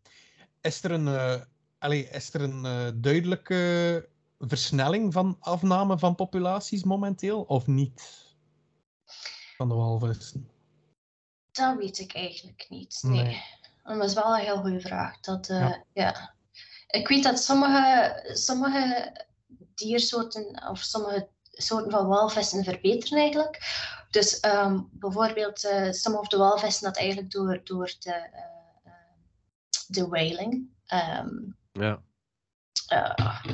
Is 0.61 0.83
er 0.83 0.91
een, 0.91 1.09
eh, 1.09 1.41
allee, 1.79 2.09
is 2.09 2.35
er 2.35 2.41
een 2.41 2.65
eh, 2.65 2.91
duidelijke 2.95 4.09
versnelling 4.39 5.13
van 5.13 5.37
afname 5.41 5.99
van 5.99 6.15
populaties 6.15 6.85
momenteel, 6.85 7.43
of 7.43 7.67
niet? 7.67 8.23
Van 9.57 9.69
de 9.69 9.75
walvissen. 9.75 10.51
Dat 11.51 11.77
weet 11.77 11.99
ik 11.99 12.15
eigenlijk 12.15 12.67
niet. 12.69 12.99
Nee. 13.03 13.43
Dat 13.83 14.05
is 14.05 14.15
wel 14.15 14.35
een 14.35 14.45
heel 14.45 14.61
goede 14.61 14.81
vraag. 14.81 15.21
Dat, 15.21 15.49
eh, 15.49 15.59
Ja. 15.61 15.85
ja. 15.93 16.35
Ik 16.87 17.09
weet 17.09 17.23
dat 17.23 17.39
sommige, 17.43 18.21
sommige 18.35 19.13
diersoorten 19.75 20.69
of 20.69 20.79
sommige 20.79 21.29
soorten 21.55 21.91
van 21.91 22.07
walvissen 22.07 22.65
verbeteren 22.65 23.19
eigenlijk. 23.19 23.59
Dus 24.11 24.41
ehm, 24.41 24.81
bijvoorbeeld 24.91 25.65
eh 25.65 25.91
sommige 25.91 26.23
of 26.25 26.29
de 26.29 26.37
walvissen 26.37 26.85
dat 26.85 26.97
eigenlijk 26.97 27.31
door, 27.31 27.61
door 27.65 27.95
de, 27.99 28.13
eh, 28.13 28.33
eh, 28.85 28.93
de 29.87 30.07
whaling. 30.09 30.69
ehm, 30.87 31.29
Ja, 31.73 32.03
eh, 32.87 33.45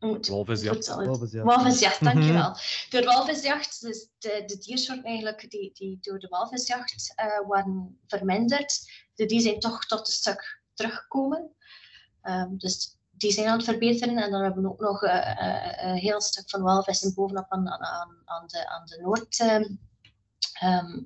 walvisjacht. 0.00 0.86
Walvisjacht. 0.86 1.46
Walvisjacht, 1.46 2.04
dankjewel. 2.12 2.56
Door 2.90 3.00
de 3.00 3.06
walvisjacht, 3.06 3.80
dus 3.80 4.08
de, 4.18 4.42
de 4.46 4.58
diersoorten 4.58 5.04
eigenlijk 5.04 5.50
die, 5.50 5.70
die 5.74 5.98
door 6.00 6.18
de 6.18 6.28
walvisjacht 6.28 7.12
eh, 7.16 7.40
waren 7.48 7.98
verminderd, 8.06 8.90
de, 9.14 9.26
die 9.26 9.40
zijn 9.40 9.58
toch 9.60 9.86
tot 9.86 10.06
een 10.06 10.12
stuk 10.12 10.62
teruggekomen. 10.74 11.54
Ehm, 12.22 12.56
dus 12.56 12.98
die 13.20 13.32
zijn 13.32 13.46
aan 13.46 13.56
het 13.56 13.64
verbeteren. 13.64 14.16
En 14.16 14.30
dan 14.30 14.42
hebben 14.42 14.62
we 14.62 14.68
ook 14.68 14.80
nog 14.80 15.02
eh, 15.02 15.30
eh, 15.30 15.90
een 15.90 15.96
heel 15.96 16.20
stuk 16.20 16.50
van 16.50 16.62
walvissen 16.62 17.14
bovenop 17.14 17.46
aan, 17.48 17.68
aan, 17.68 18.08
aan, 18.24 18.46
de, 18.46 18.68
aan 18.68 18.86
de 18.86 19.00
Noord... 19.02 19.40
ehm, 19.40 19.64
ehm, 20.52 20.98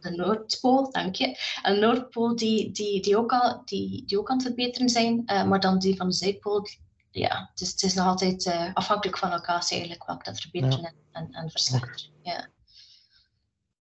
de 0.00 0.12
Noordpool, 0.16 0.90
dank 0.90 1.14
je. 1.14 1.38
En 1.62 1.74
de 1.74 1.80
Noordpool 1.80 2.36
die, 2.36 2.72
die, 2.72 3.02
die, 3.02 3.16
ook 3.16 3.32
al, 3.32 3.62
die, 3.64 4.04
die 4.06 4.18
ook 4.18 4.30
aan 4.30 4.36
het 4.36 4.46
verbeteren 4.46 4.88
zijn, 4.88 5.22
eh, 5.26 5.44
maar 5.44 5.60
dan 5.60 5.78
die 5.78 5.96
van 5.96 6.08
de 6.08 6.14
Zuidpool, 6.14 6.66
ja, 7.10 7.48
het 7.50 7.60
is, 7.60 7.70
het 7.70 7.82
is 7.82 7.94
nog 7.94 8.06
altijd 8.06 8.70
afhankelijk 8.74 9.18
van 9.18 9.30
locatie 9.30 9.76
eigenlijk 9.76 10.06
welke 10.06 10.24
dat 10.24 10.40
verbeteren 10.40 10.94
en, 11.12 11.28
en. 11.30 11.50
Ja. 12.22 12.48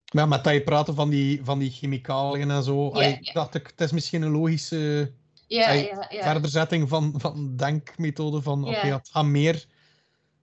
Ja, 0.04 0.26
met 0.26 0.44
dat 0.44 0.52
je 0.52 0.62
praten 0.62 0.94
van 0.94 1.10
die, 1.10 1.44
van 1.44 1.58
die 1.58 1.70
chemicaliën 1.70 2.50
en 2.50 2.62
zo, 2.62 2.88
allee, 2.88 3.18
ja. 3.20 3.32
dacht 3.32 3.54
ik, 3.54 3.66
het 3.66 3.80
is 3.80 3.92
misschien 3.92 4.22
een 4.22 4.30
logische 4.30 5.12
Ja, 5.48 5.70
ja, 5.72 6.06
ja. 6.08 6.22
verderzetting 6.22 6.88
van, 6.88 7.14
van 7.16 7.56
denkmethode 7.56 8.42
van, 8.42 8.62
Ja. 8.64 8.68
oké, 8.76 8.86
het 8.86 9.08
gaat 9.08 9.24
meer, 9.24 9.54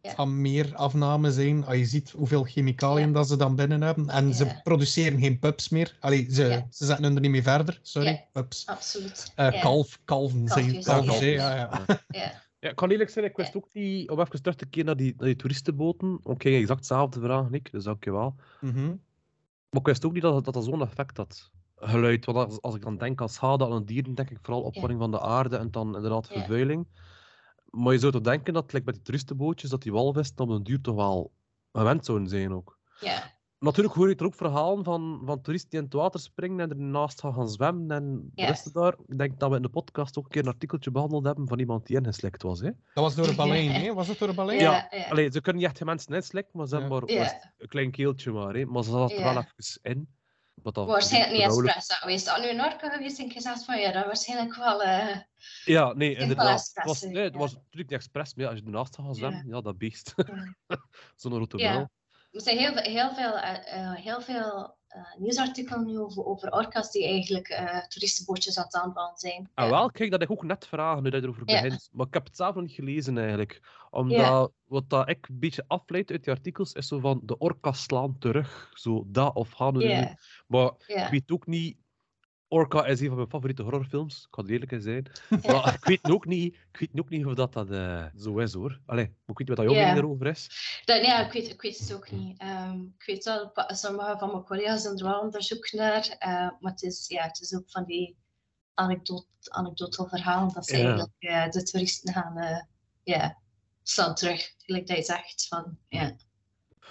Ja. 0.01 0.09
het 0.11 0.17
gaat 0.19 0.27
meer 0.27 0.75
afname 0.75 1.31
zijn 1.31 1.65
als 1.65 1.77
je 1.77 1.85
ziet 1.85 2.11
hoeveel 2.11 2.43
chemicaliën 2.43 3.07
Ja. 3.07 3.13
dat 3.13 3.27
ze 3.27 3.35
dan 3.37 3.55
binnen 3.55 3.81
hebben. 3.81 4.09
En 4.09 4.33
ze 4.33 4.59
produceren 4.63 5.19
geen 5.19 5.39
pups 5.39 5.69
meer. 5.69 5.97
Allee, 5.99 6.27
ze, 6.31 6.43
Ja. 6.45 6.67
ze 6.69 6.85
zetten 6.85 7.05
hun 7.05 7.15
er 7.15 7.21
niet 7.21 7.31
mee 7.31 7.43
verder, 7.43 7.79
sorry, 7.81 8.07
Ja. 8.07 8.23
pups. 8.31 8.65
Absoluut. 8.65 9.31
Eh, 9.35 9.51
ja. 9.51 9.59
kalf, 9.59 9.99
kalven 10.05 10.47
zijn 10.47 10.65
Kalfjes, 10.65 10.85
kalfjes, 10.85 11.19
hè, 11.19 11.25
ja. 11.25 11.55
ja, 11.55 11.85
ja. 12.07 12.43
Ik 12.59 12.75
kan 12.75 12.89
eerlijk 12.89 13.09
zijn, 13.09 13.25
ik 13.25 13.35
wist 13.37 13.55
ook 13.55 13.67
niet, 13.73 14.09
om 14.09 14.19
even 14.19 14.41
terug 14.41 14.57
te 14.57 14.65
keren 14.65 14.85
naar 14.85 14.95
die, 14.97 15.13
naar 15.17 15.27
die 15.27 15.35
toeristenboten. 15.35 16.19
Oké, 16.23 16.49
exact 16.49 16.79
hetzelfde 16.79 17.19
vraag, 17.19 17.49
Nick, 17.49 17.71
dus 17.71 17.83
dankjewel. 17.83 18.35
Mhm. 18.61 18.87
Maar 19.69 19.79
ik 19.83 19.85
wist 19.85 20.05
ook 20.05 20.13
niet 20.13 20.21
dat 20.21 20.45
dat, 20.45 20.53
dat 20.53 20.63
zo'n 20.63 20.81
effect 20.81 21.17
had. 21.17 21.51
Geluid, 21.87 22.25
want 22.25 22.37
als, 22.37 22.61
als 22.61 22.75
ik 22.75 22.81
dan 22.81 22.97
denk 22.97 23.21
aan 23.21 23.29
schade 23.29 23.65
aan 23.65 23.71
een 23.71 23.85
dieren, 23.85 24.15
denk 24.15 24.29
ik 24.29 24.37
vooral 24.41 24.61
opwarming 24.63 24.99
van 24.99 25.11
de 25.11 25.21
aarde 25.21 25.57
en 25.57 25.71
dan 25.71 25.95
inderdaad 25.95 26.27
vervuiling. 26.27 26.87
Maar 27.69 27.93
je 27.93 27.99
zou 27.99 28.11
toch 28.11 28.21
denken 28.21 28.53
dat, 28.53 28.73
like 28.73 28.85
met 28.85 28.93
die 28.95 29.03
toeristenbootjes, 29.03 29.69
dat 29.69 29.81
die 29.81 29.91
walvissen 29.91 30.37
op 30.37 30.49
een 30.49 30.63
duur 30.63 30.81
toch 30.81 30.95
wel 30.95 31.31
gewend 31.71 32.05
zouden 32.05 32.27
zijn 32.27 32.53
ook. 32.53 32.79
Ja. 32.99 33.33
Natuurlijk 33.59 33.95
hoor 33.95 34.09
je 34.09 34.15
er 34.15 34.25
ook 34.25 34.35
verhalen 34.35 34.83
van, 34.83 35.21
van 35.25 35.41
toeristen 35.41 35.69
die 35.69 35.79
in 35.79 35.85
het 35.85 35.93
water 35.93 36.19
springen 36.19 36.59
en 36.59 36.69
ernaast 36.69 37.19
gaan, 37.19 37.33
gaan 37.33 37.49
zwemmen 37.49 37.91
en 37.91 38.31
Ja. 38.35 38.55
daar. 38.73 38.95
Ik 39.07 39.17
denk 39.17 39.39
dat 39.39 39.49
we 39.49 39.55
in 39.55 39.61
de 39.61 39.69
podcast 39.69 40.17
ook 40.17 40.23
een 40.23 40.29
keer 40.29 40.41
een 40.41 40.47
artikeltje 40.47 40.91
behandeld 40.91 41.25
hebben 41.25 41.47
van 41.47 41.59
iemand 41.59 41.85
die 41.85 41.97
ingeslikt 41.97 42.41
was. 42.41 42.59
Hè? 42.59 42.69
Dat 42.93 43.03
was 43.03 43.15
door 43.15 43.27
een 43.27 43.35
balein, 43.45 43.71
hè? 43.71 43.93
Was 43.93 44.07
het 44.07 44.19
door 44.19 44.29
een 44.29 44.35
balein? 44.35 44.59
Ja, 44.59 44.87
ja. 44.89 45.07
Allee, 45.09 45.31
ze 45.31 45.41
kunnen 45.41 45.61
niet 45.61 45.71
echt 45.71 45.83
mensen 45.85 46.15
inslikken, 46.15 46.57
maar 46.57 46.67
ze 46.67 46.75
hebben 46.75 46.91
maar 46.99 47.09
een 47.57 47.67
klein 47.67 47.91
keeltje 47.91 48.31
maar. 48.31 48.55
Hè? 48.55 48.65
Maar 48.65 48.83
ze 48.83 48.89
zat 48.89 49.11
er 49.11 49.23
wel 49.23 49.37
even 49.37 49.79
in. 49.81 50.14
Wat 50.65 50.73
dat 50.73 50.87
Waarschijnlijk 50.87 51.31
niet 51.33 51.41
expres 51.41 51.97
geweest. 51.97 52.29
Als 52.29 52.39
nu 52.41 52.49
een 52.49 52.61
orka 52.63 52.89
geweest 52.89 53.19
en 53.19 53.31
gezegd 53.31 53.65
van 53.65 53.79
ja, 53.79 53.91
dat 53.91 54.05
waarschijnlijk 54.05 54.55
wel. 54.55 54.81
eh, 54.83 55.17
Ja, 55.65 55.93
nee, 55.93 56.15
inderdaad. 56.15 56.71
Het 56.73 56.85
was, 56.85 57.01
nee, 57.01 57.23
het 57.23 57.33
ja. 57.33 57.39
was 57.39 57.53
natuurlijk 57.53 57.75
niet 57.75 57.91
expres, 57.91 58.33
maar 58.33 58.45
ja, 58.45 58.51
als 58.51 58.59
je 58.59 58.65
ernaast 58.65 58.95
gaat 58.95 59.05
gaan 59.05 59.15
zwemmen, 59.15 59.47
ja, 59.47 59.61
dat 59.61 59.77
beest. 59.77 60.13
Ja. 60.15 60.55
Zo'n 61.15 61.31
grote 61.31 61.57
Ja. 61.57 61.73
muil. 61.73 61.89
Er 62.31 62.41
zijn 62.41 62.57
heel, 62.57 62.73
veel- 62.73 62.81
heel 62.91 63.13
veel, 63.13 63.37
eh, 63.37 63.93
heel 63.93 64.21
veel 64.21 64.77
eh, 64.95 65.01
nieuwsartikelen 65.17 65.85
nu 65.85 65.99
over, 65.99 66.25
over 66.25 66.51
orka's 66.51 66.91
die 66.91 67.05
eigenlijk 67.05 67.47
eh, 67.47 67.85
toeristenbootjes 67.87 68.57
aan 68.57 68.63
het 68.63 68.75
aanvallen 68.75 69.17
zijn. 69.17 69.49
Ah, 69.53 69.65
Ja. 69.65 69.71
wel, 69.71 69.91
kijk, 69.91 70.11
dat 70.11 70.21
ik 70.21 70.31
ook 70.31 70.43
net 70.43 70.67
vragen 70.67 71.03
nu 71.03 71.09
dat 71.09 71.19
je 71.19 71.27
erover 71.27 71.45
begint. 71.45 71.89
Maar 71.91 72.07
ik 72.07 72.13
heb 72.13 72.25
het 72.25 72.35
zelf 72.35 72.55
nog 72.55 72.63
niet 72.63 72.73
gelezen 72.73 73.17
eigenlijk. 73.17 73.61
Omdat 73.89 74.51
wat 74.65 74.89
dat 74.89 75.09
ik 75.09 75.27
een 75.27 75.39
beetje 75.39 75.63
afleid 75.67 76.11
uit 76.11 76.23
die 76.23 76.33
artikels 76.33 76.73
is 76.73 76.87
zo 76.87 76.99
van 76.99 77.21
de 77.23 77.37
orka's 77.37 77.81
slaan 77.83 78.17
terug. 78.17 78.69
Zo 78.73 79.03
dat 79.07 79.35
of 79.35 79.51
gaan 79.51 79.77
we 79.77 80.15
Maar 80.47 80.71
ik 80.85 81.07
weet 81.09 81.31
ook 81.31 81.45
niet. 81.45 81.77
Orca 82.47 82.85
is 82.85 82.99
een 82.99 83.07
van 83.07 83.15
mijn 83.15 83.29
favoriete 83.29 83.61
horrorfilms. 83.63 84.21
Ik 84.21 84.27
ga 84.35 84.41
er 84.41 84.49
eerlijk 84.49 84.71
in 84.71 84.81
zijn. 84.81 85.11
Maar 85.47 85.73
ik 85.73 85.85
weet 85.85 86.11
ook 86.11 86.25
niet, 86.25 86.55
ik 86.71 86.79
weet 86.79 86.99
ook 86.99 87.09
niet 87.09 87.25
of 87.25 87.33
dat, 87.33 87.53
dat 87.53 87.71
eh, 87.71 88.05
zo 88.17 88.37
is 88.37 88.53
hoor. 88.53 88.79
Allee, 88.85 89.05
ik 89.05 89.37
weet 89.37 89.37
niet 89.47 89.57
wat 89.57 89.57
jouw 89.65 89.73
mening 89.73 89.97
erover 89.97 90.27
is. 90.27 90.49
Dat, 90.85 91.05
ja, 91.05 91.25
ik 91.25 91.31
weet, 91.31 91.49
ik 91.49 91.61
weet 91.61 91.77
het 91.79 91.93
ook 91.93 92.11
niet. 92.11 92.39
Ehm, 92.39 92.81
ik 92.81 93.03
weet 93.05 93.23
wel, 93.23 93.51
sommige 93.67 94.15
van 94.17 94.31
mijn 94.31 94.43
collega's 94.43 94.83
doen 94.83 94.97
er 94.97 95.03
wel 95.05 95.19
onderzoek 95.19 95.71
naar. 95.71 96.15
eh, 96.19 96.29
maar 96.59 96.71
het 96.71 96.81
is, 96.81 97.07
ja, 97.07 97.23
het 97.23 97.41
is 97.41 97.55
ook 97.55 97.69
van 97.69 97.83
die 97.85 98.17
anekdote, 98.73 99.25
anekdotal 99.41 100.07
verhaal 100.07 100.53
dat 100.53 100.65
ze 100.65 100.77
Ja. 100.77 100.83
eigenlijk 100.83 101.13
eh, 101.19 101.49
de 101.49 101.63
toeristen 101.63 102.13
gaan 102.13 102.67
ja, 103.03 103.37
slaan 103.83 104.15
terug. 104.15 104.53
Gelijk 104.57 104.87
dat 104.87 104.97
je 104.97 105.03
zegt 105.03 105.47
van 105.47 105.77
ja. 105.87 106.15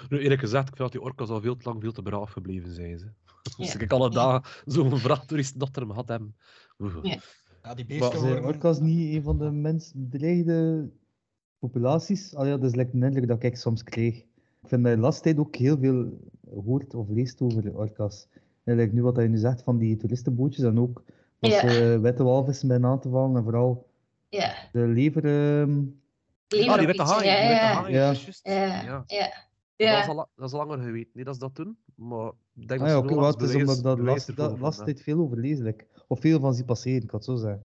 Nu, 0.09 0.19
eerlijk 0.19 0.41
gezegd, 0.41 0.69
ik 0.69 0.77
vind 0.77 0.79
dat 0.79 0.93
die 0.93 1.01
orka's 1.11 1.29
al 1.29 1.41
veel 1.41 1.57
te 1.57 1.69
lang 1.69 1.81
veel 1.83 1.93
te 1.93 2.03
braaf 2.03 2.31
gebleven 2.31 2.75
zijn. 2.75 2.99
Ze. 2.99 3.13
Dus 3.57 3.73
Ja. 3.73 3.81
ik 3.81 3.93
alle 3.93 4.11
dagen 4.11 4.51
zo'n 4.65 4.99
vrachttoeristen 4.99 5.59
dat 5.59 5.77
er 5.77 5.83
hem 5.83 5.91
had 5.91 6.09
hebben. 6.09 6.37
Oeh. 6.79 6.97
Ja. 7.03 7.19
Ja, 7.63 7.75
die 7.75 7.85
Maar- 7.89 7.99
beesten 7.99 8.21
worden... 8.21 8.45
orka's 8.45 8.81
niet 8.81 9.15
een 9.15 9.23
van 9.23 9.39
de 9.39 9.51
minst 9.51 9.93
bedreigde 9.97 10.89
populaties? 11.59 12.35
Al 12.35 12.47
ja, 12.47 12.57
dat 12.57 12.71
is 12.71 12.75
like 12.77 12.91
een 12.95 13.03
indruk 13.03 13.29
dat 13.29 13.43
ik 13.43 13.57
soms 13.57 13.83
kreeg. 13.83 14.17
Ik 14.63 14.69
vind 14.71 14.83
dat 14.83 14.91
je 14.91 14.97
de 14.97 15.03
laatste 15.03 15.23
tijd 15.23 15.39
ook 15.39 15.57
heel 15.57 15.79
veel 15.79 16.19
hoort 16.65 16.95
of 16.95 17.09
leest 17.09 17.41
over 17.41 17.77
orka's. 17.77 18.29
En 18.65 18.77
like 18.77 18.95
nu 18.95 19.03
wat 19.03 19.17
je 19.17 19.23
nu 19.23 19.37
zegt 19.37 19.63
van 19.63 19.79
die 19.79 19.97
toeristenbootjes 19.97 20.65
en 20.65 20.79
ook 20.81 21.03
dat 21.39 21.51
Ja. 21.51 21.69
ze 21.71 21.99
witte 22.03 22.23
walvissen 22.23 22.69
bij 22.69 22.83
aan 22.83 23.01
te 23.01 23.09
vallen 23.09 23.37
en 23.37 23.43
vooral 23.43 23.87
Ja, 24.29 24.55
de 24.73 24.87
lever... 24.87 25.25
ehm, 25.25 25.79
Ah, 26.49 26.49
die 26.49 26.65
witte 26.65 26.81
Leverpiet, 26.81 27.01
haai. 27.01 27.27
ja, 27.27 27.37
die 27.39 27.49
witte 27.49 27.65
ja. 27.65 27.73
haai, 27.75 27.93
Ja. 27.95 28.11
is. 28.11 28.41
Ja, 28.43 28.83
Ja. 28.83 29.05
ja. 29.77 29.93
Dat, 29.95 30.03
is 30.03 30.09
al, 30.09 30.29
dat 30.37 30.47
is 30.47 30.53
langer 30.53 30.79
geweten, 30.79 31.11
nee, 31.15 31.25
dat 31.25 31.35
ze 31.35 31.41
dat 31.41 31.57
doen. 31.57 31.77
Maar 31.95 32.33
denk 32.55 32.71
Ah 32.71 32.79
dat 32.79 32.89
ja, 32.89 32.99
oké, 32.99 33.27
het 33.27 33.43
is 33.51 33.55
omdat 33.57 33.77
ik 33.77 33.83
dat 33.83 33.99
last, 33.99 34.37
dat 34.37 34.59
last 34.59 34.85
tijd 34.85 35.03
veel 35.03 35.19
overlezen. 35.19 35.65
like. 35.65 35.87
Of 36.09 36.21
veel 36.21 36.41
van 36.41 36.55
zie 36.55 36.65
passeren, 36.65 37.03
ik 37.03 37.09
kan 37.09 37.19
het 37.19 37.29
zo 37.29 37.37
zeggen. 37.37 37.65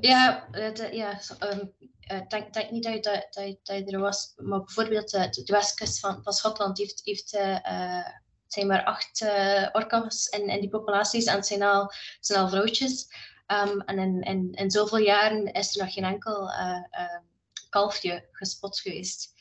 Ja, 0.00 0.48
eh, 0.50 0.74
de- 0.74 0.96
ja 0.96 1.20
ehm, 1.38 1.66
eh, 2.00 2.16
ik 2.16 2.30
denk, 2.30 2.52
denk 2.54 2.70
niet 2.70 2.82
dat 2.82 2.92
je, 2.94 3.00
dat, 3.00 3.26
dat, 3.30 3.44
je- 3.44 3.58
dat 3.62 3.76
je 3.78 3.84
er 3.86 4.00
was, 4.00 4.32
maar 4.36 4.58
bijvoorbeeld 4.64 5.14
eh, 5.14 5.30
de, 5.30 5.42
de 5.42 5.52
westkust 5.52 6.00
van, 6.00 6.22
van 6.22 6.32
Schotland 6.32 6.78
heeft, 6.78 7.00
heeft 7.04 7.34
eh, 7.34 7.54
eh, 7.66 8.04
het 8.44 8.52
zijn 8.52 8.66
maar 8.66 8.84
acht 8.84 9.20
eh 9.22 9.68
orka's 9.72 10.26
in, 10.26 10.48
in 10.48 10.60
die 10.60 10.68
populaties 10.70 11.24
en 11.24 11.34
het 11.34 11.46
zijn 11.46 11.62
al, 11.62 11.82
het 11.82 12.16
zijn 12.20 12.40
al 12.40 12.48
vrouwtjes. 12.48 13.06
Ehm, 13.46 13.78
en 13.80 13.98
in, 13.98 14.20
in, 14.22 14.52
in 14.52 14.70
zoveel 14.70 14.98
jaren 14.98 15.52
is 15.52 15.76
er 15.76 15.84
nog 15.84 15.94
geen 15.94 16.04
enkel 16.04 16.50
eh, 16.50 16.76
eh, 16.90 17.20
kalfje 17.68 18.28
gespot 18.32 18.80
geweest. 18.80 19.32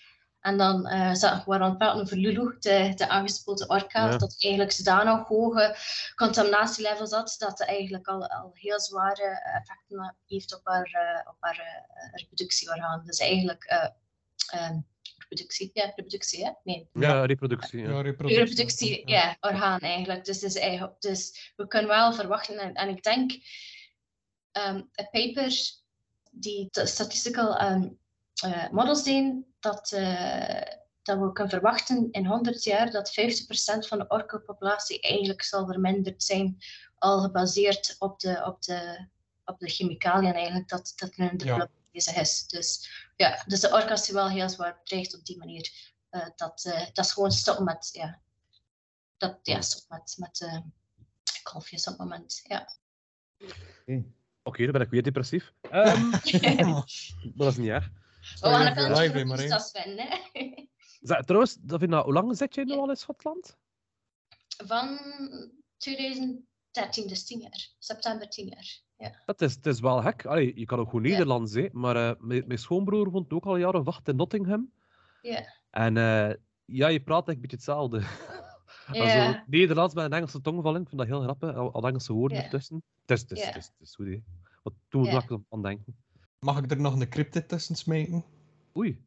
En 0.48 0.58
dan 0.58 0.86
eh 0.88 1.14
za- 1.14 1.44
waren 1.46 1.60
we 1.60 1.64
aan 1.64 1.70
het 1.70 1.78
praten 1.78 2.02
over 2.02 2.18
Lulu, 2.18 2.56
de, 2.60 2.92
de 2.96 3.10
aangespoten 3.10 3.70
orka, 3.70 4.06
Ja. 4.10 4.18
dat 4.18 4.36
eigenlijk 4.40 4.72
zodanig 4.74 5.28
hoge 5.28 5.76
contaminatielevels 6.16 7.12
had, 7.12 7.36
dat 7.38 7.50
het 7.60 7.68
eigenlijk 7.68 8.08
al, 8.08 8.28
al 8.28 8.52
heel 8.54 8.80
zware 8.80 9.42
effecten 9.54 10.16
heeft 10.26 10.56
op 10.56 10.62
haar, 10.64 10.90
eh, 10.92 11.30
op 11.32 11.36
haar 11.40 11.60
eh, 11.60 12.12
reproductieorgaan. 12.20 13.06
Dus 13.06 13.20
eigenlijk, 13.20 13.64
eh, 13.64 13.90
ehm, 14.48 14.80
reproductie. 15.18 15.72
Ja, 15.74 15.86
reproductie, 15.86 16.46
hè? 16.46 16.52
Nee. 16.64 16.90
Ja, 16.94 17.26
reproductie. 17.26 17.82
Ja. 17.82 17.90
Ja, 17.90 18.02
reproductie, 18.02 19.10
ja, 19.10 19.38
orgaan 19.40 19.80
eigenlijk. 19.80 20.26
Dus, 20.26 20.42
het 20.42 20.56
is 20.56 20.62
eigenlijk, 20.62 21.02
dus 21.02 21.54
we 21.56 21.68
kunnen 21.68 21.90
wel 21.90 22.14
verwachten, 22.14 22.58
en, 22.60 22.74
en 22.74 22.90
ik 22.90 23.04
denk, 23.04 23.32
ehm, 24.52 24.76
een 24.76 25.10
paper 25.12 25.54
die 26.32 26.68
statistical 26.72 27.58
ehm, 27.58 27.88
eh, 28.44 28.70
models 28.70 29.04
doen, 29.04 29.46
dat, 29.60 29.92
eh, 29.92 30.62
dat 31.02 31.20
we 31.20 31.32
kunnen 31.32 31.54
verwachten 31.54 32.12
in 32.12 32.26
100 32.26 32.64
jaar 32.64 32.92
dat 32.92 33.14
50% 33.14 33.88
van 33.88 33.98
de 33.98 34.08
orkopopulatie 34.08 35.02
eigenlijk 35.02 35.44
zal 35.44 35.66
verminderd 35.66 36.24
zijn, 36.24 36.58
al 36.98 37.20
gebaseerd 37.22 37.96
op 38.00 38.20
de, 38.20 38.44
op 38.46 38.62
de, 38.62 39.08
op 39.46 39.60
de 39.60 39.70
chemicaliën 39.70 40.34
eigenlijk, 40.34 40.70
dat, 40.70 40.94
dat 40.96 41.18
nu 41.18 41.36
de 41.36 41.46
Ja. 41.46 41.56
blub 41.56 41.70
bezig 41.92 42.16
is. 42.16 42.48
Dus 42.48 42.90
ja, 43.16 43.44
dus 43.46 43.60
de 43.60 43.72
orka's 43.72 44.06
zijn 44.06 44.18
wel 44.18 44.30
heel 44.30 44.50
zwaar 44.50 44.78
bedreigd 44.84 45.16
op 45.16 45.26
die 45.26 45.38
manier. 45.38 45.96
Eh, 46.10 46.28
dat, 46.36 46.66
eh, 46.66 46.86
dat 46.94 47.06
is 47.06 47.12
gewoon 47.12 47.32
stoppen 47.32 47.66
met, 47.66 47.90
ja, 47.92 48.20
dat, 49.18 49.40
ja, 49.44 49.62
stop 49.62 49.90
met, 49.90 50.16
met 50.18 50.42
eh, 50.42 50.60
kalfjes 51.44 51.88
op 51.88 51.98
het 51.98 52.02
moment. 52.02 52.42
Ja. 52.44 52.70
Oké, 54.44 54.64
dan 54.64 54.72
ben 54.72 54.82
ik 54.82 54.90
weer 54.90 55.04
depressief. 55.04 55.54
Ehm, 55.70 56.12
dat 57.40 57.52
is 57.52 57.58
niet 57.58 57.70
erg. 57.70 57.90
We 58.40 58.48
gaan 58.48 58.78
een 58.78 58.96
voor 58.96 59.10
filmpje? 59.10 59.46
Stas 59.46 59.72
vinden. 59.72 60.08
Zeg, 61.02 61.22
trouwens, 61.24 61.58
Davina, 61.62 62.04
hoe 62.04 62.14
lang 62.14 62.38
zit 62.38 62.56
jij 62.56 62.64
nu 62.64 62.74
al 62.74 62.90
in 62.90 62.96
Schotland? 62.96 63.58
Van 64.66 65.00
2013, 65.78 67.08
dus 67.08 67.26
10 67.26 67.40
jaar. 67.40 67.70
September 67.80 68.30
10 68.30 68.48
jaar. 68.48 68.82
Ja. 68.98 69.22
Dat 69.26 69.42
is, 69.42 69.56
het 69.56 69.66
is 69.66 69.80
wel 69.80 70.02
gek. 70.02 70.26
Allee, 70.26 70.60
je 70.60 70.66
kan 70.66 70.80
ook 70.80 70.90
gewoon 70.90 71.04
Ja. 71.04 71.10
Nederlands, 71.10 71.54
hè. 71.54 71.68
maar 71.72 71.96
eh, 72.10 72.16
mijn, 72.20 72.44
mijn 72.48 72.60
schoonbroer 72.60 73.10
woont 73.12 73.34
ook 73.34 73.46
al 73.46 73.58
jaren 73.58 73.80
of 73.80 73.88
acht 73.88 74.08
in 74.08 74.16
Nottingham. 74.16 74.72
Ja. 75.22 75.54
En 75.70 75.98
eh, 75.98 76.34
ja, 76.66 76.88
je 76.88 77.00
praat 77.04 77.28
echt 77.28 77.36
een 77.36 77.42
beetje 77.42 77.56
hetzelfde. 77.56 78.02
Ja. 78.92 79.28
Also, 79.30 79.40
Nederlands 79.48 79.94
met 79.94 80.06
een 80.06 80.14
Engelse 80.14 80.42
tongval, 80.42 80.76
ik 80.76 80.88
vind 80.88 80.98
dat 80.98 81.08
heel 81.08 81.22
grappig. 81.22 81.56
Al, 81.56 81.72
al 81.74 81.88
Engelse 81.88 82.14
woorden 82.14 82.38
Ja. 82.38 82.44
ertussen. 82.44 82.84
Het 83.06 83.12
is, 83.12 83.22
het 83.22 83.32
is, 83.32 83.40
Ja. 83.40 83.46
het 83.46 83.56
is, 83.56 83.66
het 83.66 83.88
is 83.88 83.96
goed, 83.96 84.06
hè. 84.08 84.18
Wat 84.64 84.74
toen 84.90 85.04
Ja. 85.04 85.12
ja. 85.12 85.22
ik 85.28 85.38
aan 85.50 85.62
denken. 85.62 85.98
Mag 86.40 86.58
ik 86.58 86.72
er 86.72 86.82
nog 86.82 86.94
een 86.94 87.10
cryptid 87.10 87.50
tussen 87.50 87.76
smijten? 87.76 88.26
Oei. 88.76 89.06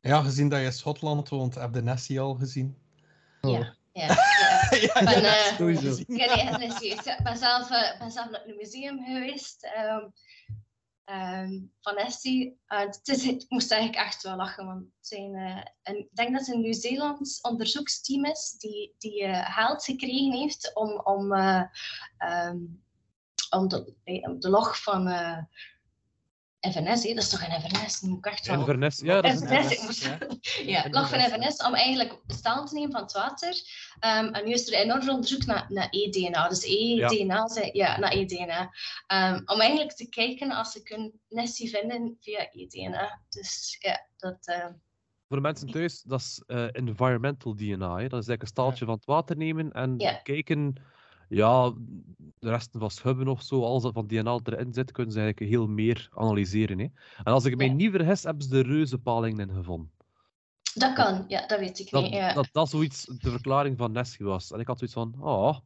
Ja, 0.00 0.22
gezien 0.22 0.48
dat 0.48 0.58
je 0.58 0.64
in 0.64 0.72
Schotland 0.72 1.28
woont, 1.28 1.54
heb 1.54 1.74
je 1.74 1.80
Nessie 1.80 2.20
al 2.20 2.34
gezien. 2.34 2.78
Oh. 3.40 3.60
Ja. 3.92 4.06
Ja. 4.06 4.06
ja. 4.70 4.76
ja, 4.80 5.04
Ben, 5.04 5.22
ja, 5.22 5.36
eh, 5.36 5.56
sowieso. 5.56 6.02
Ik 6.06 6.06
ben 7.22 7.36
zelf, 7.36 7.70
eh, 7.70 7.98
ben 7.98 8.10
zelf 8.10 8.30
naar 8.30 8.42
het 8.44 8.56
museum 8.56 9.04
geweest 9.04 9.64
ehm, 9.64 10.08
ehm, 11.04 11.60
van 11.80 11.96
Essie. 11.96 12.60
En 12.66 12.86
het 12.86 13.08
is, 13.08 13.24
ik 13.24 13.44
moest 13.48 13.70
eigenlijk 13.70 14.06
echt 14.06 14.22
wel 14.22 14.36
lachen, 14.36 14.66
want 14.66 14.80
het 14.80 15.06
zijn, 15.06 15.34
eh, 15.34 15.62
een, 15.82 15.98
ik 15.98 16.14
denk 16.14 16.32
dat 16.32 16.46
het 16.46 16.54
een 16.54 16.60
Nieuw-Zeelands 16.60 17.40
onderzoeksteam 17.40 18.24
is 18.24 18.54
die, 18.58 18.94
die 18.98 19.22
eh, 19.22 19.54
geld 19.54 19.84
gekregen 19.84 20.32
heeft 20.32 20.74
om, 20.74 21.00
om, 21.00 21.32
eh, 21.32 21.62
ehm, 22.18 22.58
om, 23.50 23.68
de, 23.68 23.94
om 24.04 24.40
de 24.40 24.50
log 24.50 24.82
van 24.82 25.08
eh 25.08 25.38
FNS, 26.60 27.02
hè? 27.02 27.14
dat 27.14 27.22
is 27.24 27.28
toch 27.28 27.42
een 27.48 27.60
FNS? 27.60 28.00
Moet 28.00 28.18
ik 28.18 28.26
echt 28.26 28.46
wel... 28.46 28.58
Inverness. 28.58 29.00
Ja, 29.00 29.20
dat 29.20 29.32
is 29.32 29.40
een 29.78 29.84
moest... 29.84 30.16
Ja, 30.64 30.86
log 30.90 31.08
van 31.08 31.18
Inverness, 31.18 31.64
om 31.66 31.74
eigenlijk 31.74 32.20
staan 32.26 32.66
te 32.66 32.74
nemen 32.74 32.90
van 32.92 33.02
het 33.02 33.12
water. 33.12 33.54
Ehm, 34.00 34.24
en 34.26 34.44
nu 34.44 34.52
is 34.52 34.66
er 34.66 34.74
enorm 34.74 35.08
onderzoek 35.08 35.44
naar, 35.46 35.66
naar 35.68 35.88
e-DNA. 35.90 36.48
Dus 36.48 36.64
e-DNA, 36.64 37.48
zijn- 37.48 37.70
ja, 37.72 37.98
naar 37.98 38.12
e-DNA. 38.12 38.70
Ehm, 39.06 39.40
om 39.44 39.60
eigenlijk 39.60 39.92
te 39.92 40.08
kijken 40.08 40.50
als 40.50 40.72
ze 40.72 40.82
kunnen 40.82 41.20
Nessie 41.28 41.70
vinden 41.70 42.16
via 42.20 42.48
e-DNA. 42.52 43.20
Dus 43.28 43.76
ja, 43.80 44.06
dat... 44.16 44.38
ehm, 44.46 44.72
Voor 45.28 45.36
de 45.36 45.42
mensen 45.42 45.70
thuis, 45.70 46.02
dat 46.02 46.20
is 46.20 46.42
eh, 46.46 46.66
environmental 46.72 47.54
DNA. 47.56 47.96
Hè. 47.96 48.08
Dat 48.08 48.20
is 48.22 48.28
eigenlijk 48.28 48.42
een 48.42 48.48
staaltje 48.48 48.84
van 48.84 48.94
het 48.94 49.04
water 49.04 49.36
nemen 49.36 49.72
en 49.72 49.94
Ja. 49.98 50.12
kijken, 50.12 50.82
ja, 51.28 51.70
de 52.38 52.48
resten 52.50 52.80
van 52.80 52.90
schubben 52.90 53.28
of 53.28 53.42
zo, 53.42 53.62
als 53.64 53.82
dat 53.82 53.92
van 53.92 54.06
DNA 54.06 54.38
erin 54.44 54.72
zit, 54.74 54.92
kunnen 54.92 55.12
ze 55.12 55.20
eigenlijk 55.20 55.52
heel 55.52 55.66
meer 55.66 56.08
analyseren. 56.14 56.78
Hè. 56.78 56.84
En 57.24 57.32
als 57.32 57.44
ik 57.44 57.56
mij 57.56 57.66
Ja. 57.66 57.72
niet 57.72 57.90
vergis, 57.90 58.22
hebben 58.22 58.42
ze 58.42 58.48
de 58.48 58.60
reuzenpalingen 58.60 59.48
in 59.48 59.54
gevonden. 59.56 59.90
dat 60.74 60.92
kan, 60.94 61.24
ja, 61.28 61.46
dat 61.46 61.58
weet 61.58 61.78
ik 61.78 61.90
Dat, 61.90 62.02
niet. 62.02 62.12
Ja. 62.12 62.32
dat 62.32 62.48
dat 62.52 62.70
zoiets 62.70 63.04
de 63.04 63.30
verklaring 63.30 63.78
van 63.78 63.92
Nessie 63.92 64.26
was. 64.26 64.50
En 64.52 64.60
ik 64.60 64.66
had 64.66 64.78
zoiets 64.78 64.96
van, 64.96 65.14
oh, 65.20 65.58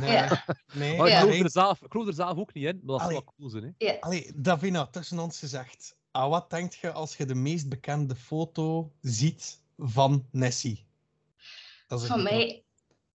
Nee, 0.00 0.10
Ja. 0.12 0.44
nee, 0.74 0.96
maar 0.96 1.06
ik, 1.06 1.12
Ja. 1.12 1.18
geloof 1.18 1.34
nee. 1.34 1.44
er 1.44 1.50
zelf, 1.50 1.82
ik 1.82 1.90
geloof 1.92 2.06
er 2.06 2.14
zelf 2.14 2.38
ook 2.38 2.54
niet 2.54 2.64
in, 2.64 2.80
maar 2.84 2.98
dat 2.98 3.06
is 3.08 3.12
wel 3.12 3.24
cool 3.36 3.48
zijn. 3.48 3.74
Hè. 3.78 4.00
Allee, 4.00 4.32
Davina, 4.36 4.86
tussen 4.86 5.18
ons 5.18 5.38
gezegd. 5.38 5.96
Ah, 6.10 6.30
wat 6.30 6.50
denk 6.50 6.72
je 6.72 6.92
als 6.92 7.16
je 7.16 7.24
de 7.26 7.34
meest 7.34 7.68
bekende 7.68 8.14
foto 8.14 8.92
ziet 9.00 9.60
van 9.78 10.26
Nessie? 10.30 10.86
Dat 11.86 12.02
is 12.02 12.06
Van 12.08 12.22
mij... 12.22 12.61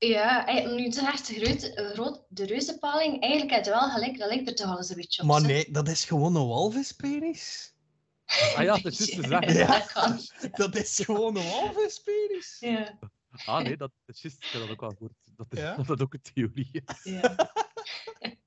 Ja, 0.08 0.46
eh, 0.46 0.70
nu 0.70 0.92
zegt 0.92 1.26
de, 1.26 1.34
groot, 1.34 1.72
groot, 1.74 2.24
de 2.28 2.44
reuzenpaling, 2.46 3.22
eigenlijk 3.22 3.54
heb 3.54 3.64
je 3.64 3.70
wel 3.70 3.90
gelijk, 3.90 4.18
dat 4.18 4.28
lijkt 4.28 4.48
er 4.48 4.54
toch 4.54 4.66
al 4.66 4.76
eens 4.76 4.88
een 4.88 4.96
beetje 4.96 5.22
op. 5.22 5.28
Maar 5.28 5.42
nee, 5.42 5.70
dat 5.70 5.88
is 5.88 6.04
gewoon 6.04 6.36
een 6.36 6.46
walvispenis. 6.46 7.72
Ah 8.56 8.62
ja, 8.62 8.76
dat 8.78 8.92
is 8.92 8.98
juist 8.98 9.14
te 9.14 9.28
zeggen. 9.28 9.56
Ja. 9.66 9.66
Dat 9.66 9.92
kan. 9.92 10.20
Dat 10.52 10.76
is 10.76 11.00
gewoon 11.04 11.36
een 11.36 11.50
walvispenis. 11.50 12.56
Ja. 12.60 12.98
Ah 13.44 13.62
nee, 13.62 13.76
dat 13.76 13.90
is 14.06 14.22
juist, 14.22 14.44
ik 14.44 14.50
heb 14.50 14.60
dat 14.60 14.70
ook 14.70 14.82
al 14.82 14.90
gehoord. 14.90 15.12
Dat, 15.36 15.46
is, 15.50 15.58
Ja? 15.58 15.74
dat 15.76 15.86
dat 15.86 16.02
ook 16.02 16.14
een 16.14 16.22
theorie 16.34 16.82
is. 16.86 17.02
Ja. 17.02 17.36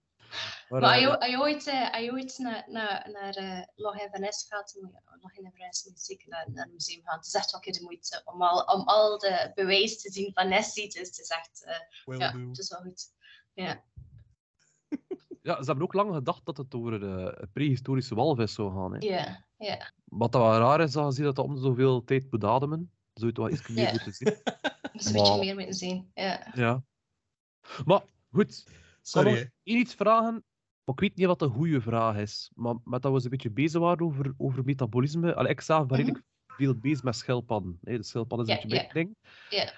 Maar, 0.70 0.82
Maar 0.82 0.90
als 0.94 1.02
eh, 1.02 1.08
je, 1.08 1.20
als 1.20 1.30
je 1.30 1.40
ooit, 1.40 1.68
eh, 1.68 1.92
als 1.94 2.04
je 2.04 2.12
ooit 2.12 2.38
naar, 2.38 2.64
naar, 2.70 3.10
naar 3.12 3.34
eh, 3.36 3.64
Log 3.76 4.00
Inverness 4.02 4.46
gaat, 4.50 4.74
dan 4.74 4.84
moet 4.92 4.94
je 4.94 5.18
Log 5.22 5.34
Inverness 5.38 5.86
moet 5.86 5.98
je 6.00 6.04
zeker 6.06 6.28
naar, 6.30 6.46
naar 6.52 6.64
het 6.64 6.74
museum 6.74 7.02
gaan. 7.04 7.18
Het 7.18 7.26
is 7.26 7.34
echt 7.34 7.52
wel 7.52 7.60
een 7.60 7.66
keer 7.72 7.80
de 7.80 7.86
moeite 7.86 8.22
om 8.26 8.42
al, 8.42 8.62
om 8.64 8.82
al 8.88 9.18
de 9.18 9.52
bewijs 9.56 10.02
te 10.02 10.12
zien 10.12 10.34
van 10.34 10.48
Nessie. 10.48 10.90
Dus 10.90 11.08
het 11.08 11.20
is 11.20 11.30
echt, 11.30 11.64
eh, 11.66 12.18
ja, 12.18 12.32
do. 12.32 12.48
het 12.48 12.58
is 12.58 12.70
wel 12.70 12.80
goed. 12.82 13.14
Ja, 13.54 13.84
Ja, 15.42 15.58
ze 15.60 15.66
hebben 15.66 15.84
ook 15.84 15.94
lang 15.94 16.14
gedacht 16.14 16.46
dat 16.46 16.58
het 16.58 16.74
over 16.76 17.00
de 17.00 17.48
prehistorische 17.54 18.16
walvis 18.16 18.54
zou 18.54 18.74
gaan. 18.74 18.94
Hè. 18.94 19.08
ja, 19.08 19.46
ja. 19.58 19.92
Wat 20.06 20.32
dat 20.32 20.42
wel 20.42 20.58
raar 20.60 20.82
is, 20.82 20.92
dat 20.92 21.16
je 21.16 21.24
dat 21.24 21.36
dat 21.36 21.46
om 21.46 21.58
zoveel 21.58 22.04
tijd 22.04 22.32
moet 22.32 22.44
ademen. 22.44 22.92
Zou 23.14 23.20
je 23.20 23.26
het 23.26 23.38
wel 23.38 23.50
iets 23.50 23.68
meer 23.68 23.92
moeten 23.92 24.14
zien. 24.14 24.38
Dus 24.94 25.06
een 25.06 25.14
beetje 25.14 25.30
Maar- 25.30 25.40
meer 25.40 25.56
moeten 25.56 25.74
zien. 25.74 26.12
Ja. 26.14 26.52
Ja. 26.54 26.84
Maar 27.86 28.02
goed, 28.32 28.58
ik 28.58 28.66
kan 28.66 28.74
Sorry. 29.02 29.30
nog 29.32 29.40
één 29.64 29.78
iets 29.80 29.94
vragen. 29.94 30.46
Maar 30.88 30.96
ik 30.96 31.02
weet 31.02 31.16
niet 31.16 31.26
wat 31.28 31.40
de 31.40 31.48
goede 31.48 31.82
vraag 31.82 32.18
is. 32.18 32.52
Maar 32.56 32.76
met 32.84 33.02
dat 33.02 33.14
we 33.14 33.24
een 33.24 33.30
beetje 33.30 33.50
bezig 33.52 33.82
waren 33.82 34.06
over, 34.06 34.34
over 34.38 34.64
metabolisme. 34.66 35.36
Allee, 35.36 35.52
ik 35.52 35.62
zelf 35.62 35.86
ben 35.86 35.98
Mhm. 35.98 36.06
redelijk 36.08 36.26
veel 36.48 36.76
bezig 36.76 37.04
met 37.04 37.16
schildpadden. 37.16 37.80
hè. 37.84 37.98
De 37.98 38.04
schildpadden 38.04 38.48
is 38.48 38.54
een 38.54 38.70
beetje 38.70 38.92
mijn 38.94 38.94
ding. 38.94 39.16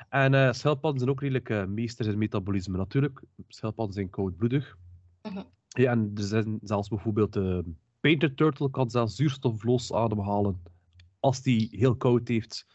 En 0.10 0.34
eh 0.34 0.52
schildpadden 0.54 1.00
zijn 1.00 1.12
ook 1.12 1.22
redelijk 1.22 1.50
eh, 1.50 1.66
meesters 1.66 2.08
in 2.08 2.18
metabolisme. 2.18 2.78
Natuurlijk, 2.78 3.22
schildpadden 3.48 3.94
zijn 3.94 4.10
koudbloedig. 4.10 4.78
Mhm. 5.22 5.44
Ja, 5.68 5.92
en 5.92 6.12
er 6.16 6.24
zijn 6.24 6.60
zelfs 6.64 6.88
bijvoorbeeld 6.88 7.34
de 7.34 7.64
painter 8.00 8.36
turtle 8.36 8.70
kan 8.70 8.90
zelfs 8.90 9.16
zuurstofloos 9.16 9.94
ademhalen 9.94 10.62
als 11.20 11.42
die 11.42 11.68
heel 11.72 11.96
koud 11.96 12.28
heeft 12.28 12.66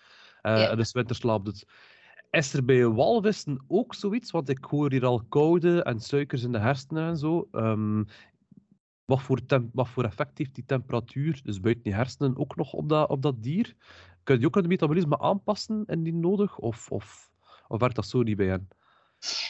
eh 0.42 0.70
en 0.70 0.76
dus 0.76 0.92
winterslaap 0.92 1.44
doet. 1.44 1.64
Is 2.34 2.52
er 2.52 2.64
bij 2.64 2.86
walvissen 2.88 3.64
ook 3.68 3.94
zoiets? 3.94 4.30
Want 4.30 4.48
ik 4.48 4.64
hoor 4.64 4.90
hier 4.90 5.04
al 5.04 5.22
koude 5.28 5.82
en 5.82 6.00
suikers 6.00 6.42
in 6.42 6.52
de 6.52 6.58
hersenen 6.58 7.08
en 7.08 7.16
zo. 7.16 7.48
Ehm, 7.52 8.04
wat, 9.04 9.22
voor 9.22 9.40
wat 9.72 9.88
voor 9.88 10.04
effect 10.04 10.38
heeft 10.38 10.54
die 10.54 10.64
temperatuur, 10.64 11.40
dus 11.42 11.60
buiten 11.60 11.82
die 11.84 11.94
hersenen, 11.94 12.38
ook 12.38 12.56
nog 12.56 12.72
op 12.72 12.88
dat, 12.88 13.08
op 13.08 13.22
dat 13.22 13.42
dier? 13.42 13.74
Kun 14.22 14.40
je 14.40 14.46
ook 14.46 14.54
het 14.54 14.66
metabolisme 14.66 15.18
aanpassen 15.18 15.84
indien 15.86 16.20
nodig? 16.20 16.58
Of, 16.58 16.90
of, 16.90 17.30
of 17.68 17.80
werkt 17.80 17.94
dat 17.96 18.06
zo 18.06 18.22
niet 18.22 18.36
bij 18.36 18.46
hen? 18.46 18.68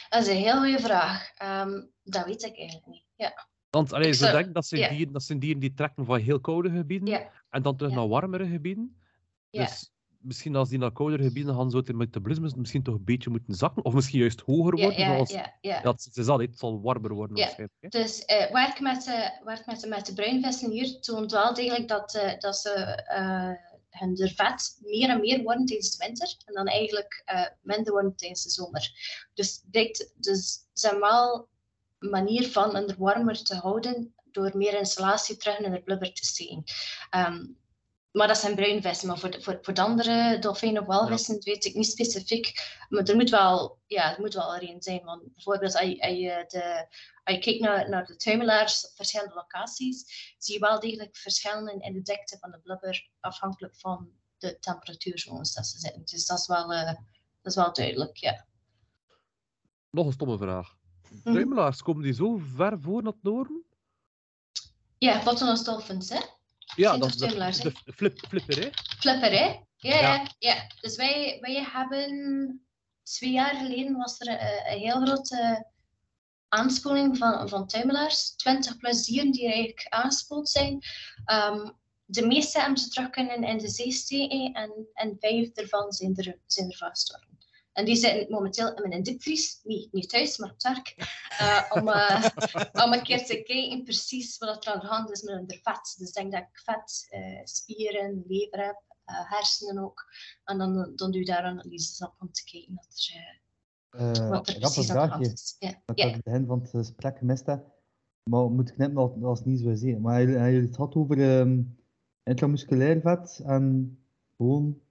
Dat 0.09 0.21
is 0.21 0.27
een 0.27 0.35
heel 0.37 0.57
goede 0.59 0.79
vraag. 0.79 1.31
Ehm, 1.35 1.81
dat 2.03 2.25
weet 2.25 2.43
ik 2.43 2.57
eigenlijk 2.57 2.87
niet. 2.87 3.03
Ja. 3.15 3.47
Want 3.69 3.93
allee, 3.93 4.07
Ik 4.07 4.13
zo 4.13 4.25
zou- 4.25 4.37
denk 4.43 4.53
dat 4.53 4.65
zijn, 4.65 4.95
dieren, 4.95 5.13
dat 5.13 5.23
zijn 5.23 5.39
dieren 5.39 5.59
die 5.59 5.73
trekken 5.73 6.05
van 6.05 6.19
heel 6.19 6.39
koude 6.39 6.69
gebieden 6.69 7.29
en 7.49 7.61
dan 7.61 7.75
terug 7.75 7.93
naar 7.93 8.07
warmere 8.07 8.47
gebieden. 8.47 9.01
Ja. 9.49 9.63
Dus 9.65 9.94
misschien 10.25 10.55
als 10.55 10.69
die 10.69 10.79
naar 10.79 10.91
koudere 10.91 11.23
gebieden 11.23 11.55
gaan, 11.55 11.69
zou 11.69 11.83
het 11.85 11.95
metabolisme 11.95 12.51
misschien 12.55 12.83
toch 12.83 12.95
een 12.95 13.03
beetje 13.03 13.29
moeten 13.29 13.53
zakken. 13.53 13.85
Of 13.85 13.93
misschien 13.93 14.19
juist 14.19 14.41
hoger 14.41 14.75
worden. 14.75 14.99
ja, 14.99 15.13
zoals, 15.13 15.31
ja, 15.31 15.53
ja. 15.61 15.79
Ja, 15.83 15.91
het, 15.91 16.17
is 16.17 16.27
al, 16.27 16.39
het 16.39 16.59
zal 16.59 16.81
warmer 16.81 17.13
worden 17.13 17.37
waarschijnlijk. 17.37 17.77
Hè? 17.79 17.87
Dus 17.87 18.25
eh 18.25 18.51
werk, 18.51 18.79
met 18.79 19.03
de, 19.03 19.39
werk 19.43 19.65
met, 19.65 19.79
de, 19.79 19.87
met 19.87 20.05
de 20.05 20.13
bruinvissen 20.13 20.71
hier 20.71 20.99
toont 20.99 21.31
wel 21.31 21.53
degelijk 21.53 21.87
dat, 21.87 22.15
eh, 22.15 22.39
dat 22.39 22.57
ze 22.57 22.69
eh 23.05 23.73
hun 23.89 24.17
er 24.17 24.29
vet 24.29 24.77
meer 24.81 25.09
en 25.09 25.19
meer 25.19 25.43
worden 25.43 25.65
tijdens 25.65 25.97
de 25.97 26.05
winter 26.05 26.35
en 26.45 26.53
dan 26.53 26.67
eigenlijk 26.67 27.23
minder 27.61 27.93
worden 27.93 28.15
tijdens 28.15 28.43
de 28.43 28.49
zomer. 28.49 28.91
Dus, 29.33 29.61
dit, 29.65 30.13
dus 30.15 30.67
ze 30.73 30.87
hebben 30.87 31.09
wel 31.09 31.47
een 31.99 32.09
manier 32.09 32.47
van 32.47 32.75
hun 32.75 32.87
er 32.87 32.95
warmer 32.97 33.43
te 33.43 33.55
houden 33.55 34.13
door 34.23 34.51
meer 34.57 34.77
installatie 34.77 35.37
terug 35.37 35.59
in 35.59 35.71
de 35.71 35.81
blubber 35.81 36.13
te 36.13 36.25
steken. 36.25 36.63
Ehm, 37.09 37.45
maar 38.15 38.27
dat 38.27 38.37
zijn 38.37 38.55
bruinvissen. 38.55 39.07
Maar 39.07 39.19
voor 39.19 39.31
de, 39.31 39.41
voor, 39.41 39.59
voor 39.61 39.73
de 39.73 39.81
andere 39.81 40.39
dolfijnen 40.39 40.81
of 40.81 40.87
walvissen 40.87 41.39
weet 41.43 41.65
ik 41.65 41.73
niet 41.73 41.85
specifiek. 41.85 42.53
Maar 42.89 43.03
er 43.03 43.15
moet 43.15 43.29
wel, 43.29 43.79
ja, 43.85 44.13
er 44.13 44.21
moet 44.21 44.33
wel 44.33 44.55
er 44.55 44.69
een 44.69 44.81
zijn. 44.81 45.03
Want 45.03 45.33
bijvoorbeeld 45.33 45.75
als 45.75 45.89
je, 45.89 46.01
als 46.01 46.17
je, 46.17 46.45
de, 46.47 46.87
als 47.23 47.35
je 47.35 47.41
kijkt 47.41 47.59
naar, 47.59 47.89
naar 47.89 48.05
de 48.05 48.15
tuimelaars 48.15 48.87
op 48.87 48.95
verschillende 48.95 49.33
locaties, 49.33 50.33
zie 50.37 50.53
je 50.53 50.59
wel 50.59 50.79
degelijk 50.79 51.17
verschillen 51.17 51.79
in 51.79 51.93
de 51.93 52.01
dikte 52.01 52.37
van 52.39 52.51
de 52.51 52.59
blubber 52.59 53.09
afhankelijk 53.19 53.75
van 53.75 54.09
de 54.37 54.59
temperatuurzones 54.59 55.53
dat 55.53 55.67
ze 55.67 55.79
zitten. 55.79 56.05
Dus 56.05 56.25
dat 56.25 56.39
is 56.39 56.47
wel, 56.47 56.73
eh, 56.73 56.85
dat 56.85 56.97
is 57.41 57.55
wel 57.55 57.73
duidelijk, 57.73 58.17
ja. 58.17 58.45
Nog 59.89 60.05
een 60.05 60.11
stomme 60.11 60.37
vraag. 60.37 60.75
Mhm. 61.09 61.33
Duimelaars, 61.33 61.81
komen 61.81 62.03
die 62.03 62.13
zo 62.13 62.37
ver 62.55 62.81
voor 62.81 63.03
naar 63.03 63.11
het 63.11 63.23
noorden? 63.23 63.63
Ja, 64.97 65.23
bottlenose 65.23 65.63
dolphins, 65.63 66.09
hè? 66.09 66.19
Ja, 66.75 66.97
dat 66.97 67.09
is 67.09 67.15
de, 67.15 67.27
de 67.27 67.93
flip, 67.93 68.19
flipper, 68.27 68.59
hè? 68.59 68.69
Flipper, 68.99 69.31
hè? 69.31 69.59
Ja, 69.75 69.99
Ja. 69.99 70.27
ja. 70.39 70.67
Dus 70.81 70.95
wij, 70.95 71.37
wij 71.41 71.67
hebben 71.71 72.67
twee 73.03 73.31
jaar 73.31 73.55
geleden 73.55 73.95
was 73.95 74.19
er 74.19 74.27
eh, 74.27 74.73
een 74.73 74.79
heel 74.79 75.05
grote 75.05 75.65
aanspoeling 76.47 77.17
van, 77.17 77.49
van 77.49 77.67
tuimelaars. 77.67 78.35
20 78.35 78.77
plus 78.77 79.05
dieren 79.05 79.31
die 79.31 79.45
eigenlijk 79.45 79.87
aangespoeld 79.89 80.49
zijn. 80.49 80.79
Ehm, 81.25 81.69
de 82.05 82.25
meeste 82.25 82.59
hebben 82.59 82.77
ze 82.77 82.89
terug 82.89 83.09
kunnen 83.09 83.43
in 83.43 83.57
de 83.57 83.69
zee 83.69 83.91
steken 83.91 84.53
en, 84.53 84.87
en 84.93 85.17
vijf 85.19 85.49
ervan 85.49 85.91
zijn 85.91 86.15
er, 86.15 86.37
zijn 86.45 86.71
er. 86.71 87.27
En 87.75 87.85
die 87.85 87.95
zitten 87.95 88.31
momenteel 88.31 88.73
in 88.73 88.93
een 88.93 89.03
diepvries, 89.03 89.59
niet, 89.63 89.91
niet 89.91 90.09
thuis, 90.09 90.37
maar 90.37 90.49
op 90.49 90.55
het 90.55 90.63
werk, 90.63 90.95
eh, 91.37 91.71
om, 91.81 91.87
eh, 91.87 92.25
om 92.85 92.93
een 92.93 93.03
keer 93.03 93.25
te 93.25 93.43
kijken 93.43 93.83
precies 93.83 94.37
wat 94.37 94.65
er 94.65 94.73
aan 94.73 94.79
de 94.79 94.85
hand 94.85 95.11
is 95.11 95.21
met 95.21 95.35
hun 95.35 95.45
vet. 95.47 95.95
Dus 95.97 96.07
ik 96.07 96.13
denk 96.13 96.31
dat 96.31 96.41
ik 96.41 96.61
vet, 96.63 97.07
eh, 97.09 97.41
spieren, 97.43 98.23
lever 98.27 98.65
heb, 98.65 98.81
hersenen 99.05 99.83
ook. 99.83 100.05
En 100.43 100.57
dan, 100.57 100.73
dan 100.95 101.11
doe 101.11 101.19
je 101.19 101.25
daar 101.25 101.43
analyses 101.43 102.01
op 102.01 102.13
om 102.19 102.31
te 102.31 102.43
kijken 102.43 102.73
wat 102.73 103.09
er, 104.17 104.29
wat 104.29 104.47
er 104.47 104.59
precies 104.59 104.89
aan 104.89 105.07
de 105.07 105.13
hand 105.13 105.31
is. 105.33 105.55
Ja. 105.59 105.81
Dat 105.85 105.97
ik 105.97 105.97
Ja. 105.97 106.05
aan 106.05 106.13
het 106.13 106.23
begin 106.23 106.45
van 106.45 106.59
het 106.59 106.69
gesprek 106.69 107.17
gemist 107.17 107.45
heb. 107.45 107.73
Maar 108.29 108.49
moet 108.51 108.69
ik 108.69 108.77
net 108.77 108.95
als, 109.23 109.43
niet 109.43 109.59
zo 109.59 109.73
zie. 109.73 109.97
Maar 109.97 110.23
jullie 110.23 110.61
het 110.61 110.75
gehad 110.75 110.95
over 110.95 111.39
ehm 111.39 111.61
intramusculair 112.23 113.01
vet 113.01 113.41
en 113.45 113.97
gewoon. 114.37 114.81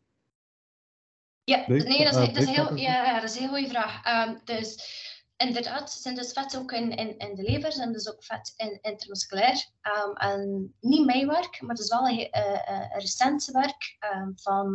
Ja, 1.44 1.64
nee, 1.66 2.04
dat 2.04 2.14
is, 2.14 2.28
eh, 2.28 2.34
dat 2.34 2.36
is, 2.36 2.46
een 2.46 2.54
heel, 2.54 2.76
ja, 2.76 3.20
dat 3.20 3.30
is 3.30 3.34
een 3.34 3.40
heel 3.40 3.50
goede 3.50 3.68
vraag. 3.68 4.04
Ehm, 4.04 4.36
dus 4.44 4.76
inderdaad, 5.36 5.92
zijn 5.92 6.14
dus 6.14 6.32
vet 6.32 6.56
ook 6.56 6.72
in, 6.72 6.90
in, 6.90 7.18
in 7.18 7.34
de 7.34 7.42
lever, 7.42 7.80
en 7.80 7.92
dus 7.92 8.08
ook 8.08 8.24
vet 8.24 8.52
in 8.56 8.78
intramusculair. 8.80 9.66
Ehm, 9.80 10.12
en 10.12 10.74
niet 10.80 11.06
mijn 11.06 11.26
werk, 11.26 11.60
maar 11.60 11.70
het 11.70 11.84
is 11.84 11.88
wel 11.88 12.08
een, 12.08 12.30
eh, 12.30 12.68
eh, 12.68 12.90
recent 12.98 13.44
werk 13.44 13.96
ehm, 13.98 14.30
van, 14.34 14.68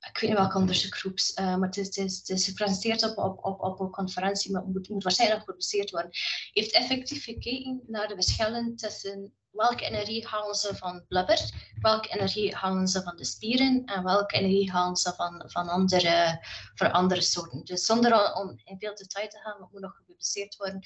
ik 0.00 0.18
weet 0.18 0.30
niet 0.30 0.38
welke 0.38 0.58
onderzoekgroep, 0.58 1.18
eh, 1.34 1.56
maar 1.56 1.68
het 1.68 1.76
is, 1.76 1.86
het, 1.86 1.96
is, 1.96 2.18
het 2.18 2.28
is 2.28 2.44
gepresenteerd 2.44 3.02
op, 3.02 3.18
op, 3.18 3.44
op, 3.44 3.60
op 3.60 3.80
een 3.80 3.90
conferentie, 3.90 4.52
maar 4.52 4.62
het 4.62 4.72
moet, 4.72 4.88
moet 4.88 5.02
waarschijnlijk 5.02 5.40
gepubliceerd 5.40 5.90
worden. 5.90 6.10
Heeft 6.52 6.72
effectief 6.72 7.24
gekeken 7.24 7.82
naar 7.86 8.08
de 8.08 8.14
verschillen 8.14 8.76
tussen 8.76 9.32
welke 9.54 9.84
energie 9.84 10.26
halen 10.26 10.54
ze 10.54 10.76
van 10.76 11.04
blubber, 11.08 11.72
welke 11.80 12.08
energie 12.14 12.54
halen 12.54 12.88
ze 12.88 13.02
van 13.02 13.16
de 13.16 13.24
spieren 13.24 13.84
en 13.84 14.04
welke 14.04 14.36
energie 14.36 14.70
halen 14.70 14.96
ze 14.96 15.12
van, 15.12 15.42
van 15.46 15.68
andere, 15.68 16.38
van 16.74 16.92
andere 16.92 17.20
soorten. 17.20 17.64
Dus 17.64 17.86
zonder 17.86 18.34
om 18.34 18.48
in 18.64 18.78
veel 18.78 18.94
detail 18.94 19.28
te 19.28 19.38
gaan, 19.38 19.60
wat 19.60 19.72
moet 19.72 19.80
nog 19.80 19.96
gepubliceerd 19.96 20.56
worden, 20.56 20.80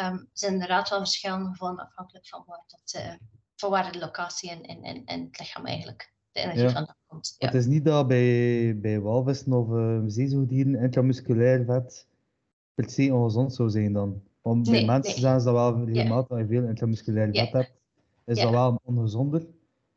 um, 0.00 0.28
zijn 0.32 0.52
inderdaad 0.52 0.88
wel 0.88 0.98
verschillen 0.98 1.46
gevonden 1.46 1.84
afhankelijk 1.86 2.28
van 2.28 2.44
waar, 2.46 2.64
dat, 2.66 3.02
uh, 3.02 3.12
van 3.56 3.70
waar 3.70 3.92
de 3.92 3.98
locatie 3.98 4.50
in, 4.50 4.62
in, 4.62 4.84
in, 4.84 5.02
in 5.06 5.20
het 5.24 5.38
lichaam 5.38 5.66
eigenlijk 5.66 6.12
de 6.32 6.40
energie 6.40 6.62
Ja. 6.64 6.70
vandaan 6.72 6.96
komt. 7.06 7.34
Ja. 7.38 7.46
Het 7.46 7.54
is 7.56 7.66
niet 7.66 7.84
dat 7.84 8.08
bij, 8.08 8.78
bij 8.80 9.00
walvissen 9.00 9.52
of 9.52 9.68
uh, 9.68 10.00
zeezoogdieren 10.06 10.74
intramusculair 10.74 11.64
vet 11.64 12.06
per 12.74 12.90
se 12.90 13.14
ongezond 13.14 13.54
zou 13.54 13.70
zijn 13.70 13.92
dan. 13.92 14.22
Want 14.42 14.62
bij 14.64 14.72
Nee, 14.72 14.84
mensen 14.86 15.12
nee. 15.12 15.20
zijn 15.20 15.40
ze 15.40 15.44
dat 15.46 15.54
wel 15.54 15.84
regelmatig, 15.84 16.30
als 16.30 16.40
je 16.40 16.46
veel 16.46 16.64
intramusculair 16.64 17.34
Ja. 17.34 17.44
vet 17.44 17.52
hebt, 17.52 17.72
is 18.24 18.36
Ja. 18.36 18.42
dat 18.42 18.52
wel 18.52 18.80
ongezonder. 18.84 19.46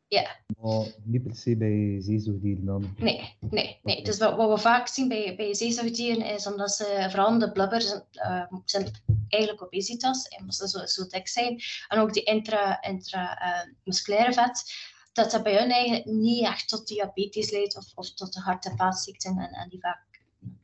Ja. 0.08 0.36
Maar 0.60 0.86
niet 1.02 1.22
per 1.22 1.34
se 1.34 1.56
bij 1.56 1.96
zeezoogdieren 2.00 2.64
dan. 2.64 2.94
Nee, 2.96 3.36
nee, 3.40 3.80
nee. 3.82 4.04
Dus 4.04 4.18
wat, 4.18 4.36
wat 4.36 4.50
we 4.50 4.58
vaak 4.58 4.88
zien 4.88 5.08
bij, 5.08 5.36
bij 5.36 5.54
zeezoogdieren 5.54 6.26
is 6.26 6.46
omdat 6.46 6.70
ze, 6.70 7.06
vooral 7.10 7.38
de 7.38 7.52
blubbers, 7.52 8.00
uh, 8.12 8.44
zijn 8.64 8.90
eigenlijk 9.28 9.62
obesitas, 9.62 10.28
omdat 10.38 10.54
ze 10.54 10.68
zo, 10.68 10.86
zo 10.86 11.06
dik 11.06 11.28
zijn. 11.28 11.60
En 11.88 11.98
ook 11.98 12.12
die 12.12 12.22
intra, 12.22 12.82
intra 12.82 13.42
uh, 13.42 13.72
musculaire 13.84 14.32
vet, 14.32 14.72
dat 15.12 15.30
dat 15.30 15.42
bij 15.42 15.58
hun 15.58 15.70
eigenlijk 15.70 16.04
niet 16.04 16.44
echt 16.44 16.68
tot 16.68 16.86
diabetes 16.86 17.50
leidt 17.50 17.76
of, 17.76 17.92
of 17.94 18.14
tot 18.14 18.32
de 18.32 18.40
hart- 18.40 18.66
en 18.66 18.76
vaatziekten 18.76 19.38
en, 19.38 19.50
en 19.52 19.68
die 19.68 19.80
vaak 19.80 20.06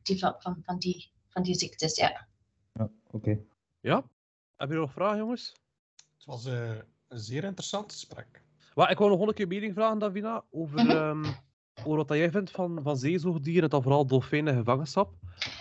die 0.03 0.19
van, 0.19 0.35
van, 0.39 0.61
van, 0.63 0.77
die, 0.79 1.11
van 1.29 1.43
die 1.43 1.55
ziektes, 1.55 1.95
ja. 1.95 2.27
Ja, 2.73 2.89
oké. 3.11 3.39
Ja? 3.79 4.03
Heb 4.57 4.69
je 4.69 4.75
nog 4.75 4.91
vragen, 4.91 5.17
jongens? 5.17 5.53
Het 6.17 6.25
was 6.25 6.45
eh, 6.45 6.71
een 7.07 7.19
zeer 7.19 7.43
interessant 7.43 7.91
gesprek. 7.91 8.43
Maar 8.73 8.91
ik 8.91 8.97
wou 8.97 9.09
nog 9.09 9.27
een 9.27 9.33
keer 9.33 9.47
mening 9.47 9.73
vragen, 9.73 9.99
Davina, 9.99 10.43
over, 10.51 10.83
Mhm. 10.83 10.89
ehm, 10.89 11.25
over 11.83 11.97
wat 11.97 12.07
dat 12.07 12.17
jij 12.17 12.31
vindt 12.31 12.51
van, 12.51 12.79
van 12.83 12.97
zeezoogdieren 12.97 13.63
en 13.63 13.69
dan 13.69 13.81
vooral 13.81 14.05
dolfijnen 14.05 14.55
gevangenschap. 14.55 15.13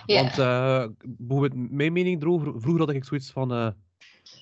Ja. 0.07 0.21
Want 0.23 0.39
eh, 0.39 1.09
bijvoorbeeld 1.19 1.71
mijn 1.71 1.93
mening 1.93 2.23
erover, 2.23 2.61
vroeger 2.61 2.81
had 2.87 2.91
ik 2.95 3.05
zoiets 3.05 3.31
van, 3.31 3.53
eh, 3.53 3.69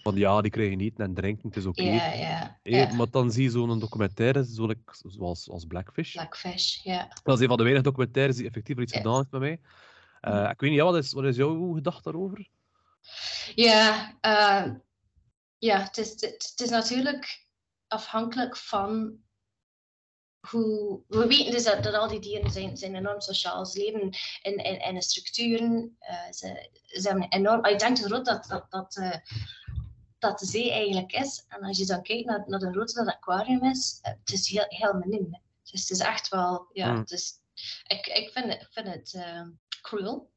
van 0.03 0.15
ja, 0.15 0.41
die 0.41 0.51
krijgen 0.51 0.81
eten 0.81 1.05
en 1.05 1.15
drinken, 1.15 1.49
het 1.49 1.57
is 1.57 1.67
oké. 1.67 1.83
Ja, 1.83 2.13
ja, 2.13 2.59
Eh, 2.63 2.73
ja. 2.91 2.95
Maar 2.95 3.11
dan 3.11 3.33
zie 3.33 3.43
je 3.43 3.51
zo'n 3.51 3.79
documentaire, 3.79 4.45
zoals, 4.45 5.43
zoals 5.45 5.65
Blackfish. 5.67 6.13
Blackfish, 6.13 6.83
ja. 6.83 7.09
Dat 7.23 7.37
is 7.37 7.43
een 7.43 7.49
van 7.49 7.57
de 7.57 7.63
weinige 7.63 7.85
documentaires 7.85 8.37
die 8.37 8.47
effectief 8.47 8.79
iets 8.79 8.93
gedaan 8.93 9.17
heeft 9.17 9.31
met 9.31 9.41
mij. 9.41 9.61
Eh, 10.21 10.51
ik 10.51 10.61
weet 10.61 10.71
niet, 10.71 10.79
ja, 10.79 10.85
wat, 10.85 10.97
is, 10.97 11.13
wat 11.13 11.25
is 11.25 11.37
jouw 11.37 11.73
gedachte 11.73 12.03
daarover? 12.11 12.49
Ja, 13.55 14.15
ja 15.63 15.83
het, 15.83 15.99
is, 15.99 16.11
het, 16.11 16.23
het 16.23 16.61
is 16.61 16.71
natuurlijk 16.71 17.47
afhankelijk 17.87 18.57
van 18.57 19.19
hoe. 20.49 21.03
We 21.09 21.27
weten 21.27 21.53
dus 21.53 21.65
dat, 21.65 21.83
dat 21.83 21.95
al 21.95 22.09
die 22.09 22.21
dieren 22.21 22.51
zijn, 22.51 22.77
zijn 22.77 22.95
enorm 22.95 23.21
sociaal. 23.21 23.67
Ze 23.67 23.79
leven 23.79 24.01
in, 24.43 24.57
in, 24.57 24.81
in 24.81 25.03
structuren. 25.03 25.97
eh, 25.99 26.31
ze, 26.33 26.69
ze 26.87 27.09
hebben 27.09 27.29
enorm. 27.29 27.65
Ik 27.65 27.79
denk 27.79 27.99
groot 27.99 28.25
dat, 28.25 28.45
dat, 28.47 28.71
dat, 28.71 28.97
eh, 28.97 29.17
dat 30.19 30.39
de 30.39 30.47
zee 30.47 30.71
eigenlijk 30.71 31.13
is. 31.13 31.45
En 31.49 31.63
als 31.63 31.79
je 31.79 31.87
dan 31.87 32.03
kijkt 32.03 32.27
naar, 32.27 32.45
naar 32.47 32.59
de 32.59 32.71
dat 32.73 32.95
het 32.95 33.09
aquarium 33.15 33.65
is, 33.65 33.99
eh, 34.03 34.13
het 34.13 34.33
is 34.33 34.49
heel, 34.49 34.65
heel 34.69 34.95
miniem. 34.95 35.29
hè. 35.33 35.39
Dus 35.71 35.81
het 35.81 35.91
is 35.91 36.01
echt 36.01 36.29
wel. 36.29 36.69
Ja, 36.73 36.93
Mm. 36.93 36.99
het 36.99 37.11
is, 37.11 37.35
ik, 37.87 38.07
ik 38.07 38.31
vind 38.33 38.53
het, 38.53 38.69
vind 38.71 38.87
het 38.87 39.17
cruel. 39.83 40.31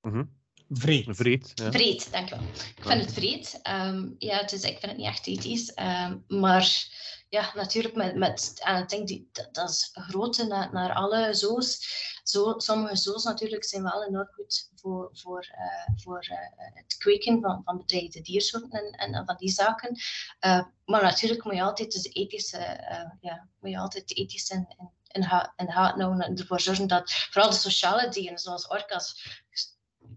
Mhm. 0.00 0.24
Vreed. 0.70 1.04
Vreed. 1.08 1.52
Ja. 1.54 1.70
Vreed, 1.70 2.12
dankjewel. 2.12 2.44
Ik 2.76 2.84
vind 2.84 3.00
het 3.00 3.12
vreed. 3.12 3.58
Ehm, 3.62 4.08
ja, 4.18 4.42
dus 4.42 4.62
ik 4.62 4.78
vind 4.78 4.82
het 4.86 4.96
niet 4.96 5.06
echt 5.06 5.26
ethisch. 5.26 5.74
Ehm, 5.74 6.16
maar 6.26 6.86
ja, 7.28 7.52
natuurlijk, 7.54 7.94
met, 7.94 8.16
met, 8.16 8.60
en 8.64 8.82
ik 8.82 8.88
denk 8.88 9.06
die, 9.08 9.28
dat, 9.32 9.54
dat 9.54 9.70
is 9.70 9.90
grootte 9.92 10.46
naar, 10.46 10.72
naar 10.72 10.92
alle 10.94 11.34
zoos. 11.34 11.86
Zo, 12.22 12.54
sommige 12.56 12.96
zoos 12.96 13.24
natuurlijk 13.24 13.64
zijn 13.64 13.82
wel 13.82 14.04
enorm 14.06 14.28
goed 14.32 14.70
voor, 14.74 15.10
voor, 15.12 15.48
eh, 15.50 15.94
voor 15.96 16.26
eh, 16.28 16.74
het 16.74 16.96
kweken 16.96 17.40
van, 17.40 17.62
van 17.64 17.76
bedreigde 17.76 18.20
diersoorten 18.20 18.70
en, 18.70 18.90
en, 18.90 19.14
en 19.14 19.24
van 19.26 19.36
die 19.36 19.50
zaken. 19.50 19.96
Eh, 20.38 20.64
maar 20.84 21.02
natuurlijk 21.02 21.44
moet 21.44 21.54
je 21.54 21.62
altijd 21.62 21.92
dus 21.92 22.12
ethische, 22.12 22.58
eh, 22.58 23.10
ja, 23.20 23.48
moet 23.60 23.70
je 23.70 23.78
altijd 23.78 24.16
ethisch 24.16 24.48
in, 24.50 24.74
in, 24.78 24.90
in, 25.08 25.22
ha- 25.22 25.52
in 25.56 25.72
gaten 25.72 26.00
houden 26.00 26.26
en 26.26 26.36
ervoor 26.36 26.60
zorgen 26.60 26.86
dat 26.86 27.12
vooral 27.12 27.50
de 27.50 27.56
sociale 27.56 28.08
dieren, 28.08 28.38
zoals 28.38 28.68
orka's, 28.68 29.40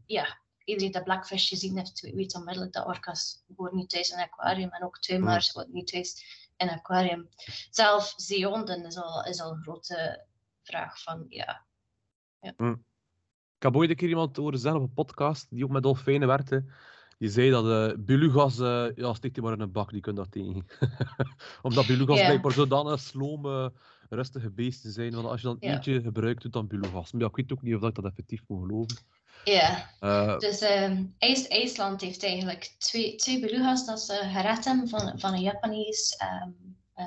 ja, 0.06 0.40
iedereen 0.66 0.92
die 0.92 1.04
Blackfish 1.04 1.48
gezien 1.48 1.78
heeft, 1.78 2.02
weet 2.02 2.36
onmiddellijk 2.36 2.74
dat 2.74 2.86
orka's 2.86 3.44
horen 3.56 3.76
niet 3.76 3.90
thuis 3.90 4.10
in 4.10 4.18
een 4.18 4.24
aquarium 4.24 4.70
en 4.70 4.84
ook 4.84 5.00
tuimelaars 5.00 5.50
horen 5.50 5.70
niet 5.72 5.88
thuis 5.88 6.26
in 6.58 6.68
een 6.68 6.74
aquarium. 6.74 7.30
Zelf 7.70 8.14
zeehonden 8.16 8.86
is 8.86 8.98
al, 8.98 9.26
is 9.26 9.42
al 9.42 9.52
een 9.52 9.62
grote 9.62 10.26
vraag 10.64 11.04
van, 11.04 11.26
ja. 11.30 11.66
Ik 12.40 13.68
heb 13.68 13.76
ooit 13.76 13.90
een 13.90 13.96
keer 13.96 14.10
iemand 14.10 14.38
horen 14.38 14.60
zeggen 14.60 14.82
op 14.82 14.88
een 14.88 14.94
podcast 14.94 15.48
die 15.50 15.64
ook 15.64 15.70
met 15.70 15.84
dolfijnen 15.84 16.28
werkte. 16.28 16.66
Die 17.18 17.30
zei 17.30 17.50
dat 17.50 17.66
eh 17.66 17.98
belugas, 17.98 18.60
eh 18.60 18.88
ja, 18.96 19.14
steek 19.14 19.34
die 19.34 19.44
maar 19.44 19.54
in 19.54 19.60
een 19.60 19.72
bak, 19.72 19.92
die 19.92 20.02
kunnen 20.02 20.24
dat 20.24 20.32
tegen. 20.32 20.66
Omdat 21.62 21.86
belugas 21.88 22.20
Ja. 22.20 22.26
blijkbaar 22.26 22.52
zodanig 22.52 23.00
slome, 23.00 23.74
rustige 24.16 24.50
beesten 24.50 24.92
zijn. 24.92 25.14
Want 25.14 25.28
als 25.28 25.42
je 25.42 25.48
dan 25.48 25.58
Ja. 25.60 25.74
eentje 25.74 26.02
gebruikt, 26.02 26.42
doet 26.42 26.54
dan 26.54 26.68
belugas. 26.68 27.12
Maar 27.12 27.22
ja, 27.22 27.28
ik 27.28 27.36
weet 27.36 27.52
ook 27.52 27.62
niet 27.62 27.76
of 27.76 27.84
ik 27.84 27.96
dat 27.96 28.06
effectief 28.06 28.42
moet 28.48 28.62
geloven. 28.68 28.98
Ja, 29.44 29.90
Eh, 30.00 30.38
dus 30.38 30.62
IJs- 31.18 31.48
IJsland 31.48 32.02
heeft 32.02 32.24
eigenlijk 32.24 32.76
twee, 32.78 33.16
twee 33.16 33.40
beluga's 33.40 33.86
dat 33.86 34.02
ze 34.02 34.14
gered 34.14 34.66
hebben 34.66 34.90
van, 34.90 35.20
van 35.20 35.34
een 35.34 35.42
Japanees 35.42 36.16
ehm, 36.16 36.50
eh, 36.94 37.06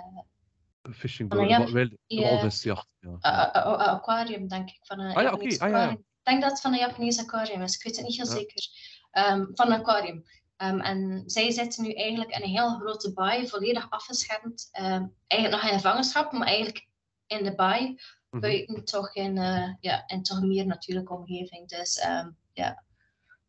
fishing 0.92 1.28
van 1.32 1.38
een 1.38 1.46
boat, 1.48 1.58
Jap- 1.58 1.68
wel- 1.68 1.98
ja. 2.06 2.28
walvisjacht. 2.30 2.86
Ja. 3.00 3.18
a- 3.26 3.50
aquarium, 3.76 4.48
denk 4.48 4.68
ik. 4.68 4.78
Van 4.82 5.00
een 5.00 5.14
Ah 5.14 5.22
ja, 5.22 5.32
oké. 5.32 5.56
Ah 5.58 5.70
ja. 5.70 5.90
Ik 5.90 5.98
denk 6.22 6.42
dat 6.42 6.50
het 6.50 6.60
van 6.60 6.72
een 6.72 6.78
Japanees 6.78 7.18
aquarium 7.18 7.62
is. 7.62 7.74
Ik 7.76 7.82
weet 7.82 7.96
het 7.96 8.06
niet 8.06 8.16
heel 8.16 8.26
zeker. 8.26 8.66
Ehm, 9.10 9.44
van 9.54 9.66
een 9.72 9.78
aquarium. 9.80 10.24
Ehm, 10.56 10.78
en 10.80 11.22
zij 11.26 11.50
zitten 11.50 11.84
nu 11.84 11.92
eigenlijk 11.92 12.30
in 12.36 12.42
een 12.42 12.48
heel 12.48 12.78
grote 12.78 13.12
baai, 13.12 13.48
volledig 13.48 13.90
afgeschermd. 13.90 14.68
Ehm, 14.72 15.06
eigenlijk 15.26 15.62
nog 15.62 15.70
in 15.72 15.78
gevangenschap, 15.78 16.32
maar 16.32 16.46
eigenlijk 16.46 16.86
in 17.26 17.44
de 17.44 17.54
baai. 17.54 18.00
Mhm. 18.30 18.40
Buiten 18.40 18.84
toch 18.84 19.14
in, 19.14 19.38
eh, 19.38 19.72
ja, 19.80 20.06
in 20.06 20.22
toch 20.22 20.38
een 20.38 20.48
meer 20.48 20.66
natuurlijke 20.66 21.12
omgeving. 21.12 21.68
Dus 21.68 21.98
ehm, 21.98 22.30
ja. 22.52 22.82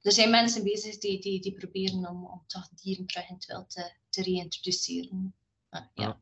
Er 0.02 0.12
zijn 0.12 0.30
mensen 0.30 0.64
bezig 0.64 0.98
die, 0.98 1.22
die, 1.22 1.42
die 1.42 1.54
proberen 1.54 2.10
om, 2.10 2.26
om 2.26 2.44
toch 2.48 2.68
dieren 2.70 3.06
terug 3.06 3.30
in 3.30 3.36
het 3.36 3.46
wild 3.46 3.70
te, 3.70 3.92
te 4.10 4.22
reïntroduceren. 4.22 5.34
Ah, 5.70 5.82
ja. 5.94 6.04
Ja. 6.04 6.20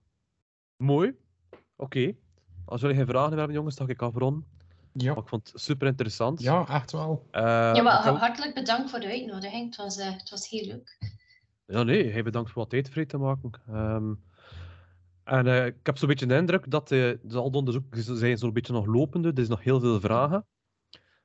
Mooi. 0.77 1.17
Oké. 1.75 2.15
Als 2.65 2.81
jullie 2.81 2.95
geen 2.95 3.07
vragen 3.07 3.37
hebben, 3.37 3.55
jongens, 3.55 3.75
dan 3.75 3.87
ga 3.87 3.93
ik 3.93 4.01
afronden. 4.01 4.45
Ja. 4.93 5.13
Maar 5.13 5.23
ik 5.23 5.29
vond 5.29 5.51
het 5.51 5.61
super 5.61 5.87
interessant. 5.87 6.41
ja, 6.41 6.67
echt 6.67 6.91
wel. 6.91 7.27
ja, 7.31 7.81
maar 7.81 8.07
hartelijk 8.07 8.53
bedankt 8.53 8.89
voor 8.89 8.99
de 8.99 9.07
uitnodiging. 9.07 9.65
Het 9.65 9.75
was, 9.75 9.97
uh, 9.97 10.11
het 10.11 10.29
was 10.29 10.49
heel 10.49 10.65
leuk. 10.65 10.97
Ja, 11.65 11.83
nee, 11.83 12.11
hij 12.11 12.23
bedankt 12.23 12.51
voor 12.51 12.61
wat 12.61 12.69
tijd 12.69 12.89
vrij 12.89 13.05
te 13.05 13.17
maken. 13.17 13.51
Um, 13.69 14.23
en 15.23 15.45
uh, 15.45 15.65
ik 15.65 15.75
heb 15.83 15.97
zo'n 15.97 16.07
beetje 16.07 16.25
de 16.25 16.35
indruk 16.35 16.71
dat 16.71 16.91
uh, 16.91 17.17
de 17.23 17.37
al 17.37 17.51
de 17.51 17.57
onderzoeken 17.57 18.17
zijn 18.17 18.37
zo'n 18.37 18.53
beetje 18.53 18.73
nog 18.73 18.85
lopende. 18.85 19.31
Er 19.31 19.39
is 19.39 19.47
nog 19.47 19.63
heel 19.63 19.79
veel 19.79 19.99
vragen. 19.99 20.47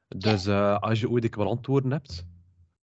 Dus 0.09 0.47
uh, 0.47 0.79
als 0.79 1.01
je 1.01 1.11
ooit 1.11 1.25
een 1.25 1.31
wel 1.39 1.49
antwoorden 1.49 1.91
hebt. 1.91 2.27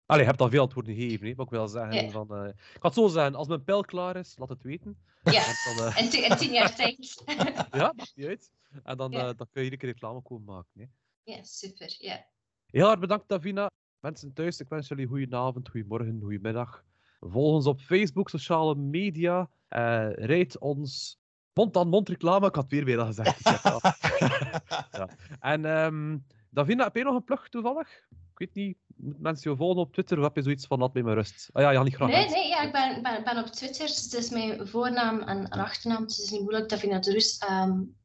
Allee, 0.07 0.23
je 0.23 0.29
hebt 0.29 0.41
al 0.41 0.51
veel 0.51 0.61
antwoorden 0.61 0.95
gegeven, 0.95 1.27
hè, 1.27 1.35
wat 1.35 1.47
ik 1.47 1.53
wil 1.53 1.69
zeggen. 1.69 2.05
Ja. 2.05 2.11
Van, 2.11 2.47
ik 2.75 2.83
het 2.83 2.95
zo 2.95 3.09
zeggen, 3.09 3.35
als 3.35 3.49
mijn 3.49 3.65
pijl 3.65 3.85
klaar 3.85 4.17
is, 4.17 4.35
laat 4.39 4.49
het 4.49 4.63
weten. 4.63 4.99
Ja, 5.23 5.45
dan, 5.77 5.97
in, 5.97 6.37
tien 6.37 6.53
jaar 6.53 6.75
tijd. 6.77 7.23
ja, 7.71 7.93
maakt 7.97 8.13
niet 8.15 8.27
uit. 8.27 8.51
En 8.83 8.97
dan, 8.97 9.11
Ja. 9.11 9.33
dan 9.33 9.47
kun 9.51 9.63
je 9.63 9.63
iedere 9.63 9.77
keer 9.77 9.91
reclame 9.91 10.23
komen 10.23 10.45
maken. 10.45 10.71
Hè. 10.75 10.85
Ja, 11.23 11.43
super. 11.43 11.97
Ja. 11.99 12.27
Heel 12.67 12.91
erg 12.91 12.99
bedankt, 13.01 13.29
Davina. 13.29 13.71
Mensen 14.01 14.33
thuis, 14.33 14.61
ik 14.61 14.69
wens 14.69 14.89
jullie 14.89 15.07
goedenavond, 15.07 15.69
goedemorgen, 15.69 16.21
goedemiddag. 16.21 16.85
Volg 17.21 17.55
ons 17.55 17.67
op 17.67 17.81
Facebook, 17.81 18.29
sociale 18.29 18.75
media. 18.75 19.51
Uh, 19.77 20.13
rijd 20.13 20.59
ons 20.59 21.19
mond-aan-mond 21.53 22.09
reclame. 22.09 22.47
Ik 22.47 22.55
had 22.55 22.65
het 22.65 22.73
weer 22.73 22.85
bijna 22.85 23.05
gezegd. 23.05 23.43
ja. 24.99 25.09
En 25.41 25.65
um, 25.65 26.27
Davina, 26.51 26.85
heb 26.85 26.97
je 26.97 27.05
nog 27.05 27.15
een 27.15 27.25
plug 27.25 27.49
toevallig? 27.49 27.89
Ik 28.11 28.39
weet 28.39 28.55
niet, 28.55 28.79
moet 28.97 29.21
mensen 29.21 29.51
je 29.51 29.57
volgen 29.57 29.81
op 29.81 29.93
Twitter 29.93 30.19
of 30.19 30.25
heb 30.25 30.37
je 30.37 30.43
zoiets 30.43 30.67
van 30.67 30.79
laat 30.79 30.95
mij 30.95 31.03
maar 31.03 31.15
rust? 31.15 31.49
Ah 31.53 31.63
ja, 31.63 31.71
ja 31.71 31.83
niet 31.83 31.95
graag. 31.95 32.09
Nee, 32.09 32.29
nee, 32.29 32.49
ja, 32.49 32.63
ik 32.63 32.73
ben, 32.73 33.03
ben, 33.03 33.25
ben 33.25 33.39
op 33.39 33.47
Twitter. 33.47 33.87
Dus 33.87 34.03
het 34.03 34.13
is 34.13 34.31
mijn 34.31 34.69
voornaam 34.69 35.21
en, 35.21 35.49
achternaam. 35.49 36.07
Dus 36.07 36.17
het 36.17 36.25
is 36.25 36.31
niet 36.31 36.41
moeilijk, 36.41 36.69
Davina 36.69 36.99
de 36.99 37.13
Rus. 37.13 37.43
Um, 37.51 37.97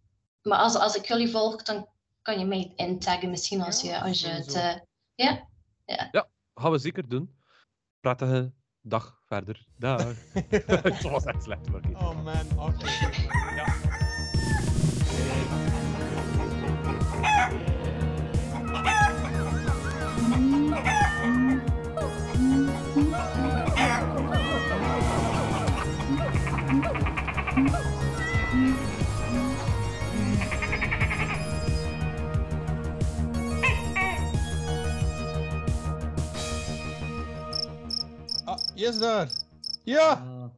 maar 0.41 0.57
als, 0.57 0.76
als 0.76 0.95
ik 0.95 1.05
jullie 1.05 1.30
volg, 1.30 1.63
dan 1.63 1.88
kan 2.22 2.39
je 2.39 2.45
mij 2.45 2.74
intaggen 2.76 3.30
misschien 3.30 3.61
als 3.61 3.82
je, 3.82 4.01
als 4.01 4.22
je 4.22 4.28
het... 4.28 4.55
Uh, 4.55 4.76
ja? 5.16 5.47
ja? 5.86 6.09
Ja, 6.11 6.30
gaan 6.53 6.72
we 6.72 6.78
zeker 6.78 7.09
doen. 7.09 7.36
Prettige 7.99 8.53
dag 8.86 9.19
verder. 9.25 9.67
Dag. 9.77 10.03
Het 10.83 11.01
was 11.01 11.25
echt 11.25 11.43
slecht. 11.43 11.69
Maar. 11.69 11.81
Oh 11.93 12.23
man, 12.23 12.47
oké. 12.57 12.61
Okay. 12.61 13.55
Ja. 13.55 13.65
Yes 38.76 38.99
daar. 38.99 39.30
Ja! 39.84 40.09
Ah, 40.11 40.49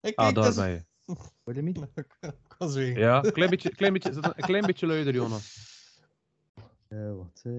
Ik 0.00 0.16
Ah, 0.18 0.24
kijk, 0.24 0.34
daar 0.34 0.54
ben 0.54 0.68
je. 0.70 0.84
hoor 1.44 1.54
je 1.54 1.62
me? 1.62 1.70
Ik 1.94 2.54
was 2.58 2.74
weg. 2.74 2.96
Ja, 2.96 3.24
een 3.24 3.32
klein 3.32 3.50
beetje, 3.50 3.74
klein 3.74 3.92
beetje, 3.92 4.10
een 4.10 4.34
klein 4.44 4.66
beetje 4.66 4.86
luider, 4.86 5.14
Jonas. 5.14 5.60
Eh, 6.88 7.14
wat? 7.16 7.40
eh. 7.42 7.52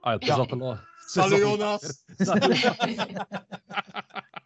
Ah, 0.00 0.12
ja, 0.12 0.12
het 0.12 0.22
is 0.22 0.28
Ja. 0.28 0.34
al 0.34 0.46
te 0.46 0.56
laat. 0.56 0.80
Salut 1.06 1.38
Jonas! 1.38 2.04
Salut. 2.16 2.62